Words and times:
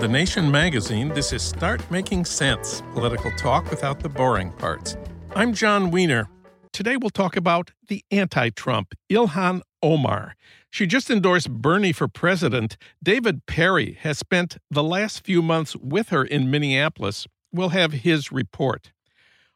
The 0.00 0.08
Nation 0.08 0.50
magazine, 0.50 1.10
this 1.10 1.30
is 1.30 1.42
Start 1.42 1.82
Making 1.90 2.24
Sense 2.24 2.82
political 2.94 3.30
talk 3.32 3.68
without 3.68 4.00
the 4.00 4.08
boring 4.08 4.50
parts. 4.52 4.96
I'm 5.36 5.52
Jon 5.52 5.90
Wiener. 5.90 6.26
Today 6.72 6.96
we'll 6.96 7.10
talk 7.10 7.36
about 7.36 7.72
the 7.88 8.02
anti 8.10 8.48
Trump, 8.48 8.94
Ilhan 9.10 9.60
Omar. 9.82 10.36
She 10.70 10.86
just 10.86 11.10
endorsed 11.10 11.50
Bernie 11.50 11.92
for 11.92 12.08
president. 12.08 12.78
David 13.02 13.44
Perry 13.44 13.98
has 14.00 14.16
spent 14.16 14.56
the 14.70 14.82
last 14.82 15.22
few 15.22 15.42
months 15.42 15.76
with 15.76 16.08
her 16.08 16.24
in 16.24 16.50
Minneapolis. 16.50 17.26
We'll 17.52 17.68
have 17.68 17.92
his 17.92 18.32
report. 18.32 18.92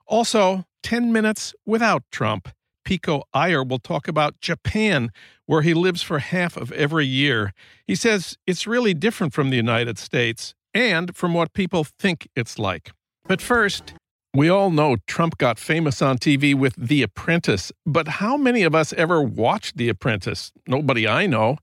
Also, 0.06 0.66
10 0.82 1.10
minutes 1.10 1.54
without 1.64 2.02
Trump. 2.10 2.50
Pico 2.84 3.24
Iyer 3.32 3.64
will 3.64 3.78
talk 3.78 4.08
about 4.08 4.40
Japan, 4.40 5.10
where 5.46 5.62
he 5.62 5.74
lives 5.74 6.02
for 6.02 6.18
half 6.18 6.56
of 6.56 6.72
every 6.72 7.06
year. 7.06 7.52
He 7.86 7.94
says 7.94 8.36
it's 8.46 8.66
really 8.66 8.94
different 8.94 9.32
from 9.32 9.50
the 9.50 9.56
United 9.56 9.98
States 9.98 10.54
and 10.72 11.14
from 11.16 11.34
what 11.34 11.52
people 11.52 11.84
think 11.84 12.28
it's 12.34 12.58
like. 12.58 12.92
But 13.26 13.40
first, 13.40 13.94
we 14.34 14.48
all 14.48 14.70
know 14.70 14.96
Trump 15.06 15.38
got 15.38 15.60
famous 15.60 16.02
on 16.02 16.18
TV 16.18 16.56
with 16.56 16.74
The 16.76 17.02
Apprentice, 17.02 17.70
but 17.86 18.08
how 18.08 18.36
many 18.36 18.64
of 18.64 18.74
us 18.74 18.92
ever 18.94 19.22
watched 19.22 19.76
The 19.76 19.88
Apprentice? 19.88 20.50
Nobody 20.66 21.06
I 21.06 21.26
know. 21.26 21.58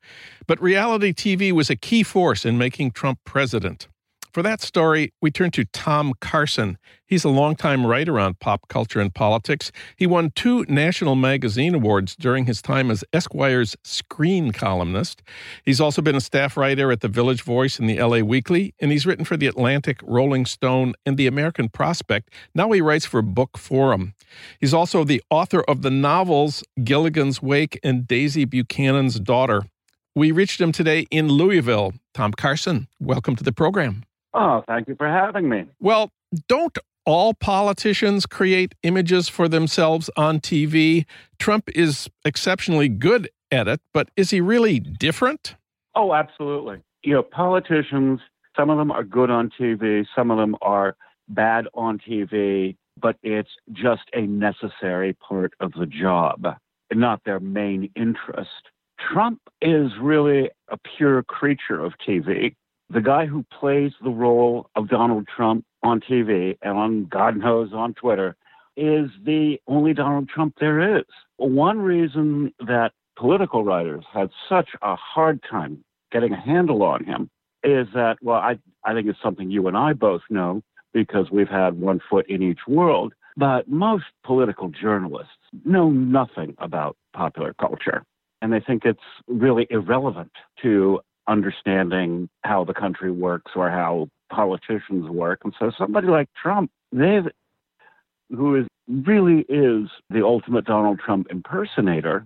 But 0.48 0.62
reality 0.62 1.12
TV 1.12 1.52
was 1.52 1.70
a 1.70 1.76
key 1.76 2.02
force 2.02 2.46
in 2.46 2.58
making 2.58 2.92
Trump 2.92 3.20
president. 3.26 3.90
For 4.34 4.42
that 4.44 4.62
story, 4.62 5.12
we 5.22 5.30
turn 5.30 5.52
to 5.52 5.66
Tom 5.66 6.14
Carson. 6.22 6.78
He's 7.06 7.26
a 7.26 7.30
longtime 7.30 7.86
writer 7.86 8.18
on 8.18 8.36
pop 8.36 8.70
culture 8.70 9.02
and 9.02 9.14
politics. 9.14 9.74
He 9.98 10.08
won 10.08 10.32
two 10.34 10.64
National 10.70 11.16
Magazine 11.16 11.76
Awards 11.76 12.16
during 12.16 12.46
his 12.46 12.62
time 12.62 12.90
as 12.90 13.04
Esquire's 13.12 13.76
screen 13.84 14.54
columnist. 14.54 15.22
He's 15.66 15.82
also 15.82 16.02
been 16.02 16.16
a 16.16 16.22
staff 16.22 16.56
writer 16.56 16.94
at 16.94 17.02
the 17.02 17.10
Village 17.10 17.42
Voice 17.42 17.78
and 17.78 17.90
the 17.90 18.02
LA 18.02 18.20
Weekly, 18.20 18.74
and 18.80 18.90
he's 18.90 19.06
written 19.06 19.26
for 19.26 19.36
the 19.36 19.48
Atlantic, 19.48 20.00
Rolling 20.02 20.46
Stone, 20.46 20.94
and 21.06 21.18
the 21.18 21.28
American 21.28 21.68
Prospect. 21.68 22.30
Now 22.56 22.72
he 22.72 22.80
writes 22.80 23.06
for 23.06 23.22
Bookforum. 23.22 24.14
He's 24.62 24.74
also 24.74 25.04
the 25.04 25.22
author 25.30 25.62
of 25.64 25.82
the 25.82 25.92
novels 25.92 26.64
Gilligan's 26.82 27.42
Wake 27.42 27.78
and 27.84 28.08
Daisy 28.08 28.46
Buchanan's 28.46 29.20
Daughter. 29.20 29.64
We 30.16 30.32
reached 30.32 30.62
him 30.62 30.72
today 30.72 31.06
in 31.12 31.28
Louisville. 31.28 31.96
Tom 32.14 32.32
Carson, 32.32 32.88
welcome 33.02 33.36
to 33.36 33.44
the 33.44 33.52
program. 33.52 34.06
Oh, 34.34 34.64
thank 34.68 34.88
you 34.88 34.96
for 34.96 35.08
having 35.08 35.50
me. 35.50 35.66
Well, 35.80 36.12
don't 36.48 36.78
all 37.06 37.34
politicians 37.34 38.26
create 38.26 38.76
images 38.84 39.28
for 39.28 39.48
themselves 39.48 40.10
on 40.16 40.40
TV? 40.40 41.06
Trump 41.40 41.70
is 41.76 42.10
exceptionally 42.24 42.90
good 42.90 43.30
at 43.52 43.68
it, 43.68 43.82
but 43.94 44.10
is 44.16 44.30
he 44.30 44.40
really 44.40 44.80
different? 44.80 45.56
Oh, 45.96 46.14
absolutely. 46.14 46.82
You 47.04 47.16
know, 47.16 47.24
politicians, 47.24 48.22
some 48.56 48.70
of 48.70 48.78
them 48.78 48.92
are 48.92 49.04
good 49.04 49.30
on 49.30 49.52
TV, 49.60 50.06
some 50.16 50.32
of 50.32 50.38
them 50.38 50.56
are 50.62 50.96
bad 51.28 51.68
on 51.74 52.00
TV, 52.00 52.78
but 53.02 53.18
it's 53.24 53.50
just 53.74 54.04
a 54.14 54.22
necessary 54.22 55.14
part 55.14 55.54
of 55.60 55.74
the 55.74 55.86
job, 55.86 56.46
not 56.94 57.22
their 57.26 57.40
main 57.40 57.90
interest. 57.96 58.50
Trump 59.12 59.42
is 59.62 59.92
really 60.00 60.50
a 60.70 60.78
pure 60.98 61.24
creature 61.24 61.84
of 61.84 61.94
TV 62.08 62.54
the 62.94 63.02
guy 63.02 63.26
who 63.26 63.46
plays 63.58 63.92
the 64.04 64.10
role 64.10 64.70
of 64.76 64.90
Donald 64.90 65.28
Trump 65.34 65.66
on 65.84 66.02
TV 66.02 66.58
and 66.62 66.78
on 66.78 67.06
God 67.06 67.38
knows 67.38 67.72
on 67.74 67.94
Twitter 67.94 68.36
is 68.76 69.10
the 69.24 69.58
only 69.68 69.94
Donald 69.94 70.30
Trump 70.30 70.56
there 70.60 70.98
is. 70.98 71.06
One 71.38 71.80
reason 71.80 72.54
that 72.60 72.92
political 73.18 73.64
writers 73.64 74.04
had 74.12 74.30
such 74.50 74.70
a 74.82 74.96
hard 74.96 75.42
time 75.50 75.84
getting 76.12 76.34
a 76.34 76.40
handle 76.40 76.84
on 76.84 77.04
him 77.06 77.30
is 77.64 77.88
that, 77.94 78.18
well, 78.22 78.40
I, 78.40 78.60
I 78.84 78.94
think 78.94 79.08
it's 79.08 79.22
something 79.24 79.50
you 79.50 79.68
and 79.68 79.78
I 79.78 79.94
both 79.94 80.22
know 80.30 80.62
because 80.94 81.32
we've 81.32 81.50
had 81.50 81.80
one 81.80 82.02
foot 82.10 82.28
in 82.28 82.42
each 82.42 82.62
world, 82.68 83.14
but 83.38 83.70
most 83.70 84.06
political 84.26 84.70
journalists 84.70 85.32
know 85.64 85.90
nothing 85.90 86.56
about 86.58 86.98
popular 87.14 87.54
culture. 87.54 88.04
And 88.42 88.52
they 88.52 88.60
think 88.60 88.84
it's 88.84 89.00
really 89.28 89.68
irrelevant 89.70 90.32
to 90.64 91.00
understanding 91.28 92.30
how 92.44 92.64
the 92.64 92.74
country 92.74 93.12
works 93.12 93.52
or 93.56 93.70
how 93.70 94.08
politicians 94.32 95.10
work. 95.10 95.42
And 95.44 95.54
so 95.60 95.72
somebody 95.78 96.08
like 96.08 96.30
Trump, 96.42 96.72
they've 96.92 97.28
who 98.30 98.56
is 98.56 98.68
really 98.88 99.46
is 99.50 99.90
the 100.10 100.24
ultimate 100.24 100.66
Donald 100.66 101.00
Trump 101.00 101.28
impersonator, 101.30 102.26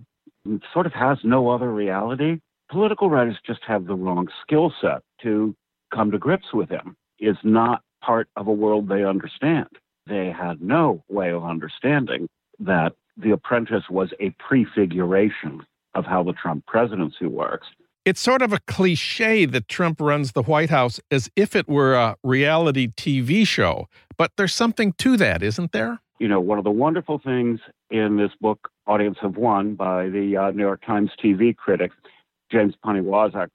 sort 0.71 0.85
of 0.85 0.93
has 0.93 1.17
no 1.23 1.49
other 1.49 1.71
reality. 1.71 2.39
Political 2.69 3.09
writers 3.09 3.37
just 3.45 3.61
have 3.67 3.85
the 3.85 3.95
wrong 3.95 4.27
skill 4.41 4.71
set 4.81 5.01
to 5.23 5.55
come 5.93 6.11
to 6.11 6.17
grips 6.17 6.53
with 6.53 6.69
him. 6.69 6.95
Is 7.19 7.37
not 7.43 7.81
part 8.03 8.27
of 8.35 8.47
a 8.47 8.51
world 8.51 8.87
they 8.87 9.03
understand. 9.03 9.67
They 10.05 10.31
had 10.31 10.61
no 10.61 11.03
way 11.09 11.31
of 11.31 11.43
understanding 11.43 12.27
that 12.59 12.93
The 13.17 13.31
Apprentice 13.31 13.89
was 13.89 14.09
a 14.19 14.29
prefiguration 14.31 15.65
of 15.95 16.05
how 16.05 16.21
the 16.23 16.33
Trump 16.33 16.65
presidency 16.65 17.25
works. 17.25 17.67
It's 18.05 18.21
sort 18.21 18.43
of 18.43 18.53
a 18.53 18.59
cliche 18.67 19.45
that 19.45 19.67
Trump 19.67 19.99
runs 19.99 20.33
the 20.33 20.43
White 20.43 20.69
House 20.69 20.99
as 21.09 21.27
if 21.35 21.55
it 21.55 21.67
were 21.67 21.95
a 21.95 22.15
reality 22.23 22.87
TV 22.87 23.47
show, 23.47 23.87
but 24.15 24.31
there's 24.37 24.53
something 24.53 24.93
to 24.99 25.17
that, 25.17 25.41
isn't 25.41 25.71
there? 25.71 25.99
You 26.19 26.27
know, 26.27 26.39
one 26.39 26.59
of 26.59 26.63
the 26.63 26.69
wonderful 26.69 27.17
things 27.17 27.61
in 27.89 28.17
this 28.17 28.29
book, 28.39 28.69
Audience 28.85 29.17
of 29.23 29.37
One, 29.37 29.73
by 29.73 30.09
the 30.09 30.37
uh, 30.37 30.51
New 30.51 30.61
York 30.61 30.85
Times 30.85 31.09
TV 31.21 31.57
critic, 31.57 31.91
James 32.51 32.75
Poniewozik, 32.85 33.47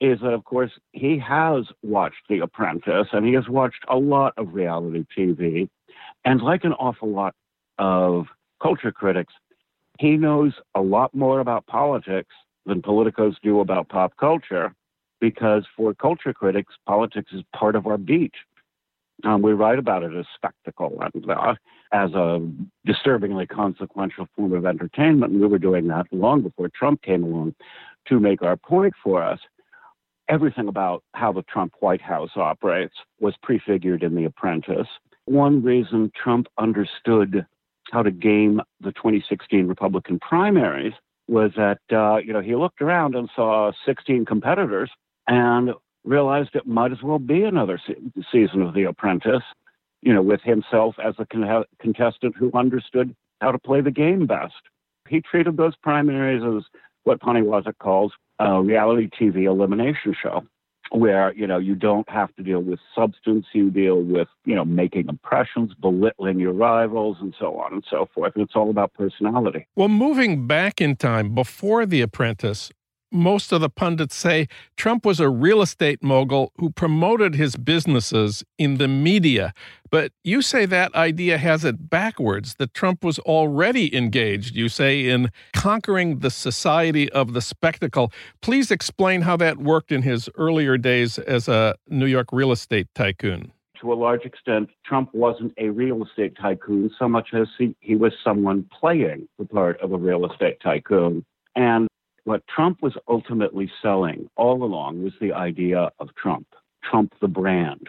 is 0.00 0.20
that, 0.20 0.32
of 0.32 0.44
course, 0.44 0.70
he 0.92 1.18
has 1.18 1.64
watched 1.82 2.22
The 2.28 2.38
Apprentice 2.38 3.08
and 3.10 3.26
he 3.26 3.32
has 3.32 3.48
watched 3.48 3.84
a 3.88 3.96
lot 3.96 4.32
of 4.36 4.54
reality 4.54 5.06
TV. 5.16 5.68
And 6.24 6.40
like 6.40 6.62
an 6.62 6.72
awful 6.74 7.10
lot 7.10 7.34
of 7.78 8.26
culture 8.62 8.92
critics, 8.92 9.34
he 9.98 10.16
knows 10.16 10.52
a 10.76 10.80
lot 10.80 11.16
more 11.16 11.40
about 11.40 11.66
politics 11.66 12.32
than 12.68 12.82
politicos 12.82 13.34
do 13.42 13.60
about 13.60 13.88
pop 13.88 14.16
culture, 14.16 14.74
because 15.20 15.64
for 15.76 15.94
culture 15.94 16.32
critics, 16.32 16.74
politics 16.86 17.32
is 17.32 17.42
part 17.56 17.74
of 17.74 17.86
our 17.86 17.98
beat. 17.98 18.34
Um, 19.24 19.42
we 19.42 19.52
write 19.52 19.80
about 19.80 20.04
it 20.04 20.14
as 20.14 20.26
spectacle, 20.36 20.96
and 21.00 21.28
uh, 21.28 21.54
as 21.92 22.12
a 22.12 22.40
disturbingly 22.84 23.46
consequential 23.46 24.28
form 24.36 24.52
of 24.52 24.64
entertainment. 24.64 25.32
And 25.32 25.40
we 25.40 25.48
were 25.48 25.58
doing 25.58 25.88
that 25.88 26.06
long 26.12 26.42
before 26.42 26.68
Trump 26.68 27.02
came 27.02 27.24
along 27.24 27.56
to 28.06 28.20
make 28.20 28.42
our 28.42 28.56
point 28.56 28.94
for 29.02 29.22
us. 29.22 29.40
Everything 30.28 30.68
about 30.68 31.02
how 31.14 31.32
the 31.32 31.42
Trump 31.42 31.72
White 31.80 32.02
House 32.02 32.30
operates 32.36 32.94
was 33.18 33.34
prefigured 33.42 34.02
in 34.02 34.14
The 34.14 34.26
Apprentice. 34.26 34.86
One 35.24 35.62
reason 35.62 36.12
Trump 36.14 36.46
understood 36.58 37.44
how 37.90 38.02
to 38.02 38.10
game 38.10 38.60
the 38.80 38.92
2016 38.92 39.66
Republican 39.66 40.20
primaries 40.20 40.92
was 41.28 41.52
that 41.56 41.80
uh, 41.92 42.16
you 42.16 42.32
know 42.32 42.40
he 42.40 42.54
looked 42.54 42.80
around 42.80 43.14
and 43.14 43.28
saw 43.36 43.70
16 43.86 44.24
competitors 44.24 44.90
and 45.26 45.70
realized 46.04 46.50
it 46.54 46.66
might 46.66 46.92
as 46.92 47.02
well 47.02 47.18
be 47.18 47.42
another 47.42 47.78
se- 47.86 47.96
season 48.32 48.62
of 48.62 48.74
The 48.74 48.84
Apprentice, 48.84 49.42
you 50.00 50.14
know, 50.14 50.22
with 50.22 50.40
himself 50.42 50.94
as 51.04 51.14
a 51.18 51.26
con- 51.26 51.64
contestant 51.80 52.34
who 52.36 52.50
understood 52.54 53.14
how 53.40 53.52
to 53.52 53.58
play 53.58 53.80
the 53.80 53.90
game 53.90 54.26
best. 54.26 54.54
He 55.08 55.20
treated 55.20 55.56
those 55.56 55.76
primaries 55.76 56.42
as 56.42 56.64
what 57.04 57.20
Poniewozik 57.20 57.78
calls 57.78 58.12
a 58.38 58.62
reality 58.62 59.08
TV 59.08 59.44
elimination 59.44 60.14
show 60.20 60.42
where 60.90 61.32
you 61.34 61.46
know 61.46 61.58
you 61.58 61.74
don't 61.74 62.08
have 62.08 62.34
to 62.36 62.42
deal 62.42 62.60
with 62.60 62.78
substance 62.94 63.46
you 63.52 63.70
deal 63.70 64.00
with 64.02 64.28
you 64.44 64.54
know 64.54 64.64
making 64.64 65.08
impressions 65.08 65.74
belittling 65.74 66.38
your 66.38 66.52
rivals 66.52 67.16
and 67.20 67.34
so 67.38 67.58
on 67.58 67.72
and 67.72 67.84
so 67.88 68.08
forth. 68.14 68.32
It's 68.36 68.56
all 68.56 68.70
about 68.70 68.94
personality. 68.94 69.66
Well 69.76 69.88
moving 69.88 70.46
back 70.46 70.80
in 70.80 70.96
time 70.96 71.34
before 71.34 71.86
the 71.86 72.00
apprentice 72.00 72.70
most 73.10 73.52
of 73.52 73.60
the 73.60 73.70
pundits 73.70 74.14
say 74.14 74.48
Trump 74.76 75.04
was 75.04 75.20
a 75.20 75.28
real 75.28 75.62
estate 75.62 76.02
mogul 76.02 76.52
who 76.58 76.70
promoted 76.70 77.34
his 77.34 77.56
businesses 77.56 78.44
in 78.58 78.78
the 78.78 78.88
media. 78.88 79.52
But 79.90 80.12
you 80.24 80.42
say 80.42 80.66
that 80.66 80.94
idea 80.94 81.38
has 81.38 81.64
it 81.64 81.88
backwards, 81.88 82.56
that 82.56 82.74
Trump 82.74 83.02
was 83.02 83.18
already 83.20 83.94
engaged, 83.96 84.54
you 84.54 84.68
say, 84.68 85.08
in 85.08 85.30
conquering 85.54 86.18
the 86.18 86.30
society 86.30 87.10
of 87.12 87.32
the 87.32 87.40
spectacle. 87.40 88.12
Please 88.42 88.70
explain 88.70 89.22
how 89.22 89.36
that 89.38 89.58
worked 89.58 89.90
in 89.92 90.02
his 90.02 90.28
earlier 90.36 90.76
days 90.76 91.18
as 91.18 91.48
a 91.48 91.74
New 91.88 92.06
York 92.06 92.28
real 92.32 92.52
estate 92.52 92.88
tycoon. 92.94 93.52
To 93.80 93.92
a 93.92 93.94
large 93.94 94.24
extent, 94.24 94.70
Trump 94.84 95.14
wasn't 95.14 95.52
a 95.56 95.68
real 95.68 96.02
estate 96.02 96.36
tycoon 96.40 96.90
so 96.98 97.08
much 97.08 97.28
as 97.32 97.46
he, 97.56 97.76
he 97.80 97.94
was 97.94 98.12
someone 98.24 98.68
playing 98.78 99.28
the 99.38 99.44
part 99.44 99.80
of 99.80 99.92
a 99.92 99.96
real 99.96 100.30
estate 100.30 100.58
tycoon. 100.60 101.24
And 101.54 101.86
what 102.28 102.46
Trump 102.46 102.82
was 102.82 102.92
ultimately 103.08 103.72
selling 103.80 104.28
all 104.36 104.62
along 104.62 105.02
was 105.02 105.14
the 105.18 105.32
idea 105.32 105.90
of 105.98 106.14
Trump, 106.14 106.46
Trump 106.84 107.14
the 107.22 107.26
brand. 107.26 107.88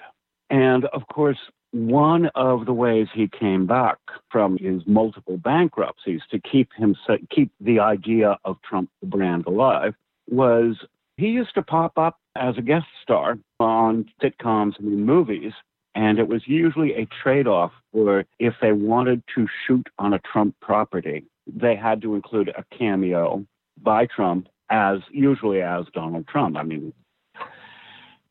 And 0.50 0.86
of 0.86 1.01
course, 1.13 1.39
one 1.71 2.27
of 2.36 2.65
the 2.65 2.71
ways 2.71 3.07
he 3.13 3.27
came 3.27 3.68
back 3.68 3.97
from 4.31 4.57
his 4.57 4.81
multiple 4.88 5.36
bankruptcies 5.36 6.21
to 6.31 6.39
keep 6.39 6.69
him 6.77 6.95
keep 7.30 7.51
the 7.59 7.81
idea 7.81 8.38
of 8.45 8.56
Trump 8.62 8.89
the 9.01 9.07
brand 9.07 9.45
alive 9.45 9.94
was 10.30 10.77
he 11.18 11.27
used 11.27 11.53
to 11.56 11.62
pop 11.62 11.97
up 11.97 12.18
as 12.38 12.57
a 12.57 12.62
guest 12.62 12.88
star 13.03 13.38
on 13.59 14.06
sitcoms 14.24 14.80
and 14.80 15.06
movies 15.06 15.51
and 15.95 16.18
it 16.18 16.30
was 16.30 16.44
usually 16.47 16.94
a 16.94 17.09
trade-off 17.21 17.74
where 17.91 18.24
if 18.39 18.53
they 18.62 18.71
wanted 18.71 19.21
to 19.36 19.47
shoot 19.68 19.86
on 20.00 20.13
a 20.13 20.19
Trump 20.19 20.56
property 20.62 21.25
they 21.45 21.75
had 21.75 22.01
to 22.01 22.15
include 22.15 22.50
a 22.50 22.63
cameo 22.75 23.45
by 23.81 24.05
Trump 24.05 24.47
as 24.69 24.99
usually 25.11 25.61
as 25.61 25.85
Donald 25.93 26.27
Trump. 26.27 26.57
I 26.57 26.63
mean, 26.63 26.93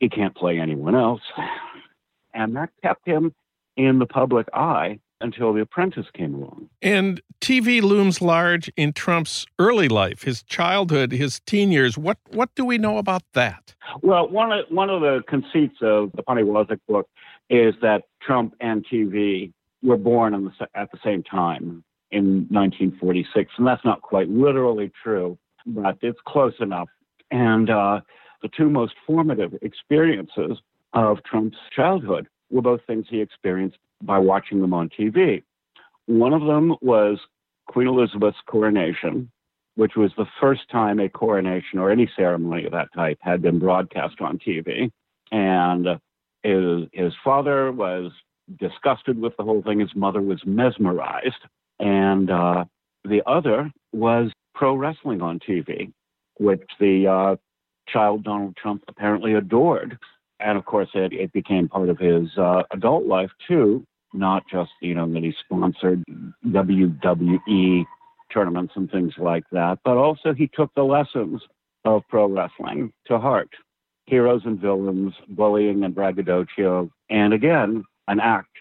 he 0.01 0.09
can't 0.09 0.35
play 0.35 0.59
anyone 0.59 0.95
else. 0.95 1.23
And 2.35 2.55
that 2.57 2.71
kept 2.83 3.07
him 3.07 3.35
in 3.77 3.99
the 3.99 4.07
public 4.07 4.49
eye 4.53 5.01
until 5.21 5.53
The 5.53 5.61
Apprentice 5.61 6.07
came 6.15 6.35
along. 6.35 6.69
And 6.83 7.21
TV 7.41 7.83
looms 7.83 8.23
large 8.23 8.71
in 8.77 8.93
Trump's 8.93 9.47
early 9.59 9.89
life, 9.89 10.23
his 10.23 10.43
childhood, 10.45 11.11
his 11.13 11.41
teen 11.41 11.73
years. 11.73 11.99
What 11.99 12.19
what 12.31 12.55
do 12.55 12.65
we 12.65 12.79
know 12.79 12.99
about 12.99 13.23
that? 13.35 13.75
Well, 14.03 14.29
one 14.29 14.53
of 14.53 14.67
one 14.69 14.91
of 14.91 15.01
the 15.01 15.23
conceits 15.29 15.77
of 15.83 16.13
the 16.15 16.23
Poniewozik 16.23 16.81
book 16.87 17.09
is 17.51 17.75
that 17.83 18.05
Trump 18.23 18.55
and 18.61 18.87
TV 18.87 19.53
were 19.83 19.97
born 19.97 20.33
the, 20.45 20.69
at 20.75 20.91
the 20.93 20.99
same 21.03 21.23
time 21.23 21.83
in 22.11 22.47
1946, 22.51 23.53
and 23.59 23.67
that's 23.67 23.85
not 23.85 24.03
quite 24.03 24.29
literally 24.29 24.91
true 25.03 25.39
but 25.69 25.99
it's 26.03 26.19
close 26.27 26.55
enough. 26.61 26.89
And 27.31 27.71
uh, 27.71 28.01
the 28.43 28.49
two 28.57 28.71
most 28.71 28.95
formative 29.07 29.55
experiences 29.63 30.59
of 30.95 31.23
Trump's 31.25 31.59
childhood 31.75 32.27
were 32.51 32.63
both 32.63 32.81
things 32.87 33.07
he 33.09 33.21
experienced 33.21 33.77
by 34.03 34.19
watching 34.19 34.61
them 34.61 34.73
on 34.73 34.89
TV. 34.89 35.43
One 36.07 36.33
of 36.33 36.47
them 36.47 36.75
was 36.81 37.19
Queen 37.67 37.87
Elizabeth's 37.87 38.39
coronation, 38.47 39.31
which 39.75 39.93
was 39.97 40.11
the 40.17 40.27
first 40.41 40.63
time 40.71 40.99
a 40.99 41.09
coronation 41.09 41.79
or 41.79 41.91
any 41.91 42.11
ceremony 42.17 42.65
of 42.65 42.73
that 42.73 42.89
type 42.95 43.19
had 43.21 43.43
been 43.43 43.59
broadcast 43.59 44.21
on 44.21 44.39
TV. 44.39 44.91
And 45.31 45.87
his, 46.43 46.89
his 46.93 47.13
father 47.23 47.71
was 47.71 48.11
disgusted 48.59 49.21
with 49.21 49.37
the 49.37 49.45
whole 49.45 49.63
thing. 49.63 49.81
His 49.81 49.95
mother 49.95 50.23
was 50.23 50.41
mesmerized. 50.47 51.45
And 51.81 52.31
uh, 52.31 52.65
the 53.05 53.23
other 53.27 53.71
was 53.93 54.31
pro 54.55 54.75
wrestling 54.75 55.23
on 55.23 55.39
TV, 55.39 55.93
which 56.39 56.63
the 56.81 57.07
uh, 57.07 57.37
child 57.89 58.25
Donald 58.25 58.57
Trump 58.57 58.83
apparently 58.89 59.35
adored. 59.35 59.99
And 60.41 60.57
of 60.57 60.65
course, 60.65 60.89
it, 60.95 61.13
it 61.13 61.33
became 61.33 61.69
part 61.69 61.89
of 61.89 61.99
his 61.99 62.29
uh, 62.37 62.63
adult 62.71 63.07
life 63.07 63.31
too, 63.47 63.85
not 64.13 64.45
just, 64.51 64.71
you 64.81 64.95
know, 64.95 65.13
that 65.13 65.23
he 65.23 65.35
sponsored 65.45 66.05
WWE 66.47 67.85
tournaments 68.33 68.75
and 68.77 68.91
things 68.91 69.15
like 69.19 69.45
that, 69.53 69.79
but 69.85 69.97
also 69.97 70.35
he 70.35 70.49
took 70.49 70.73
the 70.75 70.83
lessons 70.83 71.41
of 71.85 72.03
pro 72.09 72.29
wrestling 72.29 72.93
to 73.07 73.19
heart 73.19 73.49
heroes 74.09 74.43
and 74.45 74.59
villains, 74.59 75.13
bullying 75.29 75.85
and 75.85 75.95
braggadocio, 75.95 76.91
and 77.11 77.35
again, 77.35 77.85
an 78.09 78.21
act 78.21 78.57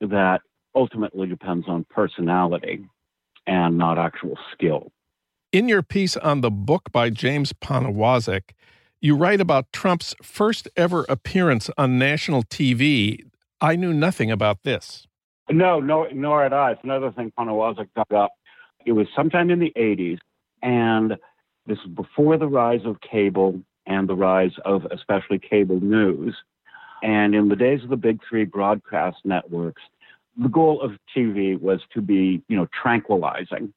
that 0.00 0.40
ultimately 0.76 1.26
depends 1.26 1.66
on 1.68 1.84
personality 1.90 2.84
and 3.46 3.78
not 3.78 3.98
actual 3.98 4.38
skill. 4.52 4.92
In 5.52 5.68
your 5.68 5.82
piece 5.82 6.16
on 6.16 6.42
the 6.42 6.50
book 6.50 6.92
by 6.92 7.10
James 7.10 7.52
Poniewozik, 7.52 8.50
you 9.00 9.16
write 9.16 9.40
about 9.40 9.72
Trump's 9.72 10.14
first 10.22 10.68
ever 10.76 11.06
appearance 11.08 11.70
on 11.78 11.98
national 11.98 12.42
TV. 12.44 13.24
I 13.60 13.76
knew 13.76 13.94
nothing 13.94 14.30
about 14.30 14.62
this. 14.64 15.06
No, 15.50 15.80
no, 15.80 16.08
nor 16.12 16.42
had 16.42 16.52
I. 16.52 16.72
It's 16.72 16.80
another 16.84 17.12
thing 17.12 17.32
Poniewozik 17.38 17.88
dug 17.94 18.12
up. 18.12 18.32
It 18.84 18.92
was 18.92 19.06
sometime 19.16 19.50
in 19.50 19.58
the 19.58 19.72
80s, 19.76 20.18
and 20.62 21.12
this 21.66 21.78
was 21.84 21.92
before 21.94 22.36
the 22.36 22.48
rise 22.48 22.84
of 22.84 23.00
cable 23.00 23.60
and 23.86 24.08
the 24.08 24.14
rise 24.14 24.52
of 24.64 24.84
especially 24.86 25.38
cable 25.38 25.80
news. 25.80 26.36
And 27.02 27.34
in 27.34 27.48
the 27.48 27.56
days 27.56 27.82
of 27.84 27.90
the 27.90 27.96
big 27.96 28.20
three 28.28 28.44
broadcast 28.44 29.18
networks, 29.24 29.82
the 30.36 30.48
goal 30.48 30.80
of 30.82 30.92
TV 31.16 31.58
was 31.58 31.80
to 31.94 32.00
be, 32.00 32.42
you 32.48 32.56
know, 32.56 32.66
tranquilizing 32.82 33.72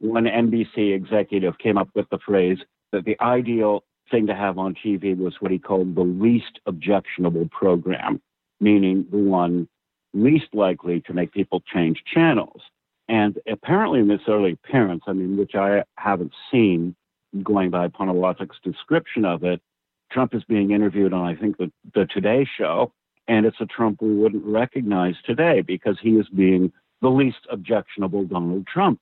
one 0.00 0.24
NBC 0.24 0.94
executive 0.94 1.58
came 1.58 1.76
up 1.76 1.88
with 1.94 2.08
the 2.10 2.18
phrase 2.24 2.58
that 2.92 3.04
the 3.04 3.20
ideal 3.20 3.84
thing 4.10 4.26
to 4.26 4.34
have 4.34 4.58
on 4.58 4.74
TV 4.74 5.16
was 5.16 5.34
what 5.40 5.50
he 5.50 5.58
called 5.58 5.94
the 5.94 6.02
least 6.02 6.60
objectionable 6.66 7.48
program, 7.50 8.20
meaning 8.60 9.04
the 9.10 9.18
one 9.18 9.68
least 10.14 10.46
likely 10.54 11.00
to 11.02 11.12
make 11.12 11.32
people 11.32 11.62
change 11.72 12.02
channels. 12.12 12.62
And 13.08 13.38
apparently, 13.50 14.00
in 14.00 14.08
this 14.08 14.20
early 14.28 14.52
appearance, 14.52 15.02
I 15.06 15.12
mean, 15.12 15.36
which 15.36 15.54
I 15.54 15.84
haven't 15.96 16.32
seen 16.50 16.94
going 17.42 17.70
by 17.70 17.88
Poniewozik's 17.88 18.58
description 18.62 19.24
of 19.24 19.44
it, 19.44 19.60
Trump 20.10 20.34
is 20.34 20.44
being 20.44 20.70
interviewed 20.70 21.12
on, 21.12 21.26
I 21.26 21.34
think, 21.34 21.58
the, 21.58 21.70
the 21.94 22.06
Today 22.06 22.46
Show. 22.56 22.92
And 23.28 23.46
it's 23.46 23.60
a 23.60 23.66
Trump 23.66 24.00
we 24.00 24.14
wouldn't 24.14 24.44
recognize 24.44 25.14
today 25.24 25.60
because 25.60 25.98
he 26.02 26.10
is 26.12 26.26
being 26.28 26.72
the 27.02 27.08
least 27.08 27.46
objectionable 27.50 28.24
Donald 28.24 28.66
Trump. 28.66 29.00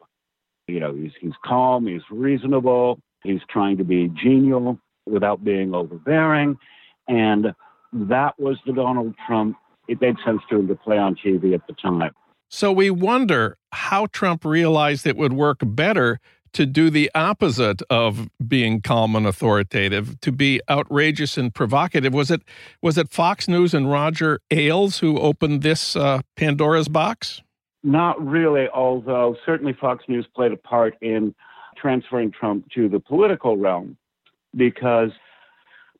You 0.69 0.81
know, 0.81 0.95
he's, 0.95 1.13
he's 1.21 1.33
calm, 1.45 1.87
he's 1.87 2.03
reasonable, 2.11 2.99
he's 3.23 3.41
trying 3.49 3.77
to 3.79 3.85
be 3.85 4.09
genial 4.09 4.79
without 5.07 5.45
being 5.45 5.75
overbearing. 5.75 6.59
And 7.07 7.55
that 7.93 8.39
was 8.39 8.59
the 8.67 8.73
Donald 8.73 9.15
Trump 9.27 9.57
it 9.89 10.01
made 10.01 10.17
sense 10.25 10.43
to 10.51 10.59
him 10.59 10.69
to 10.69 10.75
play 10.75 10.99
on 10.99 11.15
TV 11.15 11.55
at 11.55 11.67
the 11.67 11.73
time. 11.75 12.11
So 12.49 12.73
we 12.73 12.91
wonder 12.91 13.59
how 13.73 14.07
Trump 14.07 14.45
realized 14.45 15.07
it 15.07 15.17
would 15.17 15.33
work 15.33 15.59
better 15.63 16.21
to 16.57 16.65
do 16.65 16.89
the 16.89 17.11
opposite 17.15 17.83
of 17.91 18.31
being 18.49 18.81
calm 18.81 19.15
and 19.15 19.27
authoritative, 19.27 20.19
to 20.23 20.33
be 20.33 20.59
outrageous 20.71 21.37
and 21.37 21.55
provocative. 21.55 22.15
Was 22.15 22.31
it 22.31 22.41
was 22.81 22.97
it 22.97 23.11
Fox 23.11 23.47
News 23.47 23.75
and 23.75 23.91
Roger 23.91 24.41
Ailes 24.51 24.99
who 24.99 25.19
opened 25.19 25.61
this 25.61 25.95
uh, 25.97 26.23
Pandora's 26.35 26.89
box? 26.89 27.43
Not 27.83 28.25
really, 28.27 28.69
although 28.71 29.37
certainly 29.45 29.75
Fox 29.79 30.05
News 30.09 30.27
played 30.35 30.53
a 30.53 30.57
part 30.57 30.97
in 31.03 31.35
transferring 31.77 32.33
Trump 32.33 32.65
to 32.75 32.89
the 32.89 33.01
political 33.01 33.59
realm 33.59 33.99
because 34.57 35.11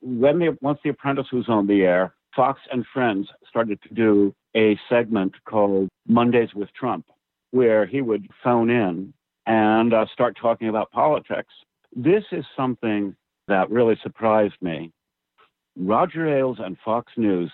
when 0.01 0.39
the, 0.39 0.57
once 0.61 0.79
The 0.83 0.89
Apprentice 0.89 1.31
was 1.31 1.47
on 1.47 1.67
the 1.67 1.83
air, 1.83 2.15
Fox 2.35 2.59
and 2.71 2.83
Friends 2.91 3.27
started 3.47 3.79
to 3.83 3.93
do 3.93 4.33
a 4.55 4.79
segment 4.89 5.33
called 5.47 5.89
Mondays 6.07 6.55
with 6.55 6.73
Trump, 6.73 7.05
where 7.51 7.85
he 7.85 8.01
would 8.01 8.27
phone 8.43 8.71
in 8.71 9.13
and 9.47 9.93
uh, 9.93 10.05
start 10.13 10.37
talking 10.39 10.67
about 10.67 10.91
politics. 10.91 11.53
This 11.95 12.23
is 12.31 12.45
something 12.55 13.15
that 13.47 13.71
really 13.71 13.97
surprised 14.03 14.61
me. 14.61 14.91
Roger 15.77 16.27
Ailes 16.27 16.57
and 16.59 16.77
Fox 16.83 17.13
News, 17.15 17.51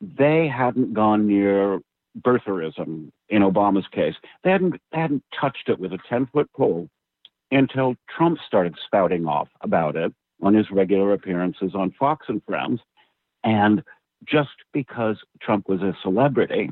they 0.00 0.48
hadn't 0.48 0.94
gone 0.94 1.26
near 1.26 1.80
birtherism 2.20 3.10
in 3.28 3.42
Obama's 3.42 3.86
case. 3.92 4.14
They 4.42 4.50
hadn't, 4.50 4.80
they 4.90 4.98
hadn't 4.98 5.24
touched 5.38 5.68
it 5.68 5.78
with 5.78 5.92
a 5.92 5.98
10 6.08 6.26
foot 6.32 6.50
pole 6.56 6.88
until 7.50 7.94
Trump 8.08 8.38
started 8.46 8.74
spouting 8.84 9.26
off 9.26 9.48
about 9.60 9.96
it 9.96 10.12
on 10.42 10.54
his 10.54 10.70
regular 10.70 11.12
appearances 11.12 11.72
on 11.74 11.92
Fox 11.98 12.26
and 12.28 12.42
Friends. 12.44 12.80
And 13.42 13.82
just 14.26 14.50
because 14.72 15.18
Trump 15.42 15.68
was 15.68 15.82
a 15.82 15.96
celebrity, 16.02 16.70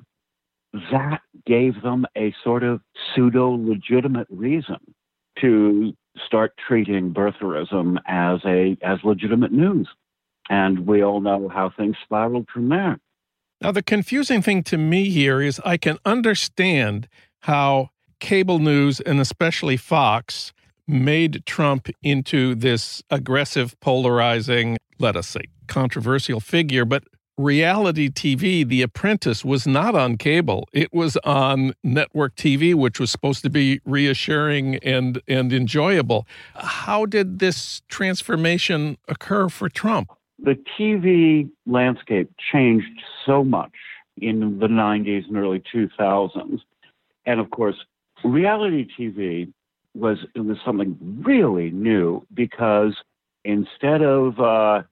that 0.73 1.21
gave 1.47 1.83
them 1.83 2.07
a 2.17 2.35
sort 2.43 2.63
of 2.63 2.81
pseudo 3.15 3.51
legitimate 3.51 4.27
reason 4.31 4.79
to 5.41 5.93
start 6.27 6.55
treating 6.67 7.13
birtherism 7.13 7.99
as 8.07 8.41
a 8.45 8.77
as 8.83 8.99
legitimate 9.05 9.53
news. 9.53 9.89
And 10.49 10.87
we 10.87 11.03
all 11.03 11.21
know 11.21 11.49
how 11.49 11.71
things 11.71 11.97
spiraled 12.03 12.49
from 12.53 12.69
there. 12.69 12.99
Now, 13.61 13.71
the 13.71 13.83
confusing 13.83 14.43
thing 14.43 14.65
to 14.65 14.77
me 14.77 15.09
here 15.11 15.41
is 15.41 15.61
I 15.65 15.77
can 15.77 15.99
understand 16.05 17.09
how 17.43 17.91
cable 18.19 18.59
news 18.59 19.01
and 19.01 19.21
especially 19.21 19.77
Fox 19.77 20.53
made 20.89 21.47
Trump 21.47 21.89
into 22.03 22.55
this 22.57 23.03
aggressive, 23.09 23.79
polarizing, 23.81 24.79
let 24.99 25.17
us 25.17 25.29
say, 25.29 25.43
controversial 25.69 26.41
figure. 26.41 26.85
But 26.85 27.05
reality 27.39 28.09
TV, 28.11 28.67
The 28.67 28.83
Apprentice, 28.83 29.45
was 29.45 29.67
not 29.67 29.95
on 29.95 30.17
cable. 30.17 30.69
It 30.73 30.93
was 30.93 31.17
on 31.19 31.75
network 31.83 32.35
TV, 32.37 32.75
which 32.75 33.01
was 33.01 33.11
supposed 33.11 33.43
to 33.43 33.51
be 33.51 33.81
reassuring 33.85 34.77
and, 34.77 35.21
and 35.29 35.53
enjoyable. 35.53 36.27
How 36.55 37.07
did 37.07 37.39
this 37.39 37.83
transformation 37.89 38.99
occur 39.09 39.49
for 39.49 39.69
Trump? 39.69 40.13
The 40.39 40.59
TV 40.79 41.49
landscape 41.67 42.31
changed 42.53 43.03
so 43.25 43.45
much 43.45 43.73
in 44.21 44.59
the 44.59 44.67
90s 44.67 45.29
and 45.29 45.37
early 45.37 45.63
2000s. 45.73 46.61
And 47.27 47.41
of 47.41 47.51
course, 47.51 47.77
reality 48.25 48.87
TV 48.99 49.53
was 49.95 50.19
was 50.35 50.57
something 50.65 50.97
really 51.23 51.71
new 51.71 52.27
because 52.33 52.97
instead 53.45 54.03
of 54.03 54.41
uh, 54.41 54.83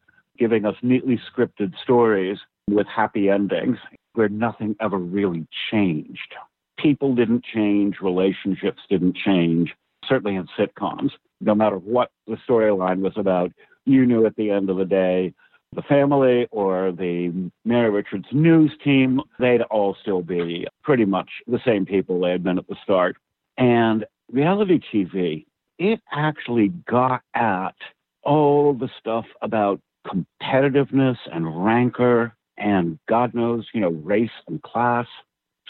giving 0.40 0.64
us 0.64 0.75
neatly 0.82 1.20
scripted 1.30 1.75
stories 1.82 2.38
with 2.68 2.87
happy 2.87 3.28
endings 3.28 3.76
where 4.14 4.30
nothing 4.30 4.75
ever 4.80 4.97
really 4.97 5.47
changed. 5.70 6.35
People 6.78 7.14
didn't 7.14 7.44
change, 7.44 7.97
relationships 8.00 8.80
didn't 8.88 9.14
change, 9.14 9.75
certainly 10.09 10.37
in 10.37 10.49
sitcoms. 10.59 11.11
No 11.42 11.54
matter 11.54 11.76
what 11.76 12.11
the 12.26 12.38
storyline 12.49 13.00
was 13.00 13.12
about, 13.16 13.52
you 13.85 14.06
knew 14.06 14.25
at 14.25 14.35
the 14.37 14.50
end 14.50 14.70
of 14.70 14.78
the 14.78 14.85
day 14.85 15.35
the 15.73 15.82
family 15.82 16.49
or 16.50 16.90
the 16.90 17.50
Mary 17.64 17.90
Richards 17.90 18.26
news 18.32 18.73
team, 18.82 19.20
they'd 19.38 19.62
all 19.62 19.97
still 20.00 20.23
be 20.23 20.66
pretty 20.82 21.04
much 21.04 21.28
the 21.47 21.61
same 21.64 21.87
people 21.87 22.18
they 22.18 22.30
had 22.30 22.42
been 22.42 22.59
at 22.59 22.66
the 22.66 22.76
start. 22.82 23.16
And 23.56 24.04
reality 24.32 24.80
TV, 24.92 25.44
it 25.78 26.00
actually 26.12 26.68
got 26.88 27.23
at 27.35 27.76
all 28.23 28.75
the 28.75 28.90
stuff 28.99 29.26
about 29.42 29.80
competitiveness 30.07 31.16
and 31.33 31.64
rancor 31.64 32.35
and 32.57 32.99
God 33.09 33.35
knows, 33.35 33.66
you 33.73 33.80
know, 33.80 33.90
race 33.90 34.30
and 34.47 34.62
class 34.62 35.07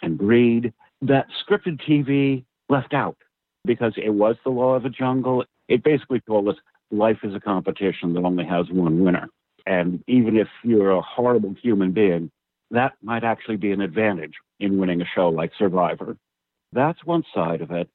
and 0.02 0.18
greed 0.18 0.72
that 1.02 1.26
scripted 1.42 1.80
TV 1.88 2.44
left 2.68 2.92
out 2.92 3.16
because 3.64 3.92
it 3.96 4.10
was 4.10 4.36
the 4.44 4.50
law 4.50 4.74
of 4.74 4.82
the 4.82 4.90
jungle. 4.90 5.44
It 5.68 5.82
basically 5.82 6.20
told 6.20 6.48
us 6.48 6.56
life 6.90 7.18
is 7.22 7.34
a 7.34 7.40
competition 7.40 8.12
that 8.14 8.24
only 8.24 8.44
has 8.44 8.66
one 8.70 9.04
winner. 9.04 9.28
And 9.66 10.02
even 10.08 10.36
if 10.36 10.48
you're 10.64 10.90
a 10.90 11.02
horrible 11.02 11.54
human 11.62 11.92
being, 11.92 12.30
that 12.70 12.94
might 13.02 13.24
actually 13.24 13.56
be 13.56 13.72
an 13.72 13.80
advantage 13.80 14.34
in 14.58 14.78
winning 14.78 15.00
a 15.00 15.06
show 15.14 15.28
like 15.28 15.52
Survivor. 15.58 16.16
That's 16.72 17.04
one 17.04 17.24
side 17.34 17.60
of 17.60 17.70
it. 17.70 17.88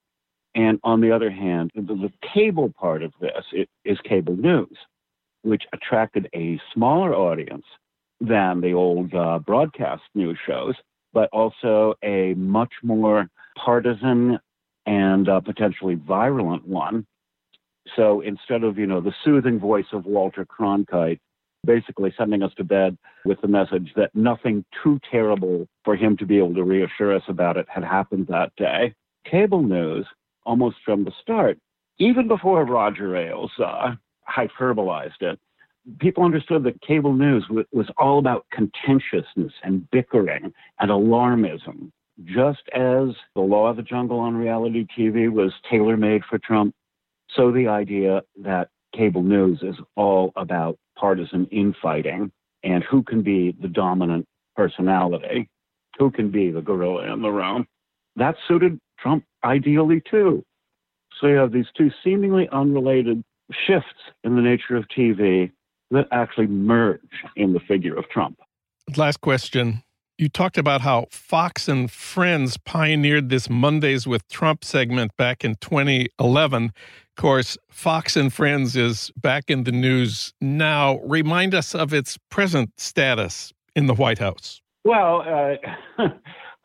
And 0.53 0.79
on 0.83 1.01
the 1.01 1.11
other 1.11 1.29
hand, 1.29 1.71
the, 1.75 1.81
the 1.81 2.11
cable 2.33 2.71
part 2.79 3.03
of 3.03 3.11
this 3.19 3.65
is 3.83 3.97
cable 4.03 4.37
news 4.37 4.77
which 5.45 5.63
attracted 5.73 6.27
a 6.35 6.59
smaller 6.73 7.13
audience 7.13 7.65
than 8.19 8.61
the 8.61 8.73
old 8.73 9.13
uh, 9.13 9.39
broadcast 9.39 10.03
news 10.15 10.37
shows, 10.45 10.75
but 11.13 11.29
also 11.31 11.93
a 12.03 12.33
much 12.33 12.73
more 12.83 13.29
partisan 13.63 14.39
and 14.85 15.29
uh, 15.29 15.39
potentially 15.39 15.95
virulent 15.95 16.67
one. 16.67 17.05
So 17.95 18.21
instead 18.21 18.63
of, 18.63 18.77
you 18.77 18.87
know, 18.87 19.01
the 19.01 19.13
soothing 19.23 19.59
voice 19.59 19.85
of 19.93 20.05
Walter 20.05 20.45
Cronkite 20.45 21.19
basically 21.65 22.13
sending 22.17 22.43
us 22.43 22.53
to 22.57 22.63
bed 22.63 22.97
with 23.25 23.41
the 23.41 23.47
message 23.47 23.91
that 23.95 24.13
nothing 24.13 24.63
too 24.83 24.99
terrible 25.11 25.67
for 25.83 25.95
him 25.95 26.15
to 26.17 26.25
be 26.25 26.37
able 26.37 26.53
to 26.53 26.63
reassure 26.63 27.15
us 27.15 27.23
about 27.27 27.57
it 27.57 27.65
had 27.67 27.83
happened 27.83 28.27
that 28.27 28.51
day, 28.55 28.93
cable 29.29 29.63
news, 29.63 30.05
almost 30.45 30.77
from 30.85 31.03
the 31.03 31.11
start, 31.21 31.57
even 31.97 32.27
before 32.27 32.63
Roger 32.65 33.15
Ailes 33.15 33.51
uh, 33.63 33.95
hyperbolized 34.29 35.21
it. 35.21 35.39
People 35.99 36.23
understood 36.23 36.63
that 36.63 36.81
cable 36.81 37.13
news 37.13 37.45
was 37.71 37.87
all 37.97 38.17
about 38.17 38.45
contentiousness 38.51 39.53
and 39.63 39.89
bickering 39.91 40.51
and 40.79 40.89
alarmism. 40.89 41.91
Just 42.23 42.63
as 42.73 43.09
the 43.35 43.41
law 43.41 43.67
of 43.67 43.75
the 43.75 43.83
jungle 43.83 44.19
on 44.19 44.35
reality 44.35 44.87
TV 44.97 45.31
was 45.31 45.53
tailor 45.69 45.97
made 45.97 46.23
for 46.29 46.39
Trump, 46.39 46.73
so 47.35 47.51
the 47.51 47.67
idea 47.67 48.23
that 48.41 48.69
cable 48.95 49.21
news 49.21 49.59
is 49.61 49.75
all 49.95 50.31
about 50.35 50.77
partisan 50.97 51.45
infighting 51.51 52.31
and 52.63 52.83
who 52.83 53.03
can 53.03 53.21
be 53.21 53.55
the 53.61 53.67
dominant 53.67 54.25
personality, 54.55 55.49
who 55.99 56.09
can 56.09 56.31
be 56.31 56.51
the 56.51 56.61
gorilla 56.61 57.11
in 57.13 57.21
the 57.21 57.31
room. 57.31 57.67
That 58.15 58.35
suited 58.47 58.79
Trump 58.97 59.25
ideally 59.43 60.01
too. 60.09 60.43
So 61.19 61.27
you 61.27 61.35
have 61.35 61.51
these 61.51 61.67
two 61.77 61.91
seemingly 62.03 62.49
unrelated 62.51 63.23
shifts 63.51 63.89
in 64.23 64.35
the 64.35 64.41
nature 64.41 64.75
of 64.75 64.85
TV 64.87 65.51
that 65.91 66.07
actually 66.11 66.47
merge 66.47 66.99
in 67.35 67.53
the 67.53 67.59
figure 67.59 67.95
of 67.95 68.07
Trump. 68.09 68.39
Last 68.95 69.21
question. 69.21 69.83
You 70.17 70.29
talked 70.29 70.57
about 70.57 70.79
how 70.79 71.07
Fox 71.11 71.67
and 71.67 71.91
Friends 71.91 72.57
pioneered 72.57 73.27
this 73.29 73.49
Mondays 73.49 74.07
with 74.07 74.25
Trump 74.29 74.63
segment 74.63 75.11
back 75.17 75.43
in 75.43 75.55
2011. 75.55 76.65
Of 76.65 76.71
course, 77.17 77.57
Fox 77.69 78.15
and 78.15 78.31
Friends 78.31 78.77
is 78.77 79.11
back 79.17 79.49
in 79.49 79.65
the 79.65 79.73
news 79.73 80.33
now. 80.39 80.99
Remind 80.99 81.53
us 81.53 81.75
of 81.75 81.93
its 81.93 82.17
present 82.29 82.71
status 82.77 83.51
in 83.75 83.87
the 83.87 83.93
White 83.93 84.19
House. 84.19 84.61
Well, 84.85 85.57
uh, 85.99 86.07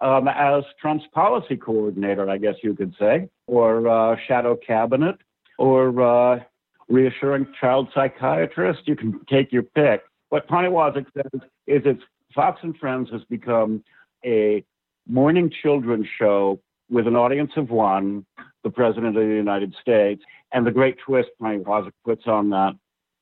um, 0.05 0.29
as 0.29 0.63
Trump's 0.81 1.07
policy 1.13 1.57
coordinator, 1.57 2.31
I 2.31 2.39
guess 2.39 2.55
you 2.63 2.75
could 2.75 2.95
say, 3.01 3.29
or 3.49 3.89
uh, 3.89 4.17
shadow 4.29 4.55
cabinet, 4.55 5.17
or 5.59 6.01
uh, 6.01 6.41
reassuring 6.91 7.47
child 7.59 7.89
psychiatrist. 7.95 8.81
You 8.87 8.97
can 8.97 9.21
take 9.31 9.53
your 9.53 9.63
pick. 9.63 10.03
What 10.29 10.49
Poniewozik 10.49 11.07
says 11.15 11.41
is 11.67 11.83
it's 11.85 12.03
Fox 12.35 12.61
and 12.63 12.77
Friends 12.77 13.09
has 13.11 13.23
become 13.25 13.83
a 14.25 14.65
morning 15.09 15.51
children's 15.63 16.07
show 16.19 16.61
with 16.91 17.07
an 17.07 17.17
audience 17.17 17.53
of 17.57 17.71
one, 17.71 18.27
the 18.65 18.71
President 18.71 19.17
of 19.17 19.23
the 19.23 19.35
United 19.35 19.75
States. 19.81 20.23
And 20.53 20.67
the 20.67 20.71
great 20.71 20.99
twist 20.99 21.31
Poniewozik 21.41 21.93
puts 22.05 22.27
on 22.27 22.51
that 22.51 22.75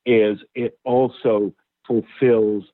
is 0.07 0.39
it 0.55 0.79
also 0.85 1.53
fulfills 1.87 2.65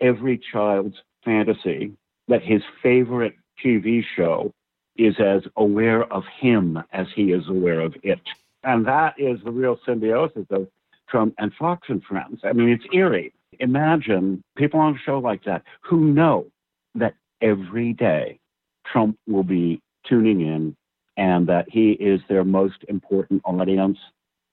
every 0.00 0.40
child's 0.52 0.96
fantasy 1.24 1.92
that 2.28 2.42
his 2.42 2.62
favorite 2.82 3.34
TV 3.64 4.02
show 4.16 4.52
is 4.96 5.14
as 5.20 5.42
aware 5.56 6.04
of 6.12 6.24
him 6.40 6.82
as 6.92 7.06
he 7.14 7.32
is 7.32 7.48
aware 7.48 7.80
of 7.80 7.94
it. 8.02 8.20
And 8.62 8.86
that 8.86 9.14
is 9.18 9.38
the 9.44 9.50
real 9.50 9.78
symbiosis 9.86 10.46
of 10.50 10.68
Trump 11.08 11.34
and 11.38 11.52
Fox 11.54 11.88
and 11.88 12.02
Friends. 12.02 12.40
I 12.44 12.52
mean, 12.52 12.68
it's 12.68 12.84
eerie. 12.92 13.32
Imagine 13.58 14.42
people 14.56 14.80
on 14.80 14.94
a 14.94 14.98
show 14.98 15.18
like 15.18 15.44
that 15.44 15.62
who 15.82 16.12
know 16.12 16.46
that 16.94 17.14
every 17.40 17.92
day 17.92 18.38
Trump 18.90 19.18
will 19.26 19.42
be 19.42 19.80
tuning 20.06 20.40
in 20.40 20.76
and 21.16 21.46
that 21.48 21.66
he 21.68 21.92
is 21.92 22.20
their 22.28 22.44
most 22.44 22.84
important 22.88 23.42
audience 23.44 23.98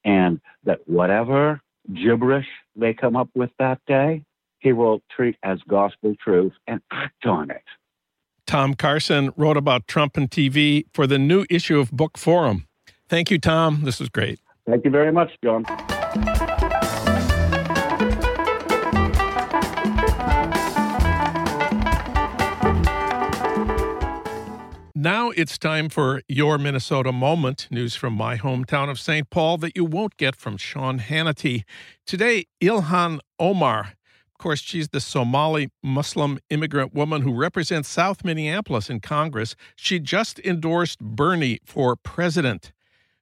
and 0.03 0.39
that 0.63 0.79
whatever 0.87 1.61
gibberish 1.93 2.47
they 2.75 2.93
come 2.93 3.15
up 3.15 3.29
with 3.35 3.51
that 3.59 3.79
day, 3.87 4.23
he 4.59 4.73
will 4.73 5.01
treat 5.09 5.35
as 5.43 5.59
gospel 5.67 6.15
truth 6.21 6.53
and 6.67 6.81
act 6.91 7.25
on 7.25 7.49
it. 7.51 7.63
Tom 8.45 8.73
Carson 8.73 9.31
wrote 9.35 9.57
about 9.57 9.87
Trump 9.87 10.17
and 10.17 10.29
TV 10.29 10.85
for 10.93 11.05
the 11.05 11.19
new 11.19 11.45
issue 11.49 11.79
of 11.79 11.91
Bookforum. 11.91 12.66
Thank 13.09 13.31
you, 13.31 13.39
Tom. 13.39 13.81
This 13.83 13.99
was 13.99 14.09
great. 14.09 14.39
Thank 14.65 14.83
you 14.83 14.91
very 14.91 15.11
much, 15.11 15.31
Jon. 15.43 15.63
Now 24.93 25.29
it's 25.29 25.57
time 25.57 25.87
for 25.87 26.21
your 26.27 26.57
Minnesota 26.57 27.13
moment. 27.13 27.67
News 27.71 27.95
from 27.95 28.13
my 28.13 28.35
hometown 28.35 28.89
of 28.89 28.99
St. 28.99 29.29
Paul 29.29 29.57
that 29.59 29.77
you 29.77 29.85
won't 29.85 30.17
get 30.17 30.35
from 30.35 30.57
Sean 30.57 30.99
Hannity. 30.99 31.63
Today, 32.05 32.47
Ilhan 32.61 33.19
Omar. 33.39 33.93
Of 34.37 34.37
course, 34.37 34.59
she's 34.59 34.89
the 34.89 34.99
Somali 34.99 35.69
Muslim 35.81 36.39
immigrant 36.49 36.93
woman 36.93 37.21
who 37.21 37.33
represents 37.33 37.87
South 37.87 38.25
Minneapolis 38.25 38.89
in 38.89 38.99
Congress. 38.99 39.55
She 39.75 39.99
just 39.99 40.39
endorsed 40.39 40.99
Bernie 40.99 41.59
for 41.63 41.95
president. 41.95 42.73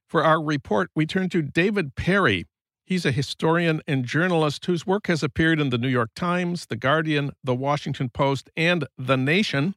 For 0.08 0.22
our 0.22 0.40
report, 0.40 0.90
we 0.94 1.04
turn 1.04 1.28
to 1.30 1.42
David 1.42 1.96
Perry. 1.96 2.46
He's 2.84 3.04
a 3.04 3.10
historian 3.10 3.82
and 3.88 4.04
journalist 4.04 4.64
whose 4.66 4.86
work 4.86 5.08
has 5.08 5.24
appeared 5.24 5.58
in 5.58 5.70
the 5.70 5.78
New 5.78 5.88
York 5.88 6.10
Times, 6.14 6.66
The 6.66 6.76
Guardian, 6.76 7.32
The 7.42 7.56
Washington 7.56 8.10
Post, 8.10 8.48
and 8.56 8.86
The 8.96 9.16
Nation. 9.16 9.74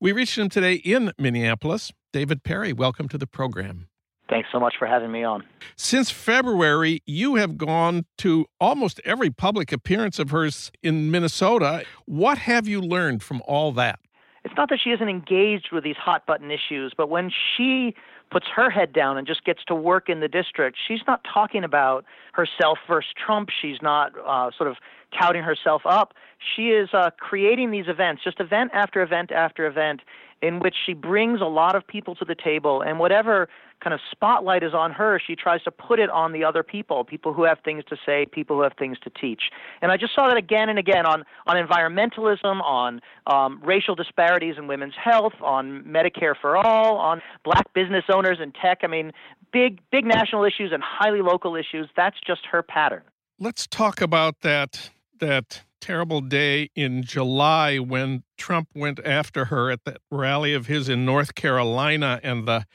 We 0.00 0.12
reached 0.12 0.38
him 0.38 0.48
today 0.48 0.74
in 0.76 1.12
Minneapolis. 1.18 1.92
David 2.14 2.44
Perry, 2.44 2.72
welcome 2.72 3.08
to 3.10 3.18
the 3.18 3.26
program. 3.26 3.88
Thanks 4.30 4.48
so 4.50 4.58
much 4.58 4.72
for 4.78 4.86
having 4.86 5.12
me 5.12 5.22
on. 5.22 5.44
Since 5.76 6.10
February, 6.10 7.02
you 7.04 7.34
have 7.34 7.58
gone 7.58 8.06
to 8.18 8.46
almost 8.58 9.02
every 9.04 9.28
public 9.28 9.70
appearance 9.70 10.18
of 10.18 10.30
hers 10.30 10.72
in 10.82 11.10
Minnesota. 11.10 11.84
What 12.06 12.38
have 12.38 12.66
you 12.66 12.80
learned 12.80 13.22
from 13.22 13.42
all 13.46 13.72
that? 13.72 14.00
It's 14.44 14.54
not 14.56 14.70
that 14.70 14.78
she 14.82 14.90
isn't 14.90 15.08
engaged 15.08 15.68
with 15.72 15.84
these 15.84 15.96
hot 15.96 16.24
button 16.24 16.50
issues, 16.50 16.94
but 16.96 17.10
when 17.10 17.30
she 17.30 17.94
puts 18.30 18.46
her 18.54 18.70
head 18.70 18.92
down 18.92 19.16
and 19.16 19.26
just 19.26 19.44
gets 19.44 19.64
to 19.66 19.74
work 19.74 20.08
in 20.08 20.20
the 20.20 20.28
district, 20.28 20.76
she's 20.86 21.00
not 21.06 21.24
talking 21.24 21.64
about 21.64 22.04
herself 22.32 22.78
versus 22.86 23.10
Trump. 23.16 23.48
She's 23.60 23.78
not 23.82 24.12
uh, 24.26 24.50
sort 24.56 24.68
of 24.70 24.76
touting 25.18 25.42
herself 25.42 25.82
up. 25.84 26.14
She 26.56 26.68
is 26.68 26.88
uh, 26.92 27.10
creating 27.18 27.70
these 27.70 27.86
events, 27.88 28.22
just 28.22 28.40
event 28.40 28.70
after 28.74 29.02
event 29.02 29.32
after 29.32 29.66
event, 29.66 30.00
in 30.40 30.60
which 30.60 30.74
she 30.86 30.94
brings 30.94 31.40
a 31.40 31.46
lot 31.46 31.74
of 31.74 31.86
people 31.86 32.14
to 32.14 32.24
the 32.24 32.34
table, 32.34 32.80
and 32.80 32.98
whatever 32.98 33.48
kind 33.82 33.94
of 33.94 34.00
spotlight 34.10 34.62
is 34.62 34.74
on 34.74 34.92
her, 34.92 35.20
she 35.24 35.34
tries 35.36 35.62
to 35.62 35.70
put 35.70 35.98
it 35.98 36.10
on 36.10 36.32
the 36.32 36.44
other 36.44 36.62
people, 36.62 37.04
people 37.04 37.32
who 37.32 37.44
have 37.44 37.58
things 37.64 37.84
to 37.88 37.96
say, 38.04 38.26
people 38.26 38.56
who 38.56 38.62
have 38.62 38.72
things 38.78 38.98
to 39.00 39.10
teach. 39.10 39.42
And 39.82 39.92
I 39.92 39.96
just 39.96 40.14
saw 40.14 40.28
that 40.28 40.36
again 40.36 40.68
and 40.68 40.78
again 40.78 41.06
on, 41.06 41.24
on 41.46 41.56
environmentalism, 41.56 42.60
on 42.62 43.00
um, 43.26 43.60
racial 43.64 43.94
disparities 43.94 44.56
in 44.58 44.66
women's 44.66 44.94
health, 45.02 45.34
on 45.40 45.84
Medicare 45.84 46.34
for 46.40 46.56
all, 46.56 46.96
on 46.96 47.20
black 47.44 47.72
business 47.72 48.04
owners 48.12 48.38
in 48.42 48.52
tech. 48.52 48.78
I 48.82 48.88
mean, 48.88 49.12
big, 49.52 49.80
big 49.90 50.04
national 50.04 50.44
issues 50.44 50.70
and 50.72 50.82
highly 50.82 51.22
local 51.22 51.54
issues. 51.56 51.88
That's 51.96 52.16
just 52.26 52.46
her 52.50 52.62
pattern. 52.62 53.02
Let's 53.38 53.66
talk 53.68 54.00
about 54.00 54.40
that 54.40 54.90
that 55.20 55.62
terrible 55.80 56.20
day 56.20 56.70
in 56.74 57.02
July 57.02 57.78
when 57.78 58.24
Trump 58.36 58.68
went 58.74 59.00
after 59.04 59.46
her 59.46 59.70
at 59.70 59.84
that 59.84 59.98
rally 60.10 60.54
of 60.54 60.66
his 60.66 60.88
in 60.88 61.04
North 61.04 61.34
Carolina 61.34 62.20
and 62.22 62.46
the 62.46 62.66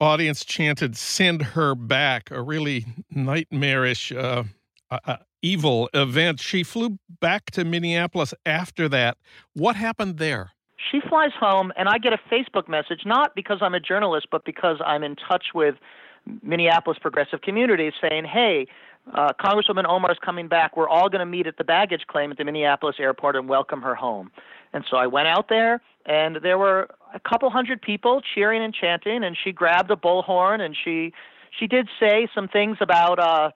audience 0.00 0.44
chanted 0.44 0.96
"Send 0.96 1.42
her 1.42 1.74
back," 1.74 2.30
a 2.30 2.42
really 2.42 2.86
nightmarish, 3.10 4.12
uh, 4.12 4.44
uh, 4.90 5.16
evil 5.42 5.88
event. 5.94 6.40
She 6.40 6.62
flew 6.62 6.98
back 7.20 7.50
to 7.52 7.64
Minneapolis 7.64 8.34
after 8.46 8.88
that. 8.90 9.16
What 9.54 9.76
happened 9.76 10.18
there? 10.18 10.52
She 10.90 11.00
flies 11.00 11.32
home, 11.38 11.72
and 11.76 11.88
I 11.88 11.98
get 11.98 12.12
a 12.12 12.20
Facebook 12.30 12.68
message, 12.68 13.02
not 13.04 13.34
because 13.34 13.58
I'm 13.60 13.74
a 13.74 13.80
journalist, 13.80 14.28
but 14.30 14.44
because 14.44 14.80
I'm 14.84 15.02
in 15.02 15.16
touch 15.16 15.46
with 15.54 15.74
Minneapolis 16.42 16.98
progressive 17.00 17.40
communities 17.40 17.94
saying, 18.00 18.24
hey, 18.24 18.66
uh, 19.14 19.32
Congresswoman 19.40 19.88
Omar 19.88 20.12
is 20.12 20.18
coming 20.24 20.48
back. 20.48 20.76
We're 20.76 20.88
all 20.88 21.08
going 21.08 21.20
to 21.20 21.26
meet 21.26 21.46
at 21.46 21.56
the 21.56 21.64
baggage 21.64 22.02
claim 22.06 22.30
at 22.30 22.38
the 22.38 22.44
Minneapolis 22.44 22.96
airport 22.98 23.36
and 23.36 23.48
welcome 23.48 23.82
her 23.82 23.94
home. 23.94 24.30
And 24.72 24.84
so 24.90 24.96
I 24.96 25.06
went 25.06 25.28
out 25.28 25.48
there, 25.48 25.80
and 26.06 26.36
there 26.42 26.58
were 26.58 26.88
a 27.14 27.20
couple 27.20 27.48
hundred 27.50 27.80
people 27.80 28.20
cheering 28.34 28.62
and 28.62 28.74
chanting. 28.74 29.24
And 29.24 29.36
she 29.42 29.52
grabbed 29.52 29.90
a 29.90 29.96
bullhorn, 29.96 30.60
and 30.60 30.76
she 30.84 31.12
she 31.58 31.66
did 31.66 31.88
say 31.98 32.28
some 32.34 32.48
things 32.48 32.76
about 32.80 33.18
uh, 33.18 33.50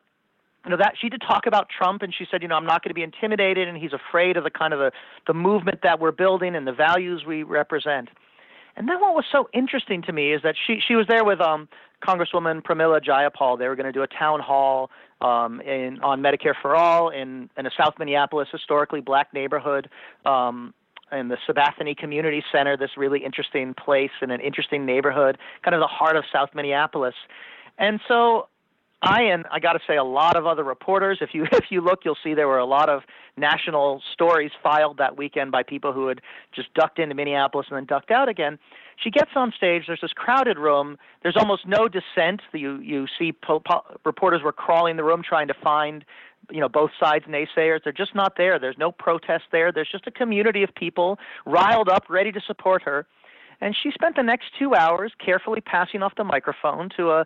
you 0.64 0.70
know 0.70 0.76
that 0.78 0.94
she 1.00 1.08
did 1.08 1.20
talk 1.20 1.46
about 1.46 1.68
Trump, 1.68 2.02
and 2.02 2.14
she 2.16 2.26
said, 2.30 2.42
you 2.42 2.48
know, 2.48 2.56
I'm 2.56 2.66
not 2.66 2.82
going 2.82 2.90
to 2.90 2.94
be 2.94 3.02
intimidated, 3.02 3.68
and 3.68 3.76
he's 3.76 3.92
afraid 3.92 4.36
of 4.36 4.44
the 4.44 4.50
kind 4.50 4.72
of 4.72 4.78
the 4.78 4.92
the 5.26 5.34
movement 5.34 5.80
that 5.82 6.00
we're 6.00 6.12
building 6.12 6.54
and 6.54 6.66
the 6.66 6.72
values 6.72 7.24
we 7.26 7.42
represent. 7.42 8.08
And 8.76 8.88
then 8.88 9.00
what 9.00 9.14
was 9.14 9.24
so 9.30 9.48
interesting 9.52 10.02
to 10.02 10.12
me 10.12 10.32
is 10.32 10.42
that 10.42 10.54
she 10.66 10.80
she 10.86 10.94
was 10.94 11.06
there 11.06 11.24
with 11.24 11.40
um 11.40 11.68
Congresswoman 12.02 12.62
Pramila 12.62 13.00
Jayapal. 13.02 13.58
They 13.58 13.68
were 13.68 13.76
going 13.76 13.86
to 13.86 13.92
do 13.92 14.02
a 14.02 14.06
town 14.06 14.40
hall 14.40 14.90
um, 15.20 15.60
in 15.60 16.00
on 16.02 16.20
Medicare 16.20 16.54
for 16.60 16.74
All 16.74 17.08
in 17.10 17.48
in 17.56 17.66
a 17.66 17.70
South 17.78 17.94
Minneapolis 17.98 18.48
historically 18.50 19.00
black 19.00 19.32
neighborhood. 19.32 19.88
Um, 20.24 20.74
in 21.12 21.28
the 21.28 21.36
Sabathani 21.46 21.94
Community 21.94 22.42
Center, 22.50 22.74
this 22.74 22.96
really 22.96 23.22
interesting 23.22 23.74
place 23.74 24.10
in 24.22 24.30
an 24.30 24.40
interesting 24.40 24.86
neighborhood, 24.86 25.36
kind 25.62 25.74
of 25.74 25.80
the 25.80 25.86
heart 25.86 26.16
of 26.16 26.24
South 26.32 26.48
Minneapolis. 26.54 27.14
And 27.78 28.00
so 28.08 28.48
I 29.02 29.22
and 29.22 29.44
I 29.50 29.58
got 29.58 29.72
to 29.72 29.80
say 29.86 29.96
a 29.96 30.04
lot 30.04 30.36
of 30.36 30.46
other 30.46 30.62
reporters. 30.62 31.18
If 31.20 31.30
you 31.32 31.44
if 31.52 31.66
you 31.70 31.80
look, 31.80 32.00
you'll 32.04 32.16
see 32.22 32.34
there 32.34 32.48
were 32.48 32.58
a 32.58 32.66
lot 32.66 32.88
of 32.88 33.02
national 33.36 34.02
stories 34.12 34.52
filed 34.62 34.98
that 34.98 35.16
weekend 35.16 35.50
by 35.50 35.62
people 35.62 35.92
who 35.92 36.06
had 36.06 36.20
just 36.54 36.72
ducked 36.74 36.98
into 36.98 37.14
Minneapolis 37.14 37.66
and 37.70 37.76
then 37.76 37.84
ducked 37.84 38.10
out 38.10 38.28
again. 38.28 38.58
She 39.02 39.10
gets 39.10 39.30
on 39.34 39.52
stage. 39.56 39.84
There's 39.86 40.00
this 40.00 40.12
crowded 40.12 40.58
room. 40.58 40.96
There's 41.22 41.36
almost 41.36 41.66
no 41.66 41.88
dissent. 41.88 42.42
You 42.52 42.78
you 42.80 43.06
see 43.18 43.32
po- 43.32 43.60
po- 43.60 43.84
reporters 44.04 44.42
were 44.42 44.52
crawling 44.52 44.96
the 44.96 45.04
room 45.04 45.22
trying 45.28 45.48
to 45.48 45.54
find 45.54 46.04
you 46.50 46.60
know 46.60 46.68
both 46.68 46.90
sides 46.98 47.24
naysayers 47.26 47.80
they're 47.84 47.92
just 47.92 48.16
not 48.16 48.36
there 48.36 48.58
there's 48.58 48.76
no 48.76 48.90
protest 48.90 49.44
there 49.52 49.70
there's 49.70 49.88
just 49.90 50.08
a 50.08 50.10
community 50.10 50.64
of 50.64 50.74
people 50.74 51.16
riled 51.46 51.88
up 51.88 52.04
ready 52.08 52.32
to 52.32 52.40
support 52.40 52.82
her 52.82 53.06
and 53.62 53.76
she 53.80 53.90
spent 53.92 54.16
the 54.16 54.22
next 54.22 54.46
two 54.58 54.74
hours 54.74 55.12
carefully 55.24 55.60
passing 55.60 56.02
off 56.02 56.14
the 56.16 56.24
microphone 56.24 56.90
to 56.96 57.10
a 57.10 57.24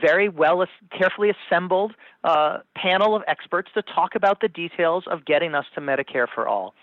very 0.00 0.28
well, 0.28 0.64
carefully 0.96 1.30
assembled 1.30 1.94
uh, 2.24 2.58
panel 2.76 3.16
of 3.16 3.22
experts 3.26 3.70
to 3.74 3.82
talk 3.82 4.14
about 4.14 4.40
the 4.42 4.48
details 4.48 5.04
of 5.10 5.24
getting 5.24 5.54
us 5.54 5.64
to 5.74 5.80
Medicare 5.80 6.26
for 6.32 6.46
all. 6.46 6.74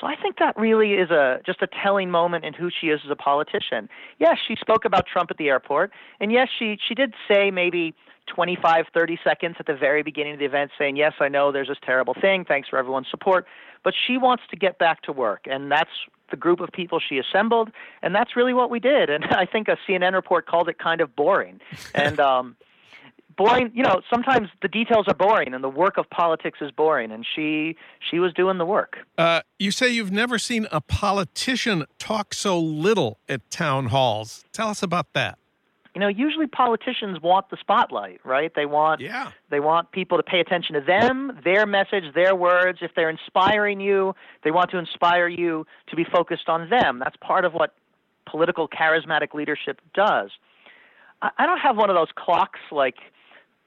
So 0.00 0.06
I 0.06 0.16
think 0.20 0.38
that 0.40 0.58
really 0.58 0.94
is 0.94 1.10
a 1.10 1.40
just 1.46 1.62
a 1.62 1.68
telling 1.82 2.10
moment 2.10 2.44
in 2.44 2.52
who 2.52 2.68
she 2.68 2.88
is 2.88 3.00
as 3.04 3.10
a 3.10 3.16
politician. 3.16 3.88
Yes, 4.18 4.36
she 4.46 4.54
spoke 4.56 4.84
about 4.84 5.06
Trump 5.06 5.30
at 5.30 5.38
the 5.38 5.48
airport, 5.48 5.90
and 6.20 6.30
yes, 6.30 6.48
she 6.58 6.76
she 6.86 6.94
did 6.94 7.14
say 7.30 7.50
maybe 7.50 7.94
25, 8.26 8.86
30 8.92 9.18
seconds 9.22 9.56
at 9.58 9.66
the 9.66 9.74
very 9.74 10.02
beginning 10.02 10.34
of 10.34 10.38
the 10.38 10.44
event 10.44 10.70
saying, 10.78 10.96
"Yes, 10.96 11.14
I 11.20 11.28
know 11.28 11.52
there's 11.52 11.68
this 11.68 11.78
terrible 11.82 12.14
thing. 12.14 12.44
Thanks 12.44 12.68
for 12.68 12.78
everyone's 12.78 13.08
support." 13.10 13.46
But 13.82 13.94
she 13.94 14.18
wants 14.18 14.42
to 14.50 14.56
get 14.56 14.78
back 14.78 15.02
to 15.02 15.12
work, 15.12 15.46
and 15.48 15.70
that's 15.70 15.90
the 16.30 16.36
group 16.36 16.60
of 16.60 16.70
people 16.72 17.00
she 17.00 17.18
assembled, 17.18 17.70
and 18.02 18.14
that's 18.14 18.36
really 18.36 18.54
what 18.54 18.70
we 18.70 18.80
did. 18.80 19.10
And 19.10 19.24
I 19.30 19.46
think 19.46 19.68
a 19.68 19.76
CNN 19.88 20.14
report 20.14 20.46
called 20.46 20.68
it 20.68 20.78
kind 20.78 21.00
of 21.00 21.14
boring. 21.14 21.60
And 21.94 22.20
um, 22.20 22.56
boring, 23.36 23.70
you 23.74 23.82
know, 23.82 24.02
sometimes 24.10 24.48
the 24.60 24.68
details 24.68 25.06
are 25.08 25.14
boring, 25.14 25.54
and 25.54 25.62
the 25.62 25.68
work 25.68 25.96
of 25.98 26.08
politics 26.10 26.58
is 26.60 26.70
boring. 26.70 27.10
And 27.10 27.24
she 27.24 27.76
she 27.98 28.18
was 28.18 28.32
doing 28.34 28.58
the 28.58 28.66
work. 28.66 28.98
Uh, 29.16 29.40
you 29.58 29.70
say 29.70 29.88
you've 29.88 30.12
never 30.12 30.38
seen 30.38 30.66
a 30.70 30.80
politician 30.80 31.84
talk 31.98 32.34
so 32.34 32.58
little 32.58 33.18
at 33.28 33.48
town 33.50 33.86
halls. 33.86 34.44
Tell 34.52 34.68
us 34.68 34.82
about 34.82 35.12
that 35.14 35.38
you 35.96 36.00
know 36.00 36.08
usually 36.08 36.46
politicians 36.46 37.22
want 37.22 37.48
the 37.48 37.56
spotlight 37.58 38.20
right? 38.22 38.52
They 38.54 38.66
want 38.66 39.00
yeah. 39.00 39.30
they 39.48 39.60
want 39.60 39.92
people 39.92 40.18
to 40.18 40.22
pay 40.22 40.40
attention 40.40 40.74
to 40.74 40.82
them 40.82 41.40
their 41.42 41.64
message 41.64 42.04
their 42.14 42.36
words. 42.36 42.80
If 42.82 42.90
they're 42.94 43.08
inspiring 43.08 43.80
you 43.80 44.14
they 44.44 44.50
want 44.50 44.70
to 44.72 44.76
inspire 44.76 45.26
you 45.26 45.66
to 45.86 45.96
be 45.96 46.04
focused 46.04 46.50
on 46.50 46.68
them. 46.68 46.98
That's 46.98 47.16
part 47.22 47.46
of 47.46 47.54
what 47.54 47.74
political 48.26 48.68
charismatic 48.68 49.32
leadership 49.32 49.80
does. 49.94 50.32
I, 51.22 51.30
I 51.38 51.46
don't 51.46 51.60
have 51.60 51.78
one 51.78 51.88
of 51.88 51.96
those 51.96 52.10
clocks 52.14 52.60
like 52.70 52.96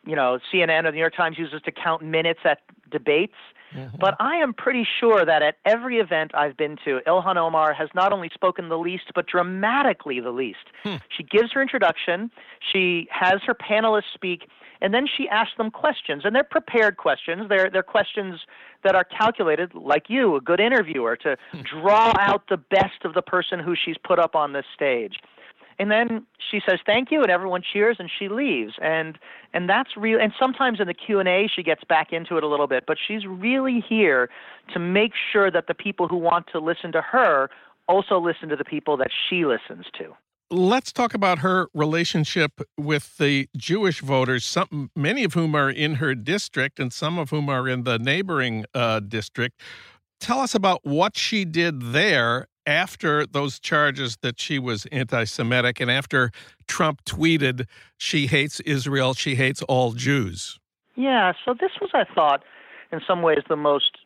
you 0.06 0.16
know 0.16 0.38
cnn 0.54 0.84
or 0.84 0.92
the 0.92 0.92
new 0.92 1.00
york 1.00 1.16
times 1.16 1.40
uses 1.40 1.64
to 1.64 1.72
count 1.72 2.04
minutes 2.04 2.42
at 2.46 2.60
debates 2.92 3.34
Mm-hmm. 3.76 3.98
But 4.00 4.16
I 4.20 4.36
am 4.36 4.54
pretty 4.54 4.88
sure 5.00 5.26
that 5.26 5.42
at 5.42 5.56
every 5.66 5.98
event 5.98 6.32
I've 6.34 6.58
been 6.58 6.78
to, 6.86 7.00
Ilhan 7.06 7.38
Omar 7.38 7.74
has 7.74 7.90
not 7.94 8.12
only 8.12 8.30
spoken 8.34 8.70
the 8.70 8.78
least, 8.78 9.12
but 9.14 9.28
dramatically 9.28 10.20
the 10.20 10.32
least. 10.32 10.58
Hmm. 10.84 10.96
She 11.16 11.24
gives 11.24 11.52
her 11.54 11.62
introduction, 11.62 12.32
she 12.72 13.08
has 13.12 13.42
her 13.46 13.54
panelists 13.54 14.14
speak, 14.14 14.48
and 14.82 14.94
then 14.94 15.06
she 15.06 15.28
asks 15.30 15.58
them 15.58 15.72
questions. 15.72 16.24
And 16.26 16.34
they're 16.36 16.44
prepared 16.44 16.98
questions. 16.98 17.50
They're, 17.50 17.70
they're 17.70 17.84
questions 17.84 18.40
that 18.84 18.96
are 18.96 19.04
calculated, 19.04 19.74
like 19.76 20.06
you, 20.08 20.36
a 20.36 20.42
good 20.42 20.60
interviewer, 20.60 21.16
to 21.18 21.38
hmm. 21.52 21.62
draw 21.62 22.14
out 22.18 22.44
the 22.50 22.58
best 22.58 23.04
of 23.04 23.14
the 23.14 23.22
person 23.22 23.60
who 23.60 23.76
she's 23.76 23.98
put 24.04 24.20
up 24.20 24.36
on 24.36 24.54
this 24.54 24.66
stage 24.74 25.18
and 25.80 25.90
then 25.90 26.26
she 26.52 26.60
says 26.68 26.80
thank 26.86 27.10
you 27.12 27.22
and 27.22 27.32
everyone 27.32 27.62
cheers 27.74 27.98
and 28.00 28.10
she 28.20 28.30
leaves 28.30 28.74
and 28.82 29.18
and 29.54 29.70
that's 29.70 29.96
real 29.98 30.20
and 30.20 30.34
sometimes 30.40 30.80
in 30.80 30.88
the 30.88 30.94
q&a 30.94 31.50
she 31.54 31.64
gets 31.64 31.84
back 31.84 32.12
into 32.12 32.38
it 32.38 32.44
a 32.44 32.48
little 32.48 32.68
bit 32.68 32.84
but 32.86 32.98
she's 33.08 33.26
really 33.26 33.84
here 33.88 34.30
to 34.74 34.80
make 34.80 35.14
sure 35.32 35.50
that 35.50 35.68
the 35.68 35.74
people 35.74 36.08
who 36.08 36.18
want 36.18 36.46
to 36.52 36.60
listen 36.60 36.92
to 36.92 37.02
her 37.02 37.50
also 37.88 38.20
listen 38.20 38.50
to 38.50 38.56
the 38.56 38.66
people 38.66 38.98
that 38.98 39.10
she 39.30 39.46
listens 39.46 39.86
to 39.98 40.14
Let's 40.52 40.92
talk 40.92 41.14
about 41.14 41.40
her 41.40 41.68
relationship 41.76 42.62
with 42.76 43.20
the 43.20 43.48
Jewish 43.56 44.02
voters, 44.02 44.44
some, 44.44 44.90
many 44.96 45.24
of 45.24 45.36
whom 45.36 45.54
are 45.54 45.70
in 45.70 45.96
her 45.96 46.16
district 46.16 46.80
and 46.80 46.92
some 46.92 47.20
of 47.20 47.30
whom 47.30 47.50
are 47.50 47.70
in 47.70 47.84
the 47.84 48.00
neighboring 48.00 48.66
uh, 48.74 49.00
district. 49.00 49.62
Tell 50.20 50.40
us 50.40 50.56
about 50.56 50.80
what 50.84 51.16
she 51.16 51.46
did 51.46 51.94
there 51.94 52.48
after 52.70 53.26
those 53.26 53.60
charges 53.60 54.18
that 54.22 54.40
she 54.40 54.60
was 54.60 54.86
anti 54.92 55.24
Semitic 55.24 55.80
and 55.80 55.90
after 55.90 56.32
Trump 56.68 57.04
tweeted 57.04 57.66
she 57.98 58.28
hates 58.28 58.60
Israel, 58.62 59.16
she 59.16 59.36
hates 59.36 59.64
all 59.64 59.94
Jews. 59.94 60.60
Yeah, 60.96 61.34
so 61.44 61.56
this 61.60 61.72
was, 61.82 61.90
I 61.94 62.04
thought, 62.14 62.44
in 62.92 63.02
some 63.08 63.24
ways 63.24 63.40
the 63.50 63.56
most 63.56 63.98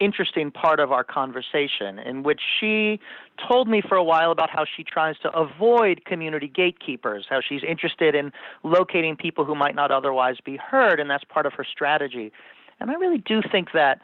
interesting 0.00 0.50
part 0.50 0.80
of 0.80 0.90
our 0.90 1.04
conversation, 1.04 1.98
in 1.98 2.22
which 2.22 2.40
she 2.58 2.98
told 3.46 3.68
me 3.68 3.82
for 3.86 3.96
a 3.96 4.02
while 4.02 4.32
about 4.32 4.48
how 4.48 4.64
she 4.64 4.82
tries 4.82 5.16
to 5.18 5.30
avoid 5.32 6.04
community 6.06 6.48
gatekeepers, 6.48 7.26
how 7.28 7.40
she's 7.46 7.62
interested 7.62 8.14
in 8.14 8.32
locating 8.64 9.16
people 9.16 9.44
who 9.44 9.54
might 9.54 9.74
not 9.74 9.90
otherwise 9.90 10.36
be 10.44 10.56
heard, 10.56 10.98
and 10.98 11.10
that's 11.10 11.24
part 11.24 11.44
of 11.44 11.52
her 11.52 11.64
strategy. 11.64 12.32
And 12.80 12.90
I 12.90 12.94
really 12.94 13.18
do 13.18 13.42
think 13.52 13.72
that 13.74 14.00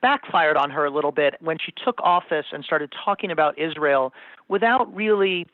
backfired 0.00 0.56
on 0.56 0.70
her 0.70 0.84
a 0.84 0.90
little 0.90 1.12
bit 1.12 1.34
when 1.40 1.58
she 1.58 1.72
took 1.84 2.00
office 2.02 2.46
and 2.52 2.64
started 2.64 2.92
talking 3.04 3.30
about 3.30 3.58
Israel 3.58 4.12
without 4.48 4.94
really 4.94 5.46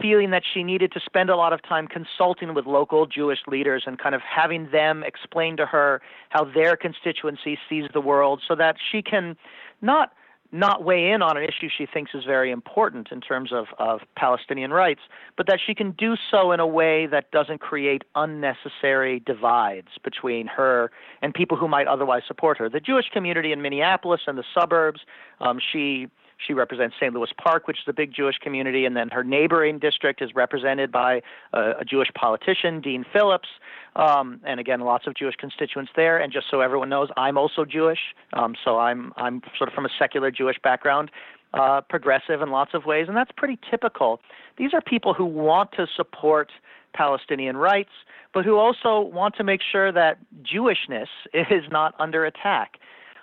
feeling 0.00 0.30
that 0.30 0.42
she 0.54 0.62
needed 0.62 0.90
to 0.92 1.00
spend 1.04 1.28
a 1.28 1.36
lot 1.36 1.52
of 1.52 1.62
time 1.62 1.86
consulting 1.86 2.54
with 2.54 2.66
local 2.66 3.06
Jewish 3.06 3.40
leaders 3.46 3.84
and 3.86 3.98
kind 3.98 4.14
of 4.14 4.22
having 4.22 4.70
them 4.70 5.02
explain 5.02 5.56
to 5.58 5.66
her 5.66 6.00
how 6.30 6.44
their 6.44 6.76
constituency 6.76 7.58
sees 7.68 7.84
the 7.92 8.00
world 8.00 8.40
so 8.46 8.54
that 8.54 8.76
she 8.90 9.02
can 9.02 9.36
not 9.82 10.12
not 10.52 10.84
weigh 10.84 11.10
in 11.10 11.22
on 11.22 11.38
an 11.38 11.42
issue 11.42 11.68
she 11.76 11.86
thinks 11.86 12.12
is 12.14 12.24
very 12.24 12.50
important 12.50 13.08
in 13.10 13.22
terms 13.22 13.52
of, 13.52 13.66
of 13.78 14.00
Palestinian 14.16 14.70
rights, 14.70 15.00
but 15.36 15.46
that 15.46 15.58
she 15.64 15.74
can 15.74 15.92
do 15.92 16.14
so 16.30 16.52
in 16.52 16.60
a 16.60 16.66
way 16.66 17.06
that 17.06 17.30
doesn't 17.30 17.58
create 17.58 18.04
unnecessary 18.14 19.20
divides 19.20 19.88
between 20.04 20.46
her 20.46 20.90
and 21.22 21.32
people 21.32 21.56
who 21.56 21.68
might 21.68 21.86
otherwise 21.86 22.22
support 22.26 22.58
her. 22.58 22.68
The 22.68 22.80
Jewish 22.80 23.06
community 23.12 23.50
in 23.50 23.62
Minneapolis 23.62 24.20
and 24.26 24.36
the 24.36 24.44
suburbs, 24.54 25.00
um, 25.40 25.58
she 25.72 26.08
she 26.46 26.52
represents 26.52 26.96
St. 26.96 27.14
Louis 27.14 27.30
Park, 27.36 27.66
which 27.66 27.78
is 27.78 27.84
a 27.88 27.92
big 27.92 28.12
Jewish 28.12 28.38
community, 28.38 28.84
and 28.84 28.96
then 28.96 29.08
her 29.10 29.24
neighboring 29.24 29.78
district 29.78 30.22
is 30.22 30.34
represented 30.34 30.90
by 30.90 31.22
a, 31.52 31.72
a 31.80 31.84
Jewish 31.84 32.08
politician, 32.14 32.80
Dean 32.80 33.04
Phillips, 33.12 33.48
um, 33.96 34.40
and 34.44 34.58
again, 34.58 34.80
lots 34.80 35.06
of 35.06 35.14
Jewish 35.14 35.36
constituents 35.36 35.92
there. 35.96 36.18
And 36.18 36.32
just 36.32 36.46
so 36.50 36.60
everyone 36.60 36.88
knows, 36.88 37.08
I'm 37.16 37.36
also 37.36 37.64
Jewish, 37.64 38.00
um, 38.32 38.54
so 38.64 38.78
I'm 38.78 39.12
I'm 39.16 39.42
sort 39.56 39.68
of 39.68 39.74
from 39.74 39.86
a 39.86 39.90
secular 39.98 40.30
Jewish 40.30 40.56
background. 40.62 41.10
Uh, 41.54 41.82
progressive 41.82 42.40
in 42.40 42.50
lots 42.50 42.72
of 42.72 42.86
ways, 42.86 43.08
and 43.08 43.14
that's 43.14 43.30
pretty 43.36 43.58
typical. 43.70 44.20
These 44.56 44.72
are 44.72 44.80
people 44.80 45.12
who 45.12 45.26
want 45.26 45.72
to 45.72 45.86
support 45.94 46.50
Palestinian 46.94 47.58
rights, 47.58 47.90
but 48.32 48.46
who 48.46 48.56
also 48.56 49.00
want 49.00 49.36
to 49.36 49.44
make 49.44 49.60
sure 49.60 49.92
that 49.92 50.18
Jewishness 50.42 51.08
is 51.34 51.64
not 51.70 51.94
under 51.98 52.24
attack. 52.24 52.78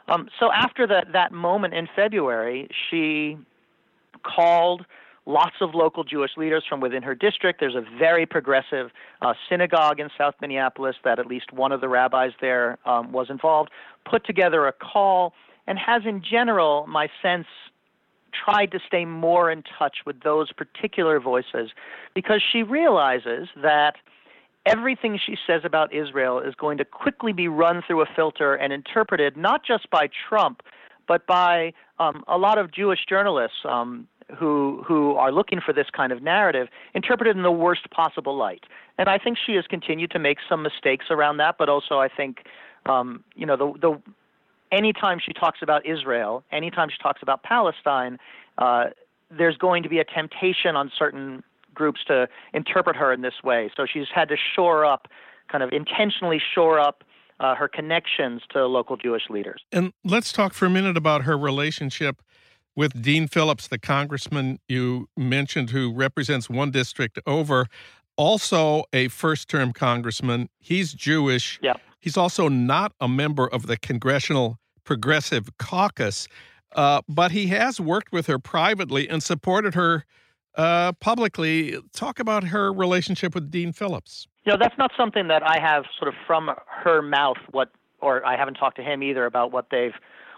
Um, 0.09 0.29
so 0.39 0.51
after 0.51 0.87
that 0.87 1.11
that 1.13 1.31
moment 1.31 1.73
in 1.73 1.87
February, 1.95 2.67
she 2.89 3.37
called 4.23 4.85
lots 5.25 5.55
of 5.61 5.75
local 5.75 6.03
Jewish 6.03 6.31
leaders 6.37 6.63
from 6.67 6.79
within 6.79 7.03
her 7.03 7.13
district. 7.13 7.59
There's 7.59 7.75
a 7.75 7.85
very 7.97 8.25
progressive 8.25 8.89
uh, 9.21 9.33
synagogue 9.47 9.99
in 9.99 10.09
South 10.17 10.33
Minneapolis 10.41 10.95
that 11.03 11.19
at 11.19 11.27
least 11.27 11.53
one 11.53 11.71
of 11.71 11.81
the 11.81 11.87
rabbis 11.87 12.31
there 12.41 12.79
um, 12.85 13.11
was 13.11 13.29
involved. 13.29 13.69
Put 14.09 14.25
together 14.25 14.65
a 14.65 14.73
call 14.73 15.33
and 15.67 15.77
has, 15.77 16.01
in 16.05 16.23
general, 16.23 16.87
my 16.87 17.09
sense, 17.21 17.45
tried 18.33 18.71
to 18.71 18.79
stay 18.85 19.05
more 19.05 19.51
in 19.51 19.63
touch 19.77 19.97
with 20.05 20.21
those 20.21 20.51
particular 20.51 21.19
voices 21.19 21.69
because 22.15 22.41
she 22.51 22.63
realizes 22.63 23.49
that 23.61 23.95
everything 24.65 25.19
she 25.23 25.35
says 25.47 25.61
about 25.63 25.93
Israel 25.93 26.39
is 26.39 26.55
going 26.55 26.77
to 26.77 26.85
quickly 26.85 27.33
be 27.33 27.47
run 27.47 27.81
through 27.85 28.01
a 28.01 28.05
filter 28.15 28.55
and 28.55 28.73
interpreted 28.73 29.37
not 29.37 29.63
just 29.65 29.89
by 29.89 30.09
Trump, 30.27 30.61
but 31.07 31.25
by 31.25 31.73
um, 31.99 32.23
a 32.27 32.37
lot 32.37 32.57
of 32.57 32.71
Jewish 32.71 32.99
journalists 33.07 33.57
um, 33.67 34.07
who 34.37 34.83
who 34.87 35.15
are 35.15 35.31
looking 35.31 35.59
for 35.59 35.73
this 35.73 35.87
kind 35.95 36.11
of 36.11 36.21
narrative, 36.21 36.67
interpreted 36.93 37.35
in 37.35 37.43
the 37.43 37.51
worst 37.51 37.89
possible 37.89 38.35
light. 38.37 38.63
And 38.97 39.09
I 39.09 39.17
think 39.17 39.37
she 39.43 39.53
has 39.55 39.65
continued 39.67 40.11
to 40.11 40.19
make 40.19 40.37
some 40.47 40.61
mistakes 40.61 41.05
around 41.09 41.37
that, 41.37 41.55
but 41.57 41.69
also 41.69 41.99
I 41.99 42.09
think 42.09 42.43
um, 42.85 43.23
you 43.35 43.45
know 43.45 43.57
the 43.57 43.73
the 43.79 44.01
anytime 44.71 45.19
she 45.23 45.33
talks 45.33 45.59
about 45.61 45.85
Israel, 45.85 46.43
anytime 46.51 46.89
she 46.89 46.97
talks 47.01 47.21
about 47.21 47.43
Palestine, 47.43 48.19
uh, 48.57 48.85
there's 49.35 49.57
going 49.57 49.83
to 49.83 49.89
be 49.89 49.99
a 49.99 50.05
temptation 50.05 50.75
on 50.75 50.91
certain 50.97 51.43
groups 51.79 52.01
to 52.07 52.27
interpret 52.53 52.95
her 52.97 53.11
in 53.13 53.21
this 53.21 53.41
way. 53.43 53.71
So 53.75 53.85
she's 53.91 54.07
had 54.13 54.27
to 54.29 54.35
shore 54.55 54.85
up, 54.85 55.07
kind 55.49 55.63
of 55.63 55.71
intentionally 55.71 56.39
shore 56.53 56.77
up 56.79 57.03
uh, 57.39 57.55
her 57.55 57.69
connections 57.69 58.41
to 58.51 58.67
local 58.67 58.97
Jewish 58.97 59.23
leaders. 59.29 59.63
And 59.71 59.93
let's 60.03 60.33
talk 60.33 60.53
for 60.53 60.65
a 60.65 60.69
minute 60.69 60.97
about 60.97 61.23
her 61.23 61.37
relationship 61.37 62.21
with 62.75 63.01
Dean 63.01 63.27
Phillips, 63.27 63.67
the 63.67 63.79
congressman 63.79 64.59
you 64.67 65.07
mentioned, 65.15 65.69
who 65.69 65.93
represents 65.93 66.49
one 66.49 66.69
district 66.69 67.17
over, 67.25 67.67
also 68.17 68.83
a 68.91 69.07
first 69.07 69.47
term 69.49 69.71
congressman. 69.71 70.49
He's 70.59 70.93
Jewish. 70.93 71.59
Yeah. 71.63 71.75
He's 72.01 72.17
also 72.17 72.49
not 72.49 72.91
a 72.99 73.07
member 73.07 73.47
of 73.47 73.67
the 73.67 73.77
Congressional 73.77 74.59
Progressive 74.83 75.49
Caucus, 75.57 76.27
uh, 76.75 77.01
but 77.07 77.31
he 77.31 77.47
has 77.47 77.79
worked 77.79 78.11
with 78.11 78.27
her 78.27 78.37
privately 78.37 79.07
and 79.07 79.23
supported 79.23 79.75
her 79.75 80.05
uh, 80.55 80.93
publicly. 80.93 81.77
Talk 81.93 82.19
about 82.19 82.43
her 82.45 82.71
relationship 82.71 83.35
with 83.35 83.51
Dean 83.51 83.73
Phillips. 83.73 84.27
You 84.45 84.53
know, 84.53 84.57
that's 84.59 84.77
not 84.77 84.91
something 84.97 85.27
that 85.27 85.43
I 85.43 85.59
have 85.59 85.85
sort 85.97 86.09
of 86.09 86.15
from 86.25 86.51
her 86.83 87.01
mouth. 87.01 87.37
What, 87.51 87.71
or 88.01 88.25
I 88.25 88.37
haven't 88.37 88.55
talked 88.55 88.77
to 88.77 88.83
him 88.83 89.03
either 89.03 89.25
about 89.25 89.51
what 89.51 89.67
they've 89.71 89.93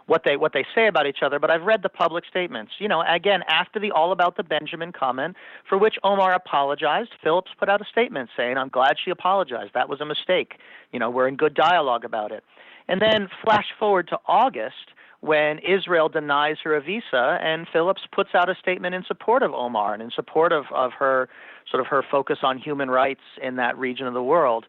what 0.07 0.23
they 0.25 0.35
what 0.35 0.51
they 0.53 0.65
say 0.75 0.87
about 0.87 1.07
each 1.07 1.19
other, 1.21 1.39
but 1.39 1.49
I've 1.49 1.63
read 1.63 1.83
the 1.83 1.89
public 1.89 2.25
statements. 2.25 2.73
You 2.79 2.87
know, 2.87 3.01
again, 3.07 3.43
after 3.47 3.79
the 3.79 3.91
all 3.91 4.11
about 4.11 4.35
the 4.35 4.43
Benjamin 4.43 4.91
comment, 4.91 5.37
for 5.67 5.77
which 5.77 5.95
Omar 6.03 6.33
apologized, 6.33 7.11
Phillips 7.23 7.51
put 7.57 7.69
out 7.69 7.81
a 7.81 7.85
statement 7.85 8.29
saying, 8.35 8.57
"I'm 8.57 8.69
glad 8.69 8.97
she 9.03 9.11
apologized. 9.11 9.73
That 9.73 9.89
was 9.89 10.01
a 10.01 10.05
mistake. 10.05 10.55
You 10.91 10.99
know, 10.99 11.09
we're 11.09 11.27
in 11.27 11.35
good 11.35 11.53
dialogue 11.53 12.03
about 12.03 12.31
it." 12.31 12.43
And 12.87 13.01
then 13.01 13.29
flash 13.43 13.67
forward 13.79 14.07
to 14.09 14.19
August, 14.25 14.91
when 15.21 15.59
Israel 15.59 16.09
denies 16.09 16.57
her 16.63 16.75
a 16.75 16.81
visa, 16.81 17.37
and 17.41 17.67
Phillips 17.71 18.01
puts 18.11 18.31
out 18.33 18.49
a 18.49 18.55
statement 18.55 18.95
in 18.95 19.03
support 19.07 19.43
of 19.43 19.53
Omar 19.53 19.93
and 19.93 20.01
in 20.01 20.11
support 20.11 20.51
of, 20.51 20.65
of 20.73 20.91
her 20.93 21.29
sort 21.69 21.79
of 21.79 21.87
her 21.87 22.03
focus 22.09 22.39
on 22.43 22.57
human 22.57 22.89
rights 22.89 23.21
in 23.41 23.55
that 23.55 23.77
region 23.77 24.07
of 24.07 24.13
the 24.13 24.23
world. 24.23 24.65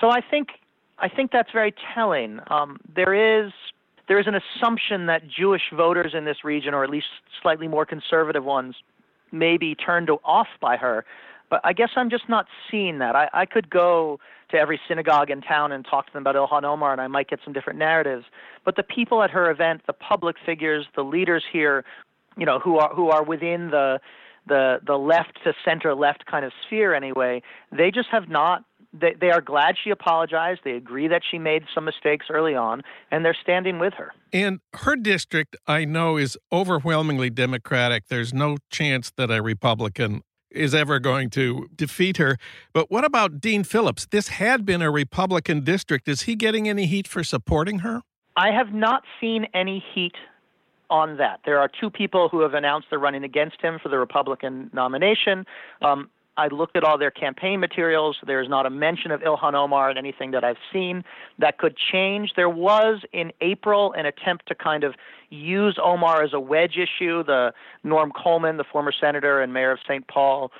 So 0.00 0.10
I 0.10 0.20
think 0.20 0.48
I 0.98 1.08
think 1.08 1.30
that's 1.32 1.50
very 1.52 1.74
telling. 1.94 2.40
Um, 2.48 2.78
there 2.94 3.14
is 3.46 3.52
there 4.08 4.18
is 4.18 4.26
an 4.26 4.34
assumption 4.34 5.06
that 5.06 5.22
Jewish 5.28 5.62
voters 5.74 6.12
in 6.14 6.24
this 6.24 6.44
region, 6.44 6.74
or 6.74 6.84
at 6.84 6.90
least 6.90 7.06
slightly 7.42 7.68
more 7.68 7.86
conservative 7.86 8.44
ones, 8.44 8.74
may 9.32 9.56
be 9.56 9.74
turned 9.74 10.10
off 10.24 10.48
by 10.60 10.76
her. 10.76 11.04
But 11.50 11.60
I 11.64 11.72
guess 11.72 11.90
I'm 11.96 12.10
just 12.10 12.28
not 12.28 12.46
seeing 12.70 12.98
that. 12.98 13.16
I, 13.16 13.28
I 13.32 13.46
could 13.46 13.70
go 13.70 14.20
to 14.50 14.56
every 14.56 14.80
synagogue 14.88 15.30
in 15.30 15.40
town 15.40 15.72
and 15.72 15.84
talk 15.84 16.06
to 16.06 16.12
them 16.12 16.22
about 16.22 16.34
Ilhan 16.34 16.64
Omar, 16.64 16.92
and 16.92 17.00
I 17.00 17.06
might 17.06 17.28
get 17.28 17.40
some 17.44 17.52
different 17.52 17.78
narratives. 17.78 18.24
But 18.64 18.76
the 18.76 18.82
people 18.82 19.22
at 19.22 19.30
her 19.30 19.50
event, 19.50 19.82
the 19.86 19.92
public 19.92 20.36
figures, 20.44 20.86
the 20.94 21.02
leaders 21.02 21.44
here, 21.50 21.84
you 22.36 22.46
know, 22.46 22.58
who 22.58 22.78
are 22.78 22.94
who 22.94 23.10
are 23.10 23.22
within 23.22 23.70
the 23.70 24.00
the 24.46 24.80
the 24.86 24.96
left 24.96 25.38
to 25.44 25.52
center 25.64 25.94
left 25.94 26.26
kind 26.26 26.44
of 26.44 26.52
sphere 26.66 26.94
anyway, 26.94 27.42
they 27.70 27.90
just 27.90 28.08
have 28.10 28.28
not 28.28 28.64
they, 28.92 29.14
they 29.20 29.30
are 29.30 29.40
glad 29.40 29.76
she 29.82 29.90
apologized. 29.90 30.60
They 30.64 30.72
agree 30.72 31.08
that 31.08 31.22
she 31.28 31.38
made 31.38 31.64
some 31.74 31.84
mistakes 31.84 32.26
early 32.30 32.54
on, 32.54 32.82
and 33.10 33.24
they're 33.24 33.36
standing 33.40 33.78
with 33.78 33.94
her. 33.94 34.12
And 34.32 34.60
her 34.74 34.96
district, 34.96 35.56
I 35.66 35.84
know, 35.84 36.16
is 36.16 36.38
overwhelmingly 36.50 37.30
Democratic. 37.30 38.08
There's 38.08 38.32
no 38.32 38.56
chance 38.70 39.10
that 39.16 39.30
a 39.30 39.42
Republican 39.42 40.22
is 40.50 40.74
ever 40.74 40.98
going 40.98 41.30
to 41.30 41.68
defeat 41.74 42.16
her. 42.16 42.38
But 42.72 42.90
what 42.90 43.04
about 43.04 43.40
Dean 43.40 43.64
Phillips? 43.64 44.06
This 44.06 44.28
had 44.28 44.64
been 44.64 44.82
a 44.82 44.90
Republican 44.90 45.62
district. 45.62 46.08
Is 46.08 46.22
he 46.22 46.36
getting 46.36 46.68
any 46.68 46.86
heat 46.86 47.06
for 47.06 47.22
supporting 47.22 47.80
her? 47.80 48.02
I 48.36 48.50
have 48.50 48.72
not 48.72 49.02
seen 49.20 49.46
any 49.52 49.84
heat 49.94 50.14
on 50.90 51.16
that. 51.18 51.40
There 51.44 51.58
are 51.58 51.68
two 51.68 51.90
people 51.90 52.28
who 52.28 52.40
have 52.40 52.54
announced 52.54 52.88
they're 52.90 52.98
running 52.98 53.24
against 53.24 53.60
him 53.60 53.78
for 53.82 53.88
the 53.88 53.98
Republican 53.98 54.70
nomination. 54.72 55.44
Um, 55.82 56.08
I 56.38 56.46
looked 56.46 56.76
at 56.76 56.84
all 56.84 56.96
their 56.96 57.10
campaign 57.10 57.58
materials. 57.58 58.16
There's 58.24 58.48
not 58.48 58.64
a 58.64 58.70
mention 58.70 59.10
of 59.10 59.20
Ilhan 59.20 59.54
Omar 59.54 59.90
in 59.90 59.98
anything 59.98 60.30
that 60.30 60.44
I've 60.44 60.56
seen. 60.72 61.04
That 61.38 61.58
could 61.58 61.76
change. 61.76 62.34
There 62.36 62.48
was 62.48 63.02
in 63.12 63.32
April 63.40 63.92
an 63.92 64.06
attempt 64.06 64.46
to 64.46 64.54
kind 64.54 64.84
of 64.84 64.94
use 65.30 65.78
Omar 65.82 66.22
as 66.22 66.32
a 66.32 66.40
wedge 66.40 66.78
issue. 66.78 67.24
The 67.24 67.52
Norm 67.82 68.12
Coleman, 68.12 68.56
the 68.56 68.64
former 68.64 68.92
senator 68.92 69.42
and 69.42 69.52
mayor 69.52 69.72
of 69.72 69.80
St. 69.86 70.06
Paul, 70.06 70.52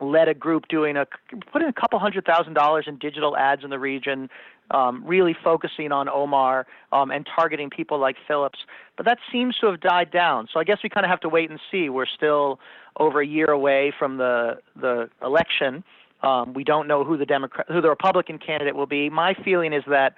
led 0.00 0.28
a 0.28 0.34
group 0.34 0.68
doing 0.68 0.96
a 0.96 1.06
putting 1.52 1.68
a 1.68 1.72
couple 1.72 1.98
hundred 1.98 2.24
thousand 2.24 2.54
dollars 2.54 2.84
in 2.86 2.98
digital 2.98 3.36
ads 3.36 3.64
in 3.64 3.70
the 3.70 3.78
region, 3.78 4.28
um, 4.70 5.02
really 5.06 5.34
focusing 5.42 5.92
on 5.92 6.08
Omar 6.08 6.66
um, 6.92 7.10
and 7.10 7.26
targeting 7.34 7.70
people 7.70 7.98
like 7.98 8.16
Phillips. 8.28 8.58
But 8.96 9.06
that 9.06 9.18
seems 9.32 9.56
to 9.58 9.66
have 9.66 9.80
died 9.80 10.10
down. 10.10 10.48
So 10.52 10.60
I 10.60 10.64
guess 10.64 10.78
we 10.82 10.90
kind 10.90 11.04
of 11.04 11.10
have 11.10 11.20
to 11.20 11.28
wait 11.28 11.50
and 11.50 11.60
see. 11.70 11.88
We're 11.88 12.06
still 12.06 12.60
over 12.98 13.20
a 13.20 13.26
year 13.26 13.50
away 13.50 13.92
from 13.98 14.18
the 14.18 14.58
the 14.80 15.08
election. 15.22 15.84
Um, 16.22 16.54
we 16.54 16.64
don't 16.64 16.88
know 16.88 17.04
who 17.04 17.16
the 17.16 17.26
Democrat, 17.26 17.66
who 17.68 17.80
the 17.80 17.90
Republican 17.90 18.38
candidate 18.38 18.74
will 18.74 18.86
be. 18.86 19.10
My 19.10 19.34
feeling 19.44 19.72
is 19.72 19.84
that 19.86 20.14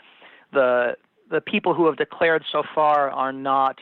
the 0.53 0.97
the 1.31 1.41
people 1.41 1.75
who 1.75 1.87
have 1.87 1.97
declared 1.97 2.45
so 2.51 2.63
far 2.75 3.11
are 3.11 3.33
not 3.33 3.79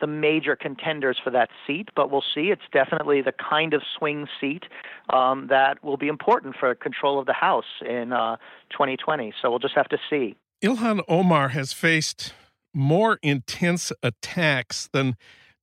the 0.00 0.06
major 0.06 0.56
contenders 0.56 1.18
for 1.22 1.30
that 1.30 1.50
seat, 1.66 1.88
but 1.94 2.10
we'll 2.10 2.24
see. 2.34 2.50
It's 2.50 2.62
definitely 2.72 3.22
the 3.22 3.32
kind 3.32 3.74
of 3.74 3.82
swing 3.96 4.26
seat 4.40 4.64
um, 5.10 5.46
that 5.48 5.82
will 5.82 5.96
be 5.96 6.08
important 6.08 6.56
for 6.58 6.74
control 6.74 7.18
of 7.18 7.26
the 7.26 7.32
House 7.32 7.82
in 7.86 8.12
uh, 8.12 8.36
2020. 8.70 9.32
So 9.40 9.50
we'll 9.50 9.58
just 9.58 9.74
have 9.74 9.88
to 9.88 9.98
see. 10.10 10.36
Ilhan 10.62 11.02
Omar 11.08 11.48
has 11.48 11.72
faced 11.72 12.32
more 12.74 13.18
intense 13.22 13.92
attacks 14.02 14.88
than 14.92 15.16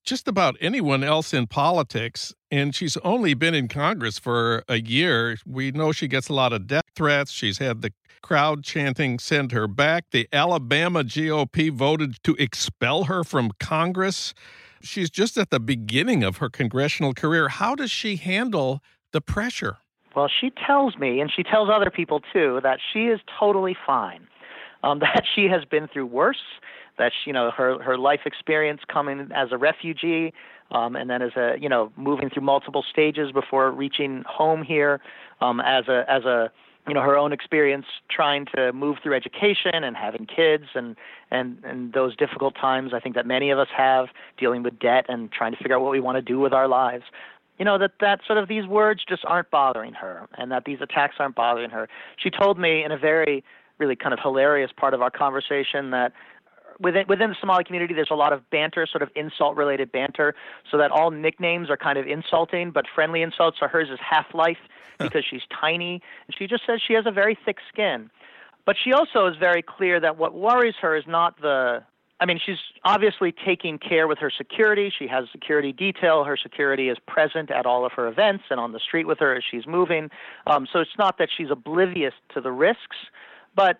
just 0.04 0.28
about 0.28 0.56
anyone 0.62 1.04
else 1.04 1.34
in 1.34 1.48
politics. 1.48 2.34
And 2.52 2.74
she's 2.76 2.96
only 2.98 3.34
been 3.34 3.54
in 3.54 3.68
Congress 3.68 4.20
for 4.20 4.64
a 4.70 4.80
year. 4.80 5.38
We 5.46 5.72
know 5.72 5.92
she 5.92 6.08
gets 6.08 6.30
a 6.30 6.34
lot 6.34 6.54
of 6.54 6.68
death 6.68 6.84
threats. 6.96 7.32
She's 7.32 7.58
had 7.58 7.82
the 7.82 7.92
crowd 8.26 8.64
chanting, 8.64 9.20
send 9.20 9.52
her 9.52 9.68
back. 9.68 10.06
The 10.10 10.28
Alabama 10.34 11.04
GOP 11.04 11.70
voted 11.70 12.24
to 12.24 12.36
expel 12.40 13.04
her 13.04 13.24
from 13.24 13.52
Congress. 13.60 14.34
She's 14.82 15.12
just 15.12 15.38
at 15.38 15.52
the 15.52 15.60
beginning 15.60 16.24
of 16.24 16.38
her 16.38 16.50
congressional 16.50 17.14
career. 17.14 17.50
How 17.50 17.76
does 17.76 17.92
she 17.92 18.16
handle 18.16 18.82
the 19.12 19.22
pressure? 19.22 19.78
Well, 20.16 20.28
she 20.28 20.52
tells 20.66 20.98
me, 20.98 21.20
and 21.20 21.32
she 21.32 21.44
tells 21.44 21.70
other 21.72 21.92
people 21.92 22.20
too, 22.34 22.62
that 22.64 22.80
she 22.92 23.06
is 23.06 23.20
totally 23.40 23.78
fine. 23.86 24.28
Um, 24.82 25.00
that 25.02 25.24
she 25.36 25.46
has 25.46 25.64
been 25.64 25.88
through 25.88 26.08
worse 26.08 26.42
that 26.98 27.12
you 27.26 27.34
know 27.34 27.52
her 27.52 27.78
her 27.84 27.98
life 27.98 28.22
experience 28.26 28.82
coming 28.92 29.30
as 29.36 29.50
a 29.52 29.58
refugee 29.58 30.34
um, 30.72 30.96
and 30.96 31.10
then 31.10 31.22
as 31.22 31.32
a 31.36 31.56
you 31.60 31.68
know 31.68 31.92
moving 31.98 32.30
through 32.30 32.44
multiple 32.44 32.86
stages 32.90 33.32
before 33.34 33.70
reaching 33.70 34.24
home 34.28 34.64
here 34.64 35.02
um, 35.42 35.60
as 35.60 35.90
a 35.90 36.06
as 36.10 36.24
a 36.24 36.50
you 36.88 36.94
know 36.94 37.02
her 37.02 37.18
own 37.18 37.34
experience 37.34 37.86
trying 38.10 38.46
to 38.56 38.72
move 38.74 38.98
through 39.02 39.16
education 39.16 39.84
and 39.84 39.96
having 39.96 40.26
kids 40.26 40.66
and 40.76 40.96
and 41.32 41.58
and 41.64 41.94
those 41.94 42.16
difficult 42.16 42.56
times 42.56 42.94
I 42.94 43.00
think 43.00 43.16
that 43.16 43.26
many 43.26 43.50
of 43.52 43.60
us 43.60 43.68
have 43.76 44.08
dealing 44.38 44.64
with 44.64 44.80
debt 44.80 45.06
and 45.10 45.32
trying 45.32 45.52
to 45.52 45.58
figure 45.58 45.76
out 45.76 45.82
what 45.82 45.92
we 45.92 46.00
want 46.00 46.18
to 46.18 46.22
do 46.22 46.40
with 46.40 46.54
our 46.54 46.68
lives. 46.68 47.04
You 47.58 47.66
know 47.66 47.78
that 47.78 47.94
that 48.02 48.20
sort 48.26 48.38
of 48.38 48.48
these 48.48 48.68
words 48.68 49.04
just 49.08 49.24
aren't 49.26 49.50
bothering 49.50 49.94
her 49.94 50.28
and 50.38 50.52
that 50.52 50.66
these 50.66 50.80
attacks 50.82 51.16
aren't 51.20 51.36
bothering 51.36 51.70
her. 51.72 51.88
She 52.18 52.30
told 52.30 52.60
me 52.60 52.84
in 52.84 52.92
a 52.92 52.98
very 52.98 53.44
really 53.78 53.96
kind 53.96 54.14
of 54.14 54.20
hilarious 54.22 54.72
part 54.76 54.94
of 54.94 55.02
our 55.02 55.12
conversation 55.12 55.92
that 55.92 56.14
within 56.80 57.06
within 57.08 57.30
the 57.30 57.36
Somali 57.40 57.64
community, 57.64 57.94
there's 57.94 58.12
a 58.12 58.16
lot 58.16 58.34
of 58.34 58.50
banter, 58.50 58.86
sort 58.86 59.02
of 59.02 59.10
insult-related 59.16 59.92
banter, 59.92 60.36
so 60.72 60.78
that 60.78 60.92
all 60.92 61.12
nicknames 61.12 61.70
are 61.70 61.78
kind 61.78 61.98
of 61.98 62.08
insulting, 62.08 62.72
but 62.72 62.86
friendly 62.94 63.22
insults. 63.22 63.58
So 63.60 63.68
hers 63.68 63.90
is 63.90 64.00
Half 64.00 64.34
Life 64.34 64.58
because 65.00 65.24
she's 65.30 65.42
tiny, 65.60 66.02
and 66.28 66.36
she 66.38 66.48
just 66.48 66.64
says 66.66 66.82
she 66.86 66.94
has 66.94 67.06
a 67.06 67.12
very 67.12 67.38
thick 67.46 67.58
skin. 67.72 68.10
But 68.66 68.76
she 68.84 68.94
also 68.94 69.28
is 69.28 69.36
very 69.38 69.62
clear 69.62 70.00
that 70.00 70.18
what 70.18 70.34
worries 70.34 70.76
her 70.82 70.96
is 70.96 71.06
not 71.08 71.40
the 71.42 71.84
I 72.20 72.26
mean, 72.26 72.40
she's 72.44 72.58
obviously 72.86 73.34
taking 73.46 73.78
care 73.78 74.08
with 74.08 74.20
her 74.20 74.32
security. 74.36 74.92
She 74.98 75.08
has 75.08 75.26
security 75.32 75.74
detail. 75.74 76.24
Her 76.24 76.38
security 76.38 76.88
is 76.88 76.98
present 77.06 77.52
at 77.52 77.66
all 77.66 77.86
of 77.86 77.92
her 77.94 78.08
events 78.08 78.46
and 78.50 78.60
on 78.60 78.72
the 78.72 78.80
street 78.80 79.06
with 79.06 79.20
her 79.20 79.36
as 79.36 79.44
she's 79.50 79.68
moving. 79.68 80.10
Um, 80.48 80.66
so 80.72 80.80
it's 80.80 80.98
not 80.98 81.18
that 81.18 81.28
she's 81.36 81.52
oblivious 81.52 82.14
to 82.34 82.40
the 82.40 82.52
risks, 82.52 82.96
but 83.54 83.80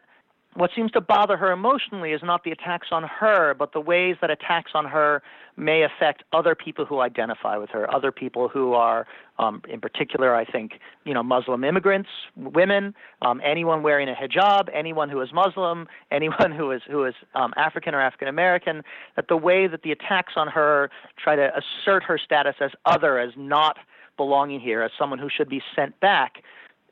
what 0.56 0.72
seems 0.76 0.92
to 0.92 1.02
bother 1.02 1.36
her 1.38 1.52
emotionally 1.52 2.14
is 2.14 2.22
not 2.24 2.44
the 2.44 2.52
attacks 2.52 2.88
on 2.92 3.04
her, 3.04 3.54
but 3.54 3.74
the 3.74 3.82
ways 3.82 4.16
that 4.22 4.30
attacks 4.30 4.72
on 4.74 4.86
her 4.86 5.22
may 5.58 5.84
affect 5.84 6.24
other 6.32 6.56
people 6.56 6.86
who 6.86 7.02
identify 7.02 7.58
with 7.58 7.70
her, 7.70 7.94
other 7.94 8.12
people 8.12 8.48
who 8.48 8.74
are, 8.74 9.06
um, 9.38 9.62
in 9.70 9.82
particular, 9.82 10.34
I 10.34 10.46
think, 10.46 10.80
you 11.04 11.14
know, 11.14 11.24
Muslim 11.24 11.64
immigrants, 11.64 12.10
women, 12.38 12.94
um, 13.22 13.42
anyone 13.44 13.84
wearing 13.84 14.08
a 14.08 14.14
hijab, 14.14 14.70
anyone 14.74 15.10
who 15.10 15.22
is 15.22 15.34
Muslim, 15.34 15.88
anyone 16.12 16.52
who 16.52 16.72
is 16.72 16.82
who 16.90 17.04
is 17.04 17.16
um, 17.36 17.54
African 17.58 17.94
or 17.94 18.02
African 18.02 18.30
American. 18.30 18.82
That 19.18 19.28
the 19.28 19.38
way 19.38 19.68
that 19.68 19.84
the 19.84 19.92
attacks 19.92 20.34
on 20.38 20.48
her 20.48 20.90
try 21.22 21.36
to 21.36 21.52
assert 21.58 22.04
her 22.04 22.18
status 22.18 22.56
as 22.62 22.72
other, 22.86 23.20
as 23.20 23.32
not 23.36 23.78
belonging 24.16 24.62
here, 24.62 24.82
as 24.82 24.92
someone 24.98 25.20
who 25.20 25.30
should 25.30 25.50
be 25.50 25.62
sent 25.76 26.00
back, 26.00 26.44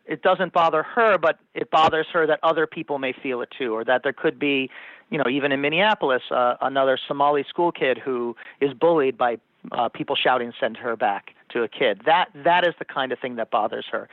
it 0.05 0.21
doesn't 0.21 0.53
bother 0.53 0.83
her, 0.83 1.17
but 1.17 1.39
it 1.53 1.71
bothers 1.71 2.07
her 2.11 2.27
that 2.27 2.39
other 2.43 2.67
people 2.67 2.99
may 2.99 3.13
feel 3.13 3.41
it 3.41 3.49
too, 3.57 3.73
or 3.73 3.85
that 3.85 4.03
there 4.03 4.13
could 4.13 4.37
be, 4.37 4.69
you 5.09 5.17
know, 5.17 5.29
even 5.29 5.51
in 5.51 5.61
Minneapolis, 5.61 6.23
uh, 6.31 6.55
another 6.61 6.97
Somali 7.07 7.45
school 7.47 7.71
kid 7.71 7.97
who 7.97 8.35
is 8.59 8.73
bullied 8.73 9.17
by 9.17 9.37
uh, 9.71 9.89
people 9.89 10.15
shouting 10.15 10.51
"send 10.59 10.77
her 10.77 10.95
back" 10.95 11.31
to 11.51 11.63
a 11.63 11.67
kid. 11.67 12.01
That 12.05 12.29
that 12.43 12.67
is 12.67 12.73
the 12.79 12.85
kind 12.85 13.11
of 13.11 13.19
thing 13.19 13.35
that 13.37 13.49
bothers 13.49 13.85
her. 13.91 14.09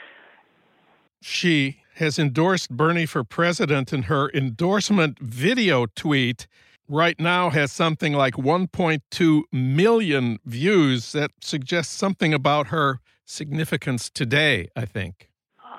She 1.21 1.79
has 1.97 2.19
endorsed 2.19 2.71
Bernie 2.71 3.07
for 3.07 3.25
president, 3.25 3.93
and 3.93 4.05
her 4.05 4.31
endorsement 4.33 5.19
video 5.19 5.87
tweet 5.87 6.47
right 6.89 7.19
now 7.19 7.51
has 7.51 7.73
something 7.73 8.13
like 8.13 8.35
1.2 8.35 9.43
million 9.53 10.39
views. 10.45 11.13
That 11.13 11.33
suggests 11.41 11.95
something 11.95 12.33
about 12.33 12.69
her 12.69 13.01
significance 13.25 14.09
today. 14.09 14.69
I 14.77 14.85
think. 14.85 15.30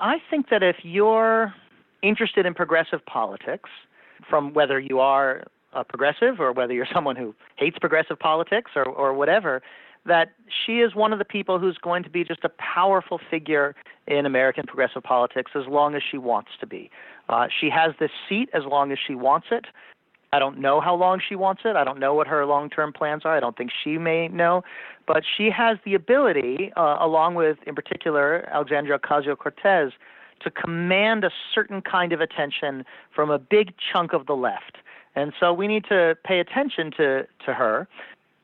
I 0.02 0.18
think 0.30 0.50
that 0.50 0.64
if 0.64 0.78
you're 0.84 1.54
interested 2.02 2.46
in 2.46 2.54
progressive 2.56 3.06
politics, 3.06 3.70
from 4.30 4.54
whether 4.54 4.80
you 4.80 5.00
are 5.00 5.44
a 5.74 5.84
progressive 5.84 6.40
or 6.40 6.52
whether 6.52 6.74
you're 6.74 6.88
someone 6.94 7.16
who 7.16 7.34
hates 7.56 7.78
progressive 7.80 8.20
politics 8.20 8.72
or, 8.76 8.84
or 8.84 9.14
whatever, 9.14 9.62
that 10.06 10.32
she 10.66 10.80
is 10.80 10.96
one 10.96 11.14
of 11.14 11.20
the 11.20 11.26
people 11.26 11.60
who's 11.60 11.78
going 11.78 12.02
to 12.02 12.10
be 12.10 12.24
just 12.24 12.44
a 12.44 12.50
powerful 12.50 13.20
figure 13.30 13.76
in 14.08 14.26
American 14.26 14.66
progressive 14.66 15.04
politics 15.04 15.52
as 15.54 15.68
long 15.68 15.94
as 15.94 16.02
she 16.10 16.18
wants 16.18 16.50
to 16.60 16.66
be. 16.66 16.90
Uh, 17.30 17.48
she 17.60 17.70
has 17.70 17.92
this 18.00 18.10
seat 18.28 18.50
as 18.54 18.64
long 18.66 18.92
as 18.92 18.98
she 19.06 19.14
wants 19.14 19.48
it. 19.52 19.66
I 20.34 20.40
don't 20.40 20.60
know 20.60 20.80
how 20.80 20.96
long 20.96 21.22
she 21.28 21.36
wants 21.36 21.64
it. 21.66 21.76
I 21.76 21.84
don't 21.84 22.00
know 22.00 22.14
what 22.14 22.28
her 22.28 22.46
long 22.46 22.70
term 22.70 22.94
plans 22.94 23.24
are. 23.26 23.36
I 23.36 23.40
don't 23.40 23.58
think 23.58 23.72
she 23.84 23.98
may 23.98 24.30
know. 24.30 24.64
But 25.06 25.24
she 25.38 25.50
has 25.50 25.78
the 25.84 25.94
ability, 25.94 26.72
uh, 26.78 26.98
along 27.02 27.36
with, 27.36 27.58
in 27.68 27.76
particular, 27.76 28.48
Alexandria 28.52 28.98
Ocasio 28.98 29.38
Cortez, 29.38 29.92
to 30.42 30.50
command 30.50 31.24
a 31.24 31.32
certain 31.54 31.82
kind 31.82 32.14
of 32.14 32.22
attention 32.22 32.86
from 33.14 33.30
a 33.30 33.38
big 33.38 33.74
chunk 33.92 34.14
of 34.14 34.26
the 34.26 34.34
left. 34.34 34.78
And 35.16 35.34
so 35.40 35.52
we 35.52 35.68
need 35.68 35.84
to 35.90 36.16
pay 36.24 36.40
attention 36.40 36.92
to, 36.98 37.28
to 37.46 37.54
her. 37.54 37.88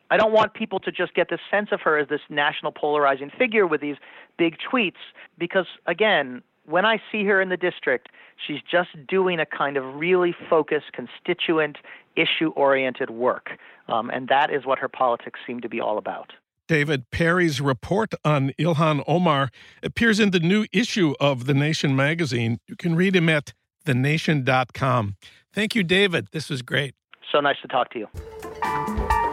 I 0.09 0.17
don't 0.17 0.31
want 0.31 0.53
people 0.53 0.79
to 0.81 0.91
just 0.91 1.13
get 1.13 1.29
this 1.29 1.39
sense 1.49 1.69
of 1.71 1.81
her 1.81 1.97
as 1.97 2.07
this 2.09 2.21
national 2.29 2.71
polarizing 2.71 3.31
figure 3.37 3.65
with 3.65 3.81
these 3.81 3.95
big 4.37 4.57
tweets, 4.59 5.01
because, 5.37 5.65
again, 5.85 6.43
when 6.67 6.85
I 6.85 7.01
see 7.11 7.23
her 7.25 7.41
in 7.41 7.49
the 7.49 7.57
district, 7.57 8.09
she's 8.45 8.59
just 8.69 8.89
doing 9.07 9.39
a 9.39 9.45
kind 9.45 9.77
of 9.77 9.95
really 9.95 10.35
focused, 10.49 10.91
constituent, 10.93 11.77
issue 12.15 12.49
oriented 12.55 13.09
work. 13.09 13.51
Um, 13.87 14.09
and 14.09 14.27
that 14.27 14.53
is 14.53 14.65
what 14.65 14.79
her 14.79 14.89
politics 14.89 15.39
seem 15.47 15.61
to 15.61 15.69
be 15.69 15.79
all 15.79 15.97
about. 15.97 16.33
David 16.67 17.09
Perry's 17.11 17.61
report 17.61 18.13
on 18.25 18.51
Ilhan 18.59 19.01
Omar 19.07 19.49
appears 19.81 20.19
in 20.19 20.31
the 20.31 20.41
new 20.41 20.65
issue 20.73 21.13
of 21.19 21.45
The 21.45 21.53
Nation 21.53 21.95
magazine. 21.95 22.59
You 22.67 22.75
can 22.75 22.95
read 22.95 23.15
him 23.15 23.29
at 23.29 23.53
thenation.com. 23.85 25.15
Thank 25.53 25.75
you, 25.75 25.83
David. 25.83 26.27
This 26.33 26.49
was 26.49 26.61
great. 26.61 26.93
So 27.31 27.39
nice 27.39 27.55
to 27.61 27.69
talk 27.69 27.91
to 27.91 27.99
you. 27.99 29.26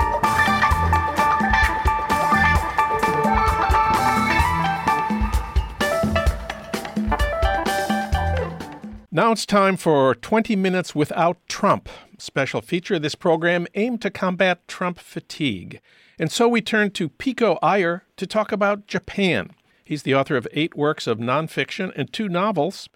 Now 9.17 9.31
it's 9.31 9.47
time 9.47 9.77
for 9.77 10.13
20 10.17 10.57
Minutes 10.57 10.93
Without 10.93 11.39
Trump, 11.47 11.89
special 12.19 12.61
feature 12.61 12.97
of 12.97 13.03
this 13.03 13.15
program 13.15 13.69
aimed 13.77 14.03
to 14.03 14.11
combat 14.11 14.67
Trump 14.67 14.99
fatigue. 14.99 15.81
And 16.19 16.33
so 16.33 16.49
we 16.49 16.61
turn 16.61 16.91
to 16.91 17.11
Pico 17.11 17.57
Iyer 17.63 18.03
to 18.17 18.27
talk 18.27 18.51
about 18.51 18.89
Japan. 18.89 19.53
He's 19.85 20.03
the 20.03 20.17
author 20.17 20.37
of 20.37 20.49
eight 20.51 20.75
works 20.75 21.07
of 21.07 21.19
nonfiction 21.19 21.93
and 21.95 22.13
two 22.13 22.29
novels. 22.29 22.89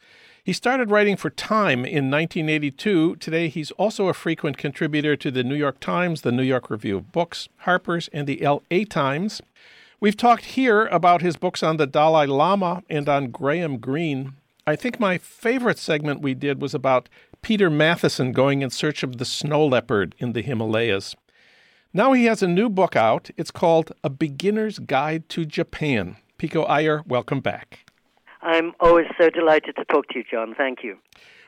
He 0.43 0.53
started 0.53 0.91
writing 0.91 1.17
for 1.17 1.31
Time 1.31 1.85
in 1.85 2.11
1982. 2.11 3.15
Today, 3.21 3.49
he's 3.49 3.71
also 3.71 4.09
a 4.09 4.13
frequent 4.13 4.59
contributor 4.59 5.15
to 5.15 5.31
the 5.31 5.45
New 5.45 5.55
York 5.55 5.79
Times, 5.79 6.23
the 6.23 6.33
New 6.33 6.43
York 6.43 6.69
Review 6.69 6.97
of 6.97 7.13
Books, 7.13 7.49
Harper's, 7.59 8.09
and 8.13 8.27
the 8.27 8.45
LA 8.45 8.83
Times. 8.91 9.41
We've 10.01 10.17
talked 10.17 10.47
here 10.47 10.87
about 10.87 11.23
his 11.23 11.37
books 11.37 11.63
on 11.63 11.77
the 11.77 11.87
Dalai 11.87 12.27
Lama 12.27 12.83
and 12.91 13.09
on 13.09 13.31
Graham 13.31 13.79
Greene. 13.79 14.33
I 14.69 14.77
think 14.77 15.01
my 15.01 15.17
favorite 15.17 15.79
segment 15.79 16.21
we 16.21 16.35
did 16.35 16.61
was 16.61 16.75
about 16.75 17.09
Peter 17.41 17.71
Matthiessen 17.71 18.35
going 18.35 18.61
in 18.61 18.69
search 18.69 19.03
of 19.03 19.17
the 19.17 19.25
snow 19.25 19.65
leopard 19.65 20.15
in 20.19 20.35
the 20.35 20.43
Himalayas. 20.43 21.17
Now 21.95 22.13
he 22.13 22.27
has 22.27 22.43
a 22.43 22.47
new 22.47 22.69
book 22.69 22.95
out. 22.95 23.31
It's 23.39 23.51
called 23.51 23.93
A 24.05 24.11
Beginner's 24.11 24.79
Guide 24.79 25.27
to 25.31 25.47
Japan. 25.47 26.19
Pico 26.37 26.65
Iyer, 26.65 27.03
welcome 27.07 27.41
back. 27.41 27.91
I'm 28.43 28.75
always 28.79 29.07
so 29.19 29.31
delighted 29.31 29.75
to 29.77 29.87
talk 29.87 30.07
to 30.09 30.19
you, 30.19 30.25
Jon. 30.31 30.55
Thank 30.55 30.85
you. 30.85 30.99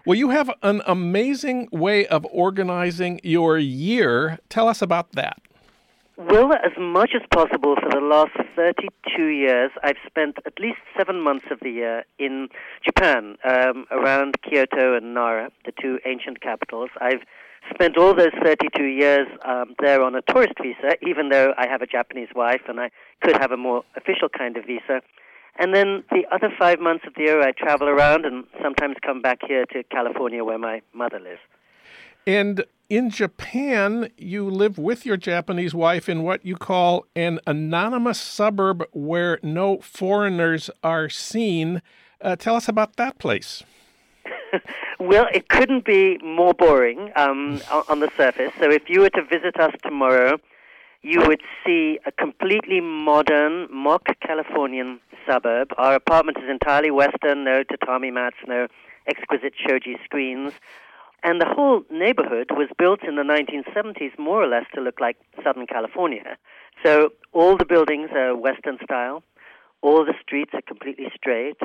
Well, 0.07 0.17
you 0.17 0.31
have 0.31 0.51
an 0.63 0.81
amazing 0.87 1.69
way 1.73 2.07
of 2.07 2.27
organizing 2.31 3.21
your 3.23 3.59
year. 3.59 4.39
Tell 4.49 4.67
us 4.67 4.81
about 4.81 5.13
that. 5.13 5.43
Well, 6.29 6.53
as 6.53 6.73
much 6.79 7.13
as 7.15 7.23
possible 7.35 7.77
for 7.81 7.89
the 7.89 8.05
last 8.05 8.33
32 8.55 9.25
years, 9.25 9.71
I've 9.83 9.97
spent 10.07 10.37
at 10.45 10.61
least 10.61 10.77
seven 10.95 11.19
months 11.19 11.47
of 11.51 11.61
the 11.61 11.71
year 11.71 12.05
in 12.19 12.51
Japan, 12.85 13.39
um, 13.43 13.87
around 13.91 14.35
Kyoto 14.43 14.95
and 14.99 15.15
Nara, 15.15 15.51
the 15.65 15.73
two 15.81 15.99
ancient 16.05 16.43
capitals. 16.43 16.91
I've 17.01 17.23
spent 17.73 17.97
all 17.97 18.15
those 18.15 18.35
32 18.45 18.85
years 18.85 19.29
um, 19.47 19.75
there 19.79 20.03
on 20.03 20.15
a 20.15 20.21
tourist 20.21 20.53
visa, 20.63 20.99
even 21.01 21.31
though 21.31 21.55
I 21.57 21.67
have 21.67 21.81
a 21.81 21.87
Japanese 21.87 22.29
wife 22.37 22.69
and 22.69 22.79
I 22.79 22.91
could 23.23 23.39
have 23.41 23.51
a 23.51 23.57
more 23.57 23.83
official 23.97 24.29
kind 24.29 24.59
of 24.59 24.67
visa. 24.67 25.01
And 25.59 25.75
then 25.75 26.05
the 26.11 26.25
other 26.31 26.53
five 26.59 26.81
months 26.81 27.05
of 27.07 27.15
the 27.15 27.23
year, 27.23 27.41
I 27.41 27.53
travel 27.53 27.89
around 27.89 28.27
and 28.27 28.45
sometimes 28.63 28.97
come 29.01 29.23
back 29.23 29.39
here 29.49 29.65
to 29.73 29.83
California 29.85 30.45
where 30.45 30.59
my 30.59 30.83
mother 30.93 31.19
lives. 31.19 31.41
And 32.31 32.65
in 32.89 33.11
Japan, 33.11 34.09
you 34.17 34.49
live 34.49 34.79
with 34.79 35.05
your 35.05 35.17
Japanese 35.17 35.75
wife 35.75 36.09
in 36.09 36.23
what 36.23 36.47
you 36.47 36.55
call 36.55 37.07
an 37.17 37.41
anonymous 37.45 38.21
suburb 38.21 38.85
where 38.93 39.41
no 39.43 39.79
foreigners 39.79 40.71
are 40.85 41.09
seen. 41.09 41.83
Uh, 42.21 42.37
tell 42.37 42.55
us 42.55 42.69
about 42.69 42.95
that 42.95 43.19
place. 43.19 43.65
well, 45.01 45.27
it 45.35 45.49
couldn't 45.49 45.85
be 45.85 46.19
more 46.19 46.55
boring 46.55 47.11
um, 47.17 47.61
on 47.89 47.99
the 47.99 48.13
surface. 48.17 48.53
So 48.61 48.71
if 48.71 48.89
you 48.89 49.01
were 49.01 49.11
to 49.11 49.25
visit 49.25 49.59
us 49.59 49.75
tomorrow, 49.83 50.39
you 51.03 51.21
would 51.27 51.43
see 51.67 51.99
a 52.07 52.13
completely 52.13 52.81
modern, 52.81 53.67
mock 53.73 54.07
Californian 54.25 55.01
suburb. 55.27 55.73
Our 55.79 55.97
apartment 55.97 56.39
is 56.39 56.49
entirely 56.49 56.93
Western, 56.93 57.43
no 57.43 57.65
tatami 57.65 58.13
mats, 58.13 58.37
no 58.47 58.69
exquisite 59.09 59.55
shoji 59.67 59.97
screens. 60.05 60.53
And 61.23 61.41
the 61.41 61.47
whole 61.47 61.83
neighborhood 61.91 62.49
was 62.51 62.69
built 62.79 63.03
in 63.03 63.17
the 63.17 63.23
1970s 63.23 64.19
more 64.19 64.43
or 64.43 64.47
less 64.47 64.65
to 64.75 64.81
look 64.81 65.01
like 65.01 65.17
Southern 65.45 65.67
California. 65.67 66.37
So 66.85 67.11
all 67.33 67.57
the 67.57 67.67
buildings 67.67 68.11
are 68.15 68.35
Western 68.35 68.79
style, 68.83 69.23
all 69.83 70.05
the 70.05 70.15
streets 70.21 70.53
are 70.55 70.63
completely 70.63 71.09
straight. 71.15 71.59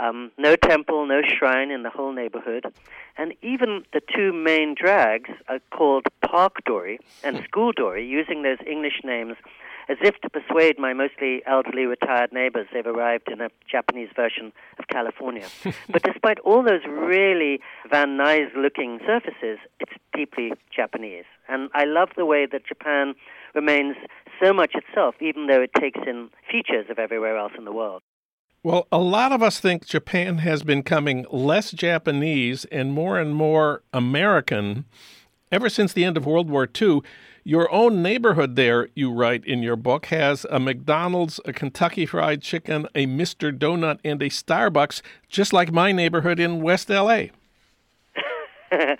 Um, 0.00 0.32
no 0.38 0.56
temple, 0.56 1.06
no 1.06 1.20
shrine 1.22 1.70
in 1.70 1.82
the 1.82 1.90
whole 1.90 2.12
neighborhood. 2.12 2.66
And 3.18 3.34
even 3.42 3.84
the 3.92 4.00
two 4.00 4.32
main 4.32 4.74
drags 4.74 5.30
are 5.48 5.60
called 5.70 6.06
Park 6.24 6.64
Dori 6.64 6.98
and 7.22 7.44
School 7.44 7.72
Dori, 7.72 8.06
using 8.06 8.42
those 8.42 8.58
English 8.66 9.00
names 9.04 9.36
as 9.88 9.96
if 10.00 10.20
to 10.20 10.30
persuade 10.30 10.78
my 10.78 10.92
mostly 10.92 11.42
elderly 11.46 11.84
retired 11.84 12.32
neighbors 12.32 12.66
they've 12.72 12.86
arrived 12.86 13.28
in 13.30 13.40
a 13.40 13.48
Japanese 13.70 14.08
version 14.14 14.52
of 14.78 14.86
California. 14.88 15.46
but 15.88 16.02
despite 16.02 16.38
all 16.40 16.62
those 16.62 16.82
really 16.88 17.60
Van 17.90 18.16
Nuys 18.16 18.54
looking 18.56 19.00
surfaces, 19.06 19.58
it's 19.80 19.92
deeply 20.14 20.52
Japanese. 20.74 21.24
And 21.48 21.70
I 21.74 21.84
love 21.84 22.10
the 22.16 22.26
way 22.26 22.46
that 22.46 22.66
Japan 22.66 23.14
remains 23.54 23.96
so 24.42 24.52
much 24.52 24.72
itself, 24.74 25.14
even 25.20 25.46
though 25.46 25.60
it 25.60 25.72
takes 25.78 26.00
in 26.06 26.30
features 26.50 26.86
of 26.90 26.98
everywhere 26.98 27.36
else 27.36 27.52
in 27.56 27.64
the 27.64 27.72
world. 27.72 28.02
Well, 28.64 28.86
a 28.92 28.98
lot 28.98 29.32
of 29.32 29.42
us 29.42 29.58
think 29.58 29.86
Japan 29.86 30.38
has 30.38 30.62
been 30.62 30.84
coming 30.84 31.26
less 31.32 31.72
Japanese 31.72 32.64
and 32.66 32.92
more 32.92 33.18
and 33.18 33.34
more 33.34 33.82
American 33.92 34.84
ever 35.50 35.68
since 35.68 35.92
the 35.92 36.04
end 36.04 36.16
of 36.16 36.26
World 36.26 36.48
War 36.48 36.68
II. 36.80 37.02
Your 37.44 37.72
own 37.72 38.02
neighborhood 38.02 38.54
there, 38.54 38.88
you 38.94 39.10
write 39.10 39.44
in 39.44 39.64
your 39.64 39.74
book, 39.74 40.06
has 40.06 40.46
a 40.48 40.60
McDonald's, 40.60 41.40
a 41.44 41.52
Kentucky 41.52 42.06
Fried 42.06 42.40
Chicken, 42.40 42.86
a 42.94 43.08
Mr. 43.08 43.50
Donut, 43.56 43.98
and 44.04 44.22
a 44.22 44.28
Starbucks, 44.28 45.02
just 45.28 45.52
like 45.52 45.72
my 45.72 45.90
neighborhood 45.90 46.38
in 46.38 46.62
West 46.62 46.88
LA. 46.88 47.24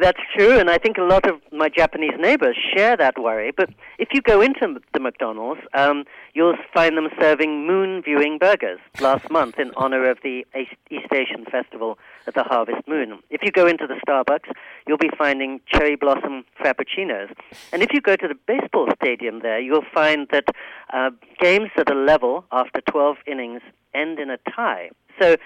That's 0.00 0.20
true, 0.36 0.58
and 0.58 0.68
I 0.70 0.78
think 0.78 0.98
a 0.98 1.02
lot 1.02 1.28
of 1.28 1.40
my 1.52 1.68
Japanese 1.68 2.14
neighbors 2.18 2.56
share 2.74 2.96
that 2.96 3.18
worry. 3.18 3.52
But 3.56 3.70
if 3.98 4.08
you 4.12 4.20
go 4.20 4.40
into 4.40 4.80
the 4.92 5.00
McDonald's, 5.00 5.60
um, 5.72 6.04
you'll 6.34 6.56
find 6.72 6.96
them 6.96 7.08
serving 7.20 7.66
moon 7.66 8.02
viewing 8.02 8.38
burgers 8.38 8.80
last 9.00 9.30
month 9.30 9.58
in 9.58 9.72
honor 9.76 10.10
of 10.10 10.18
the 10.22 10.46
East 10.56 11.12
Asian 11.12 11.44
Festival 11.50 11.98
of 12.26 12.34
the 12.34 12.42
Harvest 12.42 12.86
Moon. 12.86 13.20
If 13.30 13.42
you 13.42 13.50
go 13.50 13.66
into 13.66 13.86
the 13.86 14.00
Starbucks, 14.06 14.52
you'll 14.86 14.98
be 14.98 15.10
finding 15.16 15.60
cherry 15.66 15.96
blossom 15.96 16.44
frappuccinos. 16.60 17.32
And 17.72 17.82
if 17.82 17.92
you 17.92 18.00
go 18.00 18.16
to 18.16 18.28
the 18.28 18.36
baseball 18.46 18.88
stadium 19.02 19.40
there, 19.40 19.60
you'll 19.60 19.86
find 19.94 20.28
that 20.32 20.44
uh, 20.92 21.10
games 21.40 21.70
that 21.76 21.90
are 21.90 22.04
level 22.04 22.44
after 22.52 22.80
12 22.90 23.16
innings 23.26 23.62
end 23.94 24.18
in 24.18 24.30
a 24.30 24.38
tie. 24.54 24.90
So 25.20 25.36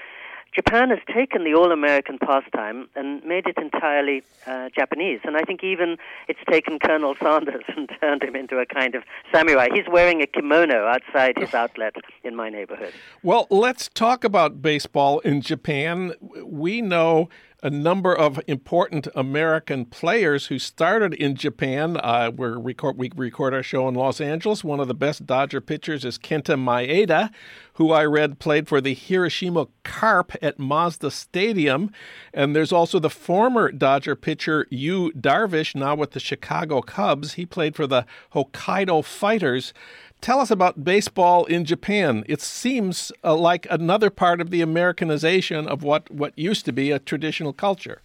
Japan 0.55 0.91
has 0.91 0.99
taken 1.13 1.45
the 1.45 1.55
all 1.55 1.73
American 1.73 2.19
pastime 2.19 2.89
and 2.97 3.23
made 3.25 3.47
it 3.47 3.57
entirely 3.59 4.23
uh, 4.47 4.69
Japanese. 4.75 5.21
And 5.25 5.37
I 5.37 5.43
think 5.43 5.63
even 5.63 5.97
it's 6.27 6.41
taken 6.51 6.79
Colonel 6.79 7.15
Sanders 7.23 7.65
and 7.69 7.89
turned 8.01 8.23
him 8.23 8.35
into 8.35 8.59
a 8.59 8.67
kind 8.67 8.95
of 8.95 9.05
samurai. 9.33 9.69
He's 9.73 9.87
wearing 9.91 10.23
a 10.23 10.27
kimono 10.27 10.87
outside 10.87 11.37
his 11.39 11.55
outlet 11.63 11.97
in 12.25 12.35
my 12.35 12.49
neighborhood. 12.49 12.93
Well, 13.23 13.47
let's 13.51 13.89
talk 13.89 14.25
about 14.25 14.63
baseball 14.63 15.21
in 15.21 15.43
Japan. 15.43 16.15
We 16.43 16.83
know 16.83 17.29
a 17.63 17.71
number 17.71 18.15
of 18.15 18.41
important 18.47 19.09
American 19.17 19.85
players 19.85 20.47
who 20.47 20.59
started 20.59 21.13
in 21.15 21.35
Japan. 21.35 21.97
Uh, 21.97 22.31
record, 22.37 22.97
we 22.97 23.11
record 23.17 23.53
our 23.53 23.63
show 23.63 23.89
in 23.89 23.95
Los 23.95 24.21
Angeles. 24.21 24.63
One 24.63 24.79
of 24.79 24.87
the 24.87 24.95
best 24.95 25.27
Dodger 25.27 25.61
pitchers 25.61 26.05
is 26.05 26.19
Kenta 26.19 26.57
Maeda, 26.57 27.31
who 27.75 27.91
I 27.91 28.05
read 28.05 28.39
played 28.39 28.69
for 28.69 28.81
the 28.81 28.95
Hiroshima 28.95 29.67
Carp 29.83 30.33
at 30.41 30.61
Mazda 30.61 31.11
Stadium. 31.11 31.91
And 32.33 32.55
there's 32.55 32.73
also 32.73 33.01
the 33.01 33.11
former 33.11 33.73
Dodger 33.73 34.15
pitcher 34.15 34.67
Yu 34.71 35.11
Darvish, 35.13 35.75
now 35.75 35.97
with 35.97 36.13
the 36.13 36.21
Chicago 36.21 36.81
Cubs. 36.81 37.35
He 37.35 37.45
played 37.45 37.75
for 37.75 37.89
the 37.89 38.07
Hokkaido 38.35 39.05
Fighters. 39.05 39.73
Tell 40.21 40.41
us 40.41 40.51
about 40.51 40.85
baseball 40.85 41.45
in 41.45 41.65
Japan. 41.65 42.25
It 42.27 42.41
seems 42.41 43.13
uh, 43.23 43.37
like 43.37 43.67
another 43.71 44.11
part 44.11 44.41
of 44.41 44.51
the 44.51 44.61
Americanization 44.61 45.69
of 45.69 45.83
what, 45.83 46.11
what 46.11 46.37
used 46.37 46.65
to 46.65 46.73
be 46.73 46.91
a 46.91 46.99
traditional 46.99 47.53
culture. 47.53 48.03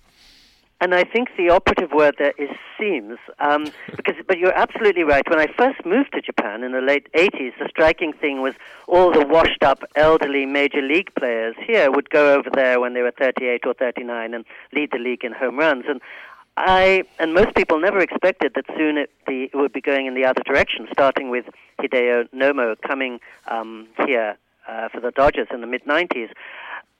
And 0.79 0.93
I 0.93 1.05
think 1.05 1.29
the 1.37 1.49
operative 1.49 1.91
word 1.91 2.15
there 2.19 2.33
is 2.37 2.49
seems, 2.77 3.17
um, 3.39 3.71
because 3.95 4.15
but 4.27 4.37
you're 4.37 4.53
absolutely 4.53 5.03
right. 5.03 5.27
When 5.29 5.39
I 5.39 5.47
first 5.57 5.85
moved 5.85 6.11
to 6.11 6.21
Japan 6.21 6.61
in 6.61 6.73
the 6.73 6.81
late 6.81 7.11
80s, 7.13 7.57
the 7.57 7.69
striking 7.69 8.11
thing 8.11 8.41
was 8.41 8.53
all 8.87 9.11
the 9.11 9.25
washed-up 9.25 9.83
elderly 9.95 10.45
major 10.45 10.81
league 10.81 11.13
players 11.15 11.55
here 11.65 11.89
would 11.89 12.09
go 12.09 12.33
over 12.33 12.49
there 12.53 12.81
when 12.81 12.93
they 12.93 13.01
were 13.01 13.13
38 13.17 13.65
or 13.65 13.73
39 13.73 14.33
and 14.33 14.45
lead 14.73 14.91
the 14.91 14.99
league 14.99 15.23
in 15.23 15.31
home 15.31 15.57
runs. 15.57 15.85
And 15.87 16.01
I 16.55 17.03
and 17.19 17.33
most 17.33 17.55
people 17.55 17.79
never 17.79 17.99
expected 17.99 18.53
that 18.55 18.65
soon 18.77 18.97
it, 18.97 19.09
the, 19.27 19.49
it 19.51 19.55
would 19.55 19.73
be 19.73 19.81
going 19.81 20.05
in 20.05 20.13
the 20.13 20.25
other 20.25 20.41
direction, 20.45 20.87
starting 20.91 21.29
with 21.29 21.45
Hideo 21.79 22.29
Nomo 22.29 22.75
coming 22.81 23.19
um, 23.47 23.87
here 24.05 24.37
uh, 24.67 24.89
for 24.89 24.99
the 24.99 25.11
Dodgers 25.11 25.47
in 25.51 25.61
the 25.61 25.67
mid 25.67 25.83
90s. 25.85 26.29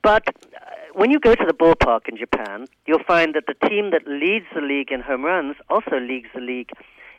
But 0.01 0.27
uh, 0.27 0.59
when 0.93 1.11
you 1.11 1.19
go 1.19 1.35
to 1.35 1.45
the 1.45 1.53
ballpark 1.53 2.09
in 2.09 2.17
Japan, 2.17 2.67
you'll 2.87 3.03
find 3.03 3.35
that 3.35 3.45
the 3.47 3.67
team 3.67 3.91
that 3.91 4.07
leads 4.07 4.45
the 4.53 4.61
league 4.61 4.91
in 4.91 5.01
home 5.01 5.23
runs 5.23 5.55
also 5.69 5.99
leads 5.99 6.27
the 6.33 6.41
league 6.41 6.71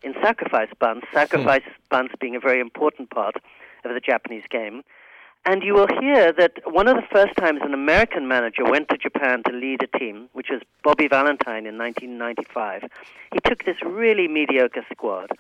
in 0.02 0.12
sacrifice 0.22 0.68
bunts, 0.78 1.06
sacrifice 1.12 1.62
bunts 1.88 2.14
being 2.20 2.36
a 2.36 2.40
very 2.40 2.60
important 2.60 3.10
part 3.10 3.36
of 3.84 3.94
the 3.94 4.00
Japanese 4.00 4.44
game. 4.50 4.82
And 5.46 5.62
you 5.62 5.74
will 5.74 5.88
hear 6.00 6.32
that 6.32 6.52
one 6.64 6.88
of 6.88 6.96
the 6.96 7.06
first 7.12 7.36
times 7.36 7.60
an 7.62 7.74
American 7.74 8.26
manager 8.26 8.64
went 8.64 8.88
to 8.88 8.96
Japan 8.96 9.42
to 9.46 9.52
lead 9.52 9.82
a 9.82 9.98
team, 9.98 10.28
which 10.32 10.48
was 10.50 10.62
Bobby 10.82 11.06
Valentine 11.06 11.66
in 11.66 11.76
1995, 11.76 12.84
he 13.32 13.40
took 13.44 13.64
this 13.64 13.76
really 13.84 14.26
mediocre 14.26 14.84
squad. 14.90 15.30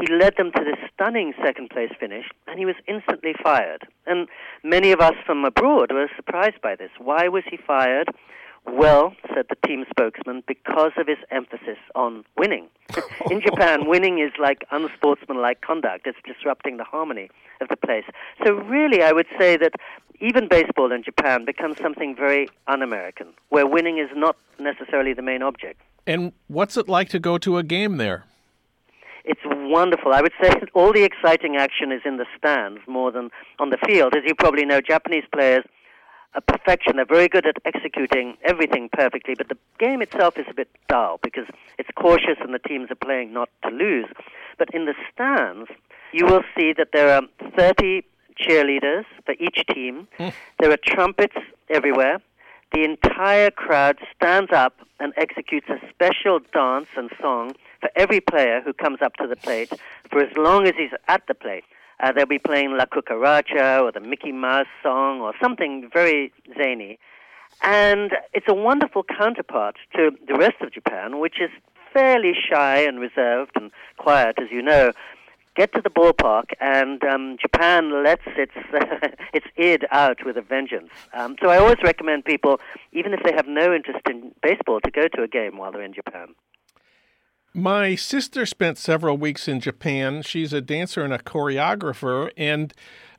He 0.00 0.12
led 0.12 0.36
them 0.36 0.50
to 0.56 0.64
this 0.64 0.90
stunning 0.92 1.34
second 1.40 1.70
place 1.70 1.92
finish, 2.00 2.26
and 2.48 2.58
he 2.58 2.66
was 2.66 2.74
instantly 2.88 3.32
fired. 3.40 3.86
And 4.06 4.26
many 4.64 4.90
of 4.90 5.00
us 5.00 5.14
from 5.24 5.44
abroad 5.44 5.92
were 5.92 6.10
surprised 6.16 6.60
by 6.60 6.74
this. 6.74 6.90
Why 6.98 7.28
was 7.28 7.44
he 7.48 7.56
fired? 7.56 8.08
Well, 8.66 9.14
said 9.34 9.46
the 9.50 9.56
team 9.66 9.84
spokesman, 9.90 10.42
because 10.46 10.92
of 10.96 11.06
his 11.06 11.18
emphasis 11.30 11.78
on 11.94 12.24
winning. 12.38 12.68
in 13.30 13.40
Japan, 13.40 13.86
winning 13.86 14.18
is 14.18 14.32
like 14.40 14.64
unsportsmanlike 14.70 15.60
conduct. 15.60 16.06
It's 16.06 16.18
disrupting 16.26 16.78
the 16.78 16.84
harmony 16.84 17.30
of 17.60 17.68
the 17.68 17.76
place. 17.76 18.04
So, 18.44 18.54
really, 18.54 19.02
I 19.02 19.12
would 19.12 19.26
say 19.38 19.56
that 19.58 19.72
even 20.20 20.48
baseball 20.48 20.92
in 20.92 21.02
Japan 21.02 21.44
becomes 21.44 21.78
something 21.78 22.16
very 22.16 22.48
un 22.66 22.82
American, 22.82 23.28
where 23.50 23.66
winning 23.66 23.98
is 23.98 24.08
not 24.14 24.36
necessarily 24.58 25.12
the 25.12 25.22
main 25.22 25.42
object. 25.42 25.80
And 26.06 26.32
what's 26.48 26.76
it 26.76 26.88
like 26.88 27.08
to 27.10 27.18
go 27.18 27.38
to 27.38 27.58
a 27.58 27.62
game 27.62 27.96
there? 27.96 28.24
It's 29.24 29.40
wonderful. 29.44 30.12
I 30.12 30.20
would 30.20 30.32
say 30.40 30.52
all 30.74 30.92
the 30.92 31.04
exciting 31.04 31.56
action 31.56 31.92
is 31.92 32.02
in 32.04 32.18
the 32.18 32.26
stands 32.36 32.80
more 32.86 33.10
than 33.10 33.30
on 33.58 33.70
the 33.70 33.78
field. 33.86 34.14
As 34.14 34.22
you 34.26 34.34
probably 34.34 34.64
know, 34.64 34.80
Japanese 34.80 35.24
players 35.32 35.64
a 36.34 36.40
perfection. 36.40 36.96
They're 36.96 37.04
very 37.04 37.28
good 37.28 37.46
at 37.46 37.56
executing 37.64 38.36
everything 38.42 38.88
perfectly, 38.92 39.34
but 39.36 39.48
the 39.48 39.58
game 39.78 40.02
itself 40.02 40.36
is 40.36 40.46
a 40.50 40.54
bit 40.54 40.68
dull 40.88 41.18
because 41.22 41.46
it's 41.78 41.88
cautious 41.96 42.38
and 42.40 42.52
the 42.52 42.58
teams 42.58 42.90
are 42.90 42.96
playing 42.96 43.32
not 43.32 43.48
to 43.62 43.70
lose. 43.70 44.06
But 44.58 44.74
in 44.74 44.86
the 44.86 44.94
stands, 45.12 45.70
you 46.12 46.26
will 46.26 46.42
see 46.56 46.72
that 46.76 46.88
there 46.92 47.14
are 47.14 47.22
30 47.56 48.02
cheerleaders 48.40 49.04
for 49.24 49.34
each 49.38 49.64
team. 49.72 50.08
Hmm. 50.18 50.28
there 50.58 50.70
are 50.70 50.78
trumpets 50.84 51.36
everywhere. 51.70 52.20
the 52.72 52.84
entire 52.84 53.50
crowd 53.50 53.98
stands 54.16 54.50
up 54.52 54.74
and 54.98 55.12
executes 55.16 55.68
a 55.68 55.78
special 55.90 56.40
dance 56.52 56.88
and 56.96 57.10
song 57.20 57.54
for 57.80 57.90
every 57.94 58.20
player 58.20 58.60
who 58.64 58.72
comes 58.72 58.98
up 59.00 59.14
to 59.14 59.26
the 59.28 59.36
plate 59.36 59.70
for 60.10 60.20
as 60.20 60.36
long 60.36 60.66
as 60.66 60.74
he's 60.76 60.90
at 61.06 61.22
the 61.28 61.34
plate. 61.34 61.64
Uh, 62.00 62.12
they'll 62.12 62.26
be 62.26 62.38
playing 62.38 62.76
La 62.76 62.86
Cucaracha 62.86 63.82
or 63.82 63.92
the 63.92 64.00
Mickey 64.00 64.32
Mouse 64.32 64.66
song 64.82 65.20
or 65.20 65.32
something 65.42 65.88
very 65.92 66.32
zany. 66.56 66.98
And 67.62 68.12
it's 68.32 68.46
a 68.48 68.54
wonderful 68.54 69.04
counterpart 69.04 69.76
to 69.94 70.10
the 70.26 70.34
rest 70.34 70.56
of 70.60 70.72
Japan, 70.72 71.18
which 71.18 71.40
is 71.40 71.50
fairly 71.92 72.32
shy 72.34 72.80
and 72.80 73.00
reserved 73.00 73.52
and 73.54 73.70
quiet, 73.96 74.36
as 74.38 74.50
you 74.50 74.60
know. 74.60 74.92
Get 75.56 75.72
to 75.74 75.80
the 75.80 75.88
ballpark, 75.88 76.46
and 76.60 77.02
um, 77.04 77.36
Japan 77.40 78.02
lets 78.02 78.22
its 78.26 78.52
its 79.32 79.46
id 79.56 79.86
out 79.92 80.24
with 80.26 80.36
a 80.36 80.42
vengeance. 80.42 80.90
Um, 81.12 81.36
so 81.40 81.48
I 81.48 81.58
always 81.58 81.76
recommend 81.84 82.24
people, 82.24 82.58
even 82.92 83.14
if 83.14 83.22
they 83.22 83.32
have 83.32 83.46
no 83.46 83.72
interest 83.72 84.00
in 84.10 84.32
baseball, 84.42 84.80
to 84.80 84.90
go 84.90 85.06
to 85.06 85.22
a 85.22 85.28
game 85.28 85.56
while 85.56 85.70
they're 85.70 85.82
in 85.82 85.94
Japan. 85.94 86.34
My 87.56 87.94
sister 87.94 88.46
spent 88.46 88.78
several 88.78 89.16
weeks 89.16 89.46
in 89.46 89.60
Japan. 89.60 90.22
She's 90.22 90.52
a 90.52 90.60
dancer 90.60 91.04
and 91.04 91.12
a 91.12 91.18
choreographer, 91.18 92.32
and 92.36 92.74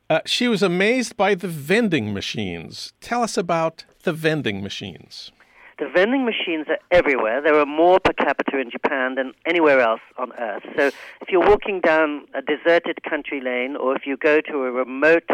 uh, 0.09 0.19
she 0.25 0.49
was 0.49 0.61
amazed 0.61 1.15
by 1.15 1.35
the 1.35 1.47
vending 1.47 2.13
machines. 2.13 2.91
Tell 2.99 3.23
us 3.23 3.37
about 3.37 3.85
the 4.03 4.11
vending 4.11 4.61
machines. 4.61 5.31
The 5.79 5.87
vending 5.87 6.25
machines 6.25 6.67
are 6.67 6.79
everywhere. 6.91 7.41
There 7.41 7.57
are 7.57 7.65
more 7.65 7.97
per 8.01 8.11
capita 8.11 8.59
in 8.59 8.69
Japan 8.69 9.15
than 9.15 9.31
anywhere 9.45 9.79
else 9.79 10.01
on 10.17 10.33
earth. 10.37 10.63
So 10.75 10.87
if 11.21 11.29
you're 11.29 11.47
walking 11.47 11.79
down 11.79 12.27
a 12.33 12.41
deserted 12.41 13.03
country 13.09 13.39
lane 13.39 13.77
or 13.77 13.95
if 13.95 14.05
you 14.05 14.17
go 14.17 14.41
to 14.41 14.53
a 14.63 14.71
remote 14.71 15.29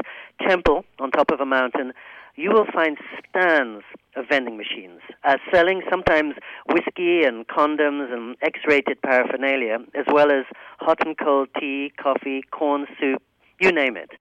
temple 0.48 0.86
on 1.00 1.10
top 1.10 1.32
of 1.32 1.40
a 1.40 1.46
mountain, 1.46 1.94
you 2.36 2.52
will 2.52 2.66
find 2.74 2.98
stands 3.30 3.84
of 4.16 4.26
vending 4.30 4.58
machines 4.58 5.00
uh, 5.24 5.38
selling 5.54 5.82
sometimes 5.90 6.36
whiskey 6.68 7.24
and 7.24 7.48
condoms 7.48 8.12
and 8.12 8.36
X-rated 8.42 9.02
paraphernalia, 9.02 9.78
as 9.96 10.06
well 10.12 10.32
as 10.32 10.46
hot 10.80 11.06
and 11.06 11.18
cold 11.18 11.50
tea, 11.60 11.92
coffee, 12.02 12.44
corn 12.52 12.88
soup, 13.00 13.22
you 13.60 13.72
name 13.72 13.96
it. 13.98 14.12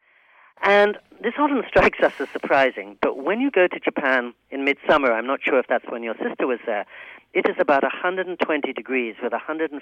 And 0.62 0.98
this 1.22 1.34
often 1.38 1.62
strikes 1.68 2.00
us 2.00 2.12
as 2.18 2.28
surprising, 2.30 2.96
but 3.00 3.18
when 3.18 3.40
you 3.40 3.50
go 3.50 3.66
to 3.66 3.80
Japan 3.80 4.34
in 4.50 4.64
midsummer, 4.64 5.12
I'm 5.12 5.26
not 5.26 5.40
sure 5.42 5.58
if 5.58 5.66
that's 5.68 5.86
when 5.88 6.02
your 6.02 6.14
sister 6.14 6.46
was 6.46 6.58
there, 6.66 6.86
it 7.32 7.48
is 7.48 7.54
about 7.60 7.84
120 7.84 8.72
degrees 8.72 9.14
with 9.22 9.32
150% 9.32 9.78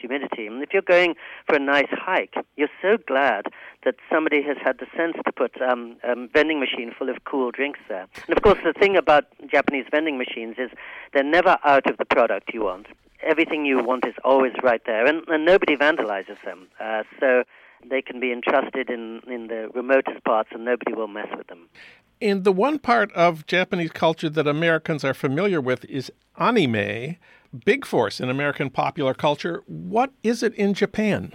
humidity. 0.00 0.46
And 0.46 0.62
if 0.62 0.72
you're 0.72 0.80
going 0.80 1.14
for 1.46 1.56
a 1.56 1.58
nice 1.58 1.90
hike, 1.90 2.34
you're 2.56 2.70
so 2.80 2.96
glad 3.06 3.46
that 3.84 3.96
somebody 4.10 4.42
has 4.42 4.56
had 4.64 4.78
the 4.78 4.86
sense 4.96 5.16
to 5.26 5.32
put 5.32 5.60
um, 5.60 5.96
a 6.02 6.14
vending 6.32 6.58
machine 6.58 6.92
full 6.96 7.10
of 7.10 7.24
cool 7.24 7.50
drinks 7.50 7.80
there. 7.88 8.06
And 8.26 8.36
of 8.36 8.42
course, 8.42 8.58
the 8.64 8.72
thing 8.72 8.96
about 8.96 9.24
Japanese 9.50 9.86
vending 9.90 10.16
machines 10.16 10.56
is 10.58 10.70
they're 11.12 11.22
never 11.22 11.58
out 11.64 11.88
of 11.90 11.98
the 11.98 12.06
product 12.06 12.54
you 12.54 12.62
want. 12.62 12.86
Everything 13.22 13.66
you 13.66 13.82
want 13.84 14.06
is 14.06 14.14
always 14.24 14.52
right 14.62 14.80
there, 14.86 15.06
and, 15.06 15.28
and 15.28 15.44
nobody 15.44 15.76
vandalizes 15.76 16.42
them. 16.46 16.68
Uh, 16.80 17.02
so 17.18 17.44
they 17.88 18.02
can 18.02 18.20
be 18.20 18.32
entrusted 18.32 18.90
in, 18.90 19.20
in 19.26 19.48
the 19.48 19.70
remotest 19.74 20.24
parts, 20.24 20.50
and 20.52 20.64
nobody 20.64 20.92
will 20.92 21.08
mess 21.08 21.28
with 21.36 21.46
them. 21.46 21.68
And 22.22 22.44
the 22.44 22.52
one 22.52 22.78
part 22.78 23.12
of 23.12 23.46
Japanese 23.46 23.90
culture 23.92 24.28
that 24.28 24.46
Americans 24.46 25.04
are 25.04 25.14
familiar 25.14 25.60
with 25.60 25.84
is 25.86 26.12
anime, 26.38 27.16
big 27.64 27.86
force 27.86 28.20
in 28.20 28.28
American 28.28 28.70
popular 28.70 29.14
culture. 29.14 29.62
What 29.66 30.10
is 30.22 30.42
it 30.42 30.54
in 30.54 30.74
Japan? 30.74 31.32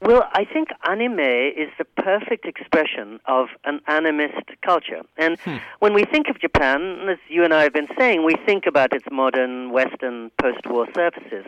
Well, 0.00 0.28
I 0.32 0.44
think 0.44 0.68
anime 0.86 1.20
is 1.20 1.70
the 1.78 1.86
perfect 1.96 2.44
expression 2.44 3.18
of 3.26 3.48
an 3.64 3.80
animist 3.88 4.44
culture. 4.62 5.02
And 5.16 5.38
hmm. 5.40 5.56
when 5.78 5.94
we 5.94 6.04
think 6.04 6.28
of 6.28 6.38
Japan, 6.38 7.08
as 7.08 7.18
you 7.28 7.44
and 7.44 7.54
I 7.54 7.62
have 7.62 7.72
been 7.72 7.88
saying, 7.98 8.24
we 8.24 8.36
think 8.46 8.66
about 8.66 8.92
its 8.92 9.06
modern, 9.10 9.70
Western, 9.72 10.30
post 10.40 10.66
war 10.66 10.86
surfaces. 10.94 11.46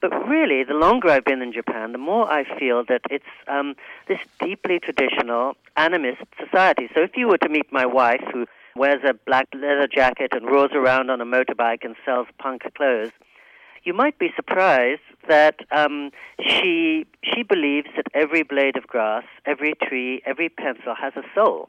But 0.00 0.12
really, 0.26 0.64
the 0.64 0.74
longer 0.74 1.10
I've 1.10 1.24
been 1.24 1.42
in 1.42 1.52
Japan, 1.52 1.92
the 1.92 1.98
more 1.98 2.30
I 2.30 2.44
feel 2.58 2.84
that 2.88 3.02
it's 3.10 3.24
um, 3.48 3.74
this 4.08 4.18
deeply 4.42 4.78
traditional 4.78 5.56
animist 5.76 6.26
society. 6.42 6.88
So 6.94 7.02
if 7.02 7.16
you 7.16 7.28
were 7.28 7.38
to 7.38 7.48
meet 7.48 7.70
my 7.70 7.84
wife, 7.84 8.22
who 8.32 8.46
wears 8.74 9.02
a 9.04 9.12
black 9.12 9.48
leather 9.52 9.86
jacket 9.86 10.32
and 10.32 10.46
roars 10.46 10.70
around 10.74 11.10
on 11.10 11.20
a 11.20 11.26
motorbike 11.26 11.84
and 11.84 11.96
sells 12.04 12.28
punk 12.38 12.62
clothes, 12.74 13.12
you 13.84 13.92
might 13.92 14.18
be 14.18 14.30
surprised 14.36 15.02
that 15.28 15.56
um, 15.70 16.10
she 16.40 17.06
she 17.22 17.42
believes 17.42 17.88
that 17.96 18.06
every 18.14 18.42
blade 18.42 18.76
of 18.76 18.86
grass, 18.86 19.24
every 19.46 19.74
tree, 19.82 20.22
every 20.24 20.48
pencil 20.48 20.94
has 20.94 21.12
a 21.16 21.22
soul. 21.34 21.68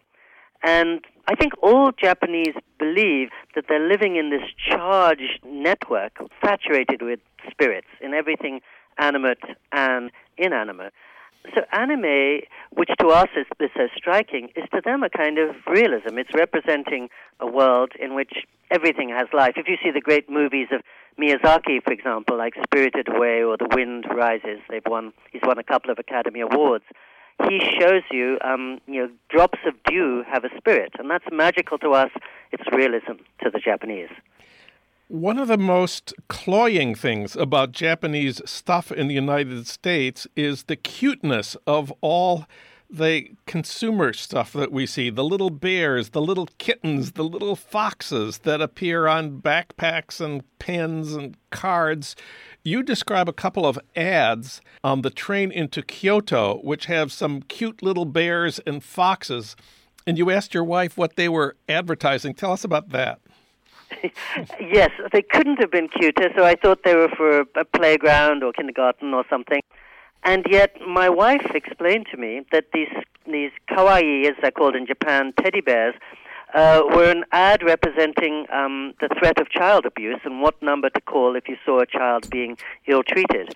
And 0.64 1.02
I 1.28 1.36
think 1.36 1.54
all 1.62 1.92
Japanese 1.92 2.56
believe 2.78 3.30
that 3.56 3.66
they're 3.68 3.88
living 3.88 4.16
in 4.16 4.30
this 4.30 4.48
charged 4.70 5.40
network 5.46 6.18
saturated 6.44 7.02
with 7.02 7.20
spirits 7.50 7.88
in 8.02 8.14
everything 8.14 8.62
animate 8.98 9.44
and 9.72 10.12
inanimate. 10.38 10.94
So 11.56 11.62
anime, 11.72 12.42
which 12.72 12.92
to 13.00 13.08
us 13.08 13.30
is, 13.36 13.48
is 13.60 13.72
so 13.76 13.88
striking, 13.96 14.50
is 14.56 14.66
to 14.74 14.82
them 14.84 15.02
a 15.02 15.10
kind 15.10 15.40
of 15.40 15.56
realism. 15.68 16.20
It's 16.20 16.34
representing 16.36 17.10
a 17.40 17.48
world 17.48 17.94
in 18.00 18.14
which 18.14 18.46
everything 18.70 19.10
has 19.10 19.28
life. 19.34 19.54
If 19.56 19.68
you 19.68 19.78
see 19.84 19.90
the 19.92 20.02
great 20.02 20.30
movies 20.30 20.68
of 20.72 20.82
Miyazaki, 21.20 21.84
for 21.84 21.92
example, 21.94 22.38
like 22.38 22.54
Spirited 22.64 23.08
Away 23.10 23.44
or 23.44 23.58
The 23.58 23.68
Wind 23.74 24.06
Rises, 24.16 24.60
they've 24.70 24.86
won. 24.86 25.14
He's 25.32 25.42
won 25.44 25.58
a 25.58 25.64
couple 25.64 25.90
of 25.90 25.98
Academy 25.98 26.42
Awards 26.42 26.86
he 27.50 27.60
shows 27.80 28.04
you, 28.12 28.38
um, 28.44 28.80
you 28.88 29.02
know, 29.02 29.10
drops 29.30 29.60
of 29.66 29.74
dew 29.84 30.24
have 30.32 30.44
a 30.44 30.50
spirit, 30.58 30.94
and 31.00 31.10
that's 31.10 31.26
magical 31.32 31.78
to 31.80 31.92
us. 31.92 32.12
It's 32.52 32.64
realism 32.76 33.24
to 33.44 33.50
the 33.50 33.60
Japanese. 33.60 34.10
One 35.08 35.38
of 35.38 35.50
the 35.50 35.58
most 35.58 36.14
cloying 36.30 36.96
things 36.96 37.36
about 37.36 37.74
Japanese 37.74 38.42
stuff 38.46 38.92
in 38.94 39.08
the 39.08 39.14
United 39.14 39.68
States 39.68 40.26
is 40.38 40.64
the 40.64 40.78
cuteness 40.78 41.58
of 41.68 41.92
all 42.00 42.46
the 42.92 43.32
consumer 43.46 44.12
stuff 44.12 44.52
that 44.54 44.72
we 44.72 44.86
see 44.86 45.10
the 45.10 45.24
little 45.24 45.50
bears, 45.50 46.10
the 46.10 46.22
little 46.22 46.48
kittens, 46.58 47.14
the 47.14 47.24
little 47.24 47.56
foxes 47.56 48.40
that 48.40 48.62
appear 48.62 49.08
on 49.08 49.42
backpacks 49.42 50.20
and 50.20 50.44
pens 50.60 51.14
and 51.14 51.38
cards. 51.50 52.16
You 52.64 52.84
describe 52.84 53.30
a 53.30 53.34
couple 53.34 53.66
of 53.66 53.80
ads 53.96 54.62
on 54.84 55.02
the 55.02 55.10
train 55.10 55.52
into 55.52 55.82
Kyoto, 55.82 56.60
which 56.64 56.86
have 56.86 57.12
some 57.12 57.42
cute 57.44 57.82
little 57.82 58.06
bears 58.06 58.60
and 58.68 58.84
foxes. 58.84 59.56
And 60.06 60.18
you 60.18 60.30
asked 60.30 60.54
your 60.54 60.64
wife 60.64 60.98
what 60.98 61.16
they 61.16 61.30
were 61.30 61.56
advertising. 61.70 62.34
Tell 62.34 62.52
us 62.52 62.64
about 62.64 62.90
that. 62.90 63.22
yes, 64.60 64.92
they 65.12 65.22
couldn't 65.22 65.60
have 65.60 65.72
been 65.72 65.88
cuter, 65.88 66.30
so 66.36 66.44
I 66.44 66.56
thought 66.56 66.84
they 66.84 66.96
were 66.96 67.10
for 67.10 67.42
a 67.56 67.66
playground 67.66 68.44
or 68.44 68.54
kindergarten 68.54 69.14
or 69.14 69.24
something. 69.30 69.62
And 70.24 70.46
yet, 70.50 70.76
my 70.88 71.10
wife 71.10 71.46
explained 71.56 72.08
to 72.12 72.18
me 72.18 72.46
that 72.52 72.66
these 72.74 72.90
these 73.26 73.52
kawaii, 73.70 74.26
as 74.28 74.36
they're 74.42 74.52
called 74.52 74.76
in 74.76 74.86
Japan, 74.86 75.34
teddy 75.42 75.62
bears, 75.62 75.96
uh, 76.54 76.82
were 76.94 77.10
an 77.10 77.24
ad 77.32 77.64
representing 77.64 78.46
um, 78.52 78.94
the 79.00 79.10
threat 79.20 79.40
of 79.40 79.50
child 79.50 79.86
abuse 79.86 80.20
and 80.24 80.42
what 80.42 80.62
number 80.62 80.90
to 80.90 81.02
call 81.02 81.36
if 81.36 81.48
you 81.48 81.56
saw 81.66 81.80
a 81.80 81.86
child 81.86 82.30
being 82.30 82.58
ill 82.88 83.04
treated. 83.04 83.54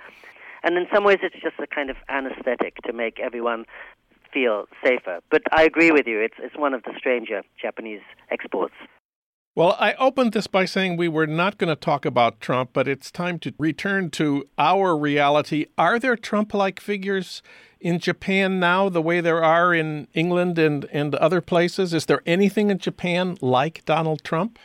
And 0.63 0.77
in 0.77 0.87
some 0.93 1.03
ways, 1.03 1.19
it's 1.21 1.35
just 1.41 1.55
a 1.59 1.67
kind 1.67 1.89
of 1.89 1.97
anesthetic 2.09 2.77
to 2.85 2.93
make 2.93 3.19
everyone 3.19 3.65
feel 4.33 4.65
safer. 4.83 5.19
But 5.29 5.43
I 5.51 5.63
agree 5.63 5.91
with 5.91 6.07
you; 6.07 6.19
it's 6.19 6.35
it's 6.39 6.57
one 6.57 6.73
of 6.73 6.83
the 6.83 6.93
stranger 6.97 7.43
Japanese 7.61 8.01
exports. 8.31 8.75
Well, 9.57 9.77
I 9.79 9.93
opened 9.93 10.33
this 10.33 10.47
by 10.47 10.65
saying 10.65 10.97
we 10.97 11.07
were 11.07 11.25
not 11.25 11.57
going 11.57 11.69
to 11.69 11.77
talk 11.77 12.03
about 12.03 12.41
Trump, 12.41 12.71
but 12.73 12.89
it's 12.89 13.09
time 13.09 13.39
to 13.39 13.53
return 13.57 14.09
to 14.11 14.49
our 14.57 14.97
reality. 14.97 15.67
Are 15.77 15.97
there 15.97 16.17
Trump 16.17 16.53
like 16.53 16.81
figures 16.81 17.41
in 17.79 17.99
Japan 17.99 18.59
now 18.59 18.89
the 18.89 19.01
way 19.01 19.21
there 19.21 19.41
are 19.41 19.73
in 19.73 20.09
England 20.13 20.59
and, 20.59 20.83
and 20.91 21.15
other 21.15 21.39
places? 21.39 21.93
Is 21.93 22.05
there 22.05 22.21
anything 22.25 22.69
in 22.69 22.79
Japan 22.79 23.37
like 23.39 23.85
Donald 23.85 24.25
Trump? 24.25 24.59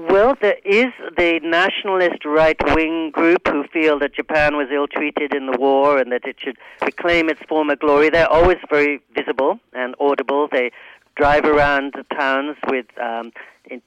Well, 0.00 0.36
there 0.40 0.58
is 0.64 0.92
the 1.16 1.40
nationalist 1.42 2.24
right 2.24 2.56
wing 2.76 3.10
group 3.10 3.48
who 3.48 3.64
feel 3.72 3.98
that 3.98 4.14
Japan 4.14 4.56
was 4.56 4.68
ill 4.72 4.86
treated 4.86 5.34
in 5.34 5.46
the 5.46 5.58
war 5.58 5.98
and 5.98 6.12
that 6.12 6.24
it 6.24 6.36
should 6.38 6.56
reclaim 6.84 7.28
its 7.28 7.40
former 7.48 7.74
glory. 7.74 8.08
They're 8.08 8.30
always 8.30 8.58
very 8.70 9.00
visible 9.16 9.58
and 9.72 9.96
audible. 9.98 10.46
They 10.52 10.70
drive 11.18 11.44
around 11.44 11.94
the 11.96 12.04
towns 12.14 12.56
with 12.68 12.86
um, 13.02 13.32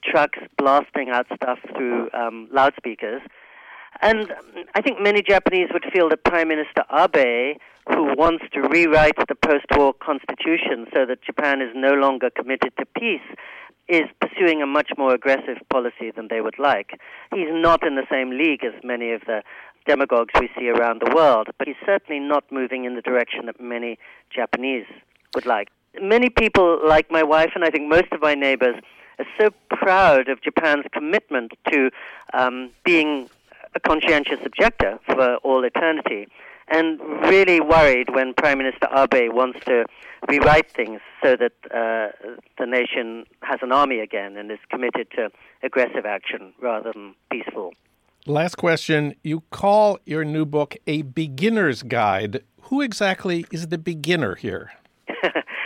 trucks 0.04 0.40
blasting 0.58 1.10
out 1.10 1.26
stuff 1.36 1.60
through 1.76 2.10
um, 2.14 2.48
loudspeakers. 2.52 3.22
And 4.02 4.34
I 4.76 4.82
think 4.82 5.00
many 5.00 5.22
Japanese 5.22 5.70
would 5.74 5.86
feel 5.94 6.10
that 6.10 6.24
Prime 6.24 6.48
Minister 6.48 6.84
Abe, 6.92 7.58
who 7.88 8.16
wants 8.18 8.46
to 8.54 8.62
rewrite 8.62 9.16
the 9.28 9.36
post 9.36 9.66
war 9.76 9.94
constitution 9.94 10.88
so 10.94 11.06
that 11.06 11.24
Japan 11.24 11.62
is 11.62 11.70
no 11.76 11.94
longer 11.94 12.30
committed 12.30 12.74
to 12.80 12.86
peace, 12.98 13.22
is 13.88 14.04
pursuing 14.20 14.62
a 14.62 14.66
much 14.66 14.92
more 14.98 15.14
aggressive 15.14 15.58
policy 15.70 16.12
than 16.16 16.28
they 16.30 16.42
would 16.42 16.58
like. 16.58 17.00
He's 17.34 17.50
not 17.52 17.86
in 17.86 17.96
the 17.96 18.08
same 18.10 18.32
league 18.32 18.64
as 18.64 18.74
many 18.84 19.12
of 19.12 19.22
the 19.22 19.44
demagogues 19.86 20.34
we 20.40 20.50
see 20.58 20.70
around 20.70 21.02
the 21.02 21.14
world, 21.16 21.48
but 21.58 21.68
he's 21.68 21.82
certainly 21.86 22.20
not 22.20 22.44
moving 22.52 22.86
in 22.86 22.96
the 22.96 23.02
direction 23.02 23.46
that 23.48 23.60
many 23.60 23.98
Japanese 24.34 24.86
would 25.36 25.46
like. 25.46 25.70
Many 26.00 26.30
people, 26.30 26.80
like 26.88 27.12
my 27.12 27.24
wife 27.24 27.52
and 27.56 27.64
I 27.64 27.70
think 27.70 27.90
most 27.90 28.12
of 28.12 28.22
my 28.22 28.36
neighbors, 28.36 28.76
are 29.20 29.26
so 29.40 29.50
proud 29.70 30.30
of 30.30 30.42
Japan's 30.42 30.86
commitment 30.94 31.54
to 31.72 31.92
um, 32.34 32.72
being 32.84 33.30
a 33.76 33.80
conscientious 33.80 34.40
objector 34.46 35.00
for 35.06 35.38
all 35.38 35.64
eternity, 35.64 36.28
and 36.70 37.00
really 37.24 37.60
worried 37.60 38.14
when 38.14 38.34
Prime 38.34 38.58
Minister 38.58 38.88
Abe 38.96 39.32
wants 39.34 39.60
to 39.66 39.86
rewrite 40.28 40.72
things 40.72 41.02
so 41.24 41.36
that 41.36 41.54
uh, 41.66 42.12
the 42.58 42.66
nation 42.66 43.26
has 43.42 43.60
an 43.62 43.72
army 43.72 44.00
again 44.00 44.38
and 44.38 44.52
is 44.52 44.60
committed 44.70 45.08
to 45.12 45.30
aggressive 45.64 46.06
action 46.06 46.54
rather 46.62 46.92
than 46.94 47.16
peaceful. 47.30 47.74
Last 48.26 48.56
question. 48.56 49.16
You 49.24 49.42
call 49.50 50.00
your 50.06 50.24
new 50.24 50.46
book 50.46 50.76
a 50.86 51.02
beginner's 51.02 51.82
guide. 51.82 52.44
Who 52.64 52.82
exactly 52.82 53.46
is 53.52 53.68
the 53.68 53.78
beginner 53.80 54.36
here? 54.36 54.72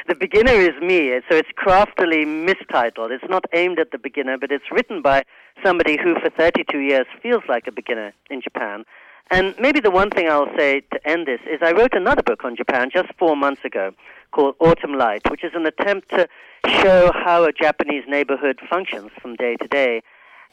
the 0.07 0.15
beginner 0.15 0.53
is 0.53 0.79
me, 0.81 1.19
so 1.29 1.35
it's 1.35 1.49
craftily 1.55 2.25
mistitled. 2.25 3.11
It's 3.11 3.23
not 3.29 3.45
aimed 3.53 3.79
at 3.79 3.91
the 3.91 3.97
beginner, 3.97 4.37
but 4.37 4.51
it's 4.51 4.71
written 4.71 5.01
by 5.01 5.23
somebody 5.63 5.97
who, 5.97 6.15
for 6.19 6.29
32 6.29 6.77
years, 6.79 7.05
feels 7.23 7.43
like 7.49 7.67
a 7.67 7.71
beginner 7.71 8.13
in 8.29 8.41
Japan. 8.41 8.85
And 9.31 9.55
maybe 9.59 9.79
the 9.79 9.89
one 9.89 10.11
thing 10.11 10.29
I'll 10.29 10.51
say 10.55 10.81
to 10.91 11.07
end 11.07 11.25
this 11.25 11.39
is 11.49 11.59
I 11.63 11.71
wrote 11.71 11.93
another 11.93 12.21
book 12.21 12.43
on 12.43 12.55
Japan 12.55 12.89
just 12.93 13.09
four 13.17 13.35
months 13.35 13.65
ago 13.65 13.91
called 14.31 14.55
Autumn 14.59 14.93
Light, 14.93 15.21
which 15.31 15.43
is 15.43 15.53
an 15.55 15.65
attempt 15.65 16.09
to 16.09 16.27
show 16.67 17.11
how 17.13 17.43
a 17.43 17.51
Japanese 17.51 18.03
neighborhood 18.07 18.59
functions 18.69 19.09
from 19.19 19.35
day 19.35 19.55
to 19.55 19.67
day. 19.67 20.03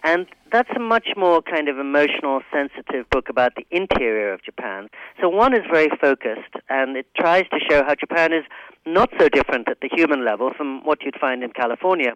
And 0.05 0.27
that's 0.51 0.71
a 0.75 0.81
much 0.81 1.09
more 1.17 1.43
kind 1.43 1.69
of 1.69 1.79
emotional, 1.79 2.41
sensitive 2.53 3.09
book 3.11 3.29
about 3.29 3.53
the 3.55 3.65
interior 3.71 4.33
of 4.33 4.43
Japan. 4.43 4.89
So 5.21 5.29
one 5.29 5.55
is 5.55 5.63
very 5.71 5.89
focused, 6.01 6.55
and 6.69 6.97
it 6.97 7.07
tries 7.17 7.45
to 7.51 7.59
show 7.71 7.85
how 7.85 7.95
Japan 7.95 8.33
is 8.33 8.45
not 8.85 9.11
so 9.19 9.29
different 9.29 9.69
at 9.69 9.79
the 9.81 9.89
human 9.93 10.25
level 10.25 10.51
from 10.57 10.85
what 10.85 11.03
you'd 11.03 11.19
find 11.21 11.45
in 11.45 11.53
California. 11.53 12.15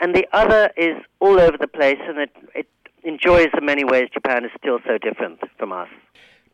And 0.00 0.14
the 0.14 0.26
other 0.32 0.70
is 0.76 0.96
all 1.20 1.40
over 1.40 1.56
the 1.56 1.68
place, 1.68 1.98
and 2.06 2.18
it, 2.18 2.30
it 2.54 2.68
enjoys 3.04 3.46
the 3.54 3.62
many 3.62 3.84
ways 3.84 4.08
Japan 4.12 4.44
is 4.44 4.50
still 4.58 4.78
so 4.86 4.98
different 4.98 5.40
from 5.58 5.72
us. 5.72 5.88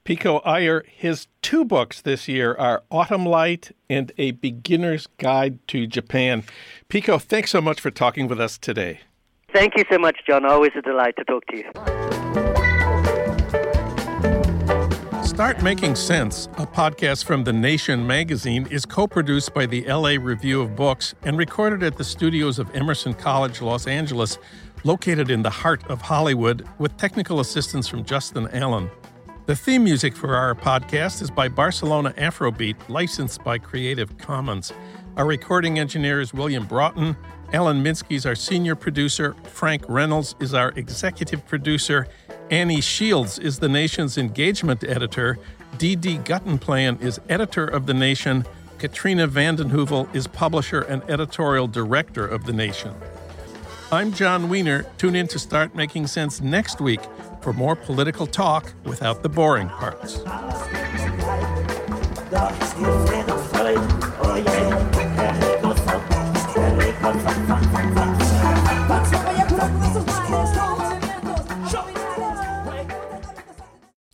Pico 0.05 0.39
Iyer, 0.39 0.85
his 0.89 1.26
two 1.43 1.64
books 1.64 2.01
this 2.01 2.29
year 2.29 2.55
are 2.55 2.83
Autumn 2.91 3.26
Light 3.26 3.72
and 3.91 4.11
A 4.16 4.31
Beginner's 4.31 5.07
Guide 5.18 5.59
to 5.68 5.87
Japan. 5.87 6.45
Pico, 6.89 7.18
thanks 7.18 7.51
so 7.51 7.61
much 7.61 7.81
for 7.81 7.91
talking 7.91 8.29
with 8.29 8.41
us 8.41 8.57
today. 8.57 9.01
Thank 9.53 9.76
you 9.76 9.84
so 9.90 9.99
much, 9.99 10.18
Jon. 10.26 10.44
Always 10.44 10.72
a 10.76 10.82
delight 10.82 11.14
to 11.16 11.24
talk 11.24 11.46
to 11.46 11.57
you. 11.57 11.64
Start 15.24 15.62
Making 15.62 15.94
Sense, 15.94 16.46
a 16.59 16.66
podcast 16.66 17.24
from 17.24 17.44
The 17.44 17.53
Nation 17.53 18.07
magazine, 18.07 18.66
is 18.70 18.84
co 18.84 19.07
produced 19.07 19.55
by 19.55 19.66
the 19.66 19.84
LA 19.86 20.16
Review 20.20 20.61
of 20.61 20.74
Books 20.74 21.14
and 21.22 21.38
recorded 21.38 21.82
at 21.82 21.96
the 21.96 22.05
studios 22.05 22.59
of 22.59 22.74
Emerson 22.74 23.14
College, 23.14 23.62
Los 23.62 23.86
Angeles, 23.86 24.38
located 24.84 25.30
in 25.30 25.42
the 25.42 25.51
heart 25.51 25.88
of 25.88 26.03
Hollywood, 26.03 26.68
with 26.78 26.96
technical 26.96 27.40
assistance 27.40 27.86
from 27.88 28.05
Justin 28.05 28.49
Allen. 28.53 28.90
The 29.46 29.57
theme 29.57 29.84
music 29.84 30.14
for 30.14 30.34
our 30.34 30.55
podcast 30.55 31.22
is 31.22 31.30
by 31.30 31.49
Barcelona 31.49 32.12
Afrobeat, 32.18 32.76
licensed 32.88 33.42
by 33.44 33.59
Creative 33.59 34.18
Commons. 34.18 34.72
Our 35.16 35.24
recording 35.24 35.78
engineer 35.78 36.20
is 36.20 36.34
William 36.34 36.66
Broughton. 36.66 37.16
Alan 37.53 37.82
Minsky 37.82 38.16
is 38.16 38.26
our 38.26 38.34
senior 38.34 38.74
producer. 38.74 39.34
Frank 39.44 39.82
Reynolds 39.88 40.34
is 40.38 40.53
our 40.53 40.70
executive 40.72 41.46
producer. 41.46 42.07
Annie 42.51 42.82
Shields 42.82 43.38
is 43.38 43.59
the 43.59 43.70
nation's 43.70 44.18
engagement 44.18 44.84
editor. 44.84 45.38
D.D. 45.78 46.18
Guttenplan 46.18 47.01
is 47.01 47.18
editor 47.30 47.66
of 47.66 47.86
The 47.86 47.94
Nation. 47.94 48.44
Katrina 48.78 49.26
vanden 49.26 49.70
Heuvel 49.70 50.14
is 50.14 50.26
publisher 50.26 50.82
and 50.82 51.03
editorial 51.09 51.66
director 51.66 52.26
of 52.26 52.44
The 52.44 52.53
Nation. 52.53 52.94
I'm 53.90 54.12
Jon 54.12 54.51
Wiener. 54.51 54.84
Tune 54.99 55.16
in 55.16 55.26
to 55.28 55.38
Start 55.38 55.74
Making 55.74 56.07
Sense 56.07 56.42
next 56.42 56.82
week 56.82 57.01
for 57.40 57.55
more 57.55 57.74
political 57.74 58.26
talk 58.26 58.74
without 58.84 59.22
the 59.22 59.28
boring 59.30 59.70
parts. 59.70 60.18